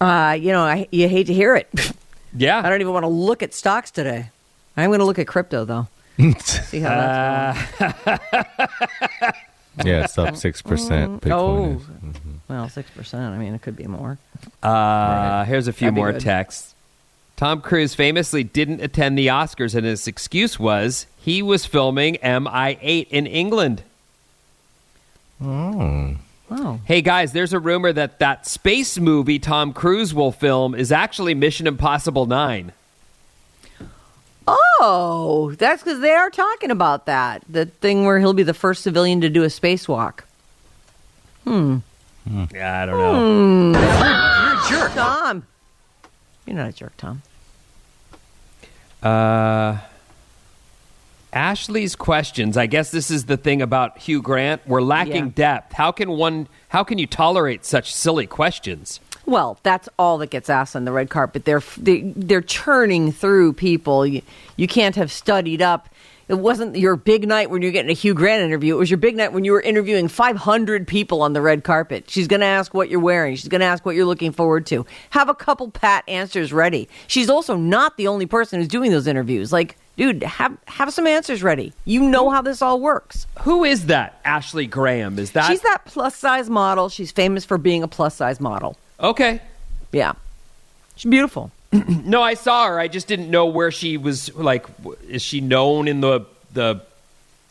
Uh, 0.00 0.36
you 0.38 0.52
know, 0.52 0.62
I, 0.62 0.88
you 0.90 1.08
hate 1.08 1.26
to 1.28 1.34
hear 1.34 1.56
it. 1.56 1.68
Yeah. 2.38 2.58
I 2.62 2.68
don't 2.68 2.82
even 2.82 2.92
want 2.92 3.04
to 3.04 3.08
look 3.08 3.42
at 3.42 3.54
stocks 3.54 3.90
today. 3.90 4.30
I'm 4.76 4.90
going 4.90 4.98
to 4.98 5.06
look 5.06 5.18
at 5.18 5.26
crypto 5.26 5.64
though. 5.64 5.88
See 6.38 6.80
how 6.80 6.90
that's 6.90 8.04
going. 8.04 9.32
Yeah, 9.84 10.04
it's 10.04 10.16
up 10.16 10.34
6%. 10.34 11.20
Bitcoin 11.20 11.30
oh, 11.32 11.76
is. 11.76 12.16
well, 12.48 12.68
six 12.68 12.90
percent. 12.90 13.34
I 13.34 13.36
mean, 13.36 13.54
it 13.54 13.60
could 13.60 13.76
be 13.76 13.86
more. 13.86 14.16
Uh, 14.62 15.44
here's 15.44 15.68
a 15.68 15.72
few 15.72 15.86
That'd 15.86 15.96
more 15.96 16.12
texts. 16.12 16.74
Tom 17.36 17.60
Cruise 17.60 17.94
famously 17.94 18.42
didn't 18.42 18.80
attend 18.80 19.18
the 19.18 19.26
Oscars, 19.26 19.74
and 19.74 19.84
his 19.84 20.08
excuse 20.08 20.58
was 20.58 21.06
he 21.18 21.42
was 21.42 21.66
filming 21.66 22.14
MI8 22.22 23.08
in 23.10 23.26
England. 23.26 23.82
Oh. 25.42 26.16
Oh. 26.50 26.80
Hey 26.84 27.02
guys, 27.02 27.32
there's 27.32 27.52
a 27.52 27.58
rumor 27.58 27.92
that 27.92 28.18
that 28.20 28.46
space 28.46 28.98
movie 28.98 29.38
Tom 29.38 29.72
Cruise 29.72 30.14
will 30.14 30.32
film 30.32 30.74
is 30.74 30.92
actually 30.92 31.34
Mission 31.34 31.66
Impossible 31.66 32.26
9. 32.26 32.72
Oh, 34.48 35.52
that's 35.58 35.82
because 35.82 36.00
they 36.00 36.12
are 36.12 36.30
talking 36.30 36.70
about 36.70 37.06
that. 37.06 37.42
The 37.48 37.66
thing 37.66 38.04
where 38.04 38.20
he'll 38.20 38.32
be 38.32 38.44
the 38.44 38.54
first 38.54 38.82
civilian 38.82 39.20
to 39.22 39.28
do 39.28 39.42
a 39.42 39.46
spacewalk. 39.48 40.20
Hmm. 41.44 41.78
Yeah, 42.54 42.82
I 42.82 42.86
don't 42.86 42.98
know. 42.98 43.72
Hmm. 43.72 44.70
You're 44.70 44.86
a 44.86 44.88
jerk, 44.88 44.94
Tom. 44.94 45.46
You're 46.46 46.56
not 46.56 46.68
a 46.68 46.72
jerk, 46.72 46.96
Tom. 46.96 47.22
Uh, 49.02 49.78
Ashley's 51.36 51.94
questions. 51.94 52.56
I 52.56 52.64
guess 52.66 52.90
this 52.90 53.10
is 53.10 53.26
the 53.26 53.36
thing 53.36 53.60
about 53.60 53.98
Hugh 53.98 54.22
Grant. 54.22 54.62
We're 54.66 54.80
lacking 54.80 55.26
Yeah. 55.26 55.32
depth. 55.34 55.74
How 55.74 55.92
can 55.92 56.08
one? 56.12 56.48
How 56.68 56.82
can 56.82 56.96
you 56.96 57.06
tolerate 57.06 57.62
such 57.66 57.92
silly 57.92 58.26
questions? 58.26 59.00
Well, 59.26 59.58
that's 59.62 59.86
all 59.98 60.16
that 60.18 60.30
gets 60.30 60.48
asked 60.48 60.74
on 60.74 60.86
the 60.86 60.92
red 60.92 61.10
carpet. 61.10 61.44
They're 61.44 61.62
they, 61.76 62.00
they're 62.16 62.40
churning 62.40 63.12
through 63.12 63.52
people. 63.52 64.06
You, 64.06 64.22
you 64.56 64.66
can't 64.66 64.96
have 64.96 65.12
studied 65.12 65.60
up. 65.60 65.90
It 66.28 66.38
wasn't 66.38 66.74
your 66.76 66.96
big 66.96 67.28
night 67.28 67.50
when 67.50 67.60
you're 67.60 67.70
getting 67.70 67.90
a 67.90 67.94
Hugh 67.94 68.14
Grant 68.14 68.42
interview. 68.42 68.74
It 68.74 68.78
was 68.78 68.90
your 68.90 68.96
big 68.98 69.14
night 69.14 69.32
when 69.34 69.44
you 69.44 69.52
were 69.52 69.60
interviewing 69.60 70.08
500 70.08 70.88
people 70.88 71.20
on 71.22 71.34
the 71.34 71.42
red 71.42 71.64
carpet. 71.64 72.08
She's 72.10 72.26
going 72.28 72.40
to 72.40 72.46
ask 72.46 72.72
what 72.72 72.88
you're 72.88 72.98
wearing. 72.98 73.36
She's 73.36 73.46
going 73.48 73.60
to 73.60 73.66
ask 73.66 73.84
what 73.84 73.94
you're 73.94 74.06
looking 74.06 74.32
forward 74.32 74.64
to. 74.68 74.86
Have 75.10 75.28
a 75.28 75.34
couple 75.34 75.70
pat 75.70 76.02
answers 76.08 76.50
ready. 76.52 76.88
She's 77.06 77.28
also 77.28 77.56
not 77.56 77.96
the 77.98 78.08
only 78.08 78.26
person 78.26 78.58
who's 78.58 78.68
doing 78.68 78.90
those 78.90 79.06
interviews. 79.06 79.52
Like, 79.52 79.76
dude, 79.96 80.22
have 80.22 80.56
have 80.66 80.92
some 80.92 81.06
answers 81.06 81.42
ready. 81.42 81.72
You 81.84 82.00
know 82.02 82.30
how 82.30 82.42
this 82.42 82.62
all 82.62 82.80
works. 82.80 83.26
Who 83.40 83.64
is 83.64 83.86
that? 83.86 84.20
Ashley 84.24 84.66
Graham. 84.66 85.18
Is 85.18 85.32
that? 85.32 85.48
She's 85.48 85.62
that 85.62 85.84
plus 85.84 86.14
size 86.14 86.48
model. 86.48 86.88
She's 86.88 87.10
famous 87.10 87.44
for 87.44 87.58
being 87.58 87.82
a 87.82 87.88
plus 87.88 88.14
size 88.14 88.40
model. 88.40 88.76
Okay. 89.00 89.40
Yeah. 89.92 90.12
She's 90.96 91.10
beautiful. 91.10 91.50
no, 91.72 92.22
I 92.22 92.34
saw 92.34 92.66
her. 92.66 92.78
I 92.78 92.88
just 92.88 93.08
didn't 93.08 93.30
know 93.30 93.46
where 93.46 93.70
she 93.70 93.96
was. 93.96 94.34
Like, 94.34 94.66
is 95.08 95.22
she 95.22 95.40
known 95.40 95.88
in 95.88 96.00
the 96.00 96.26
the 96.52 96.80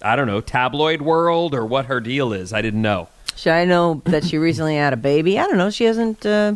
I 0.01 0.15
don't 0.15 0.27
know 0.27 0.41
tabloid 0.41 1.01
world 1.01 1.53
or 1.53 1.65
what 1.65 1.85
her 1.85 1.99
deal 1.99 2.33
is? 2.33 2.53
I 2.53 2.61
didn't 2.61 2.81
know. 2.81 3.09
Should 3.35 3.53
I 3.53 3.65
know 3.65 4.01
that 4.05 4.23
she 4.23 4.37
recently 4.37 4.75
had 4.75 4.93
a 4.93 4.97
baby? 4.97 5.39
I 5.39 5.45
don't 5.47 5.57
know. 5.57 5.69
She 5.69 5.83
hasn't, 5.83 6.25
uh, 6.25 6.55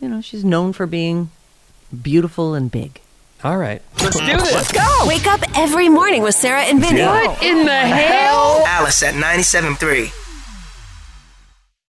you 0.00 0.08
know, 0.08 0.20
she's 0.20 0.44
known 0.44 0.72
for 0.72 0.86
being 0.86 1.30
beautiful 2.02 2.54
and 2.54 2.70
big. 2.70 3.00
All 3.42 3.56
right. 3.56 3.80
Let's 4.02 4.18
do 4.18 4.26
this. 4.26 4.52
Let's 4.54 4.72
go. 4.72 5.04
Wake 5.06 5.26
up 5.26 5.40
every 5.56 5.88
morning 5.88 6.22
with 6.22 6.34
Sarah 6.34 6.60
and 6.62 6.80
Vinny. 6.80 7.00
What 7.00 7.42
in 7.42 7.64
the 7.64 7.72
hell? 7.72 8.62
Alice 8.66 9.02
at 9.02 9.14
97.3. 9.14 10.12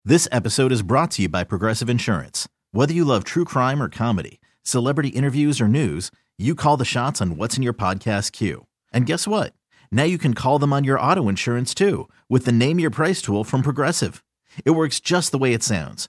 This 0.05 0.29
episode 0.31 0.71
is 0.71 0.83
brought 0.83 1.11
to 1.13 1.23
you 1.23 1.29
by 1.29 1.43
Progressive 1.43 1.91
Insurance. 1.91 2.49
Whether 2.71 2.93
you 2.95 3.05
love 3.05 3.25
true 3.25 3.45
crime 3.45 3.83
or 3.83 3.89
comedy, 3.89 4.41
celebrity 4.63 5.09
interviews 5.11 5.61
or 5.61 5.67
news, 5.67 6.13
you 6.39 6.55
call 6.55 6.77
the 6.77 6.85
shots 6.85 7.21
on 7.21 7.37
what's 7.37 7.57
in 7.57 7.63
your 7.63 7.75
podcast 7.75 8.31
queue. 8.33 8.67
And 8.93 9.07
guess 9.07 9.27
what? 9.27 9.53
Now 9.91 10.05
you 10.05 10.19
can 10.19 10.35
call 10.35 10.59
them 10.61 10.73
on 10.73 10.85
your 10.85 10.99
auto 10.99 11.29
insurance 11.29 11.75
too 11.75 12.09
with 12.29 12.45
the 12.45 12.53
Name 12.53 12.79
Your 12.79 12.91
Price 12.91 13.21
tool 13.21 13.43
from 13.45 13.63
Progressive. 13.63 14.23
It 14.65 14.71
works 14.73 15.01
just 15.01 15.33
the 15.33 15.39
way 15.39 15.53
it 15.55 15.63
sounds. 15.63 16.09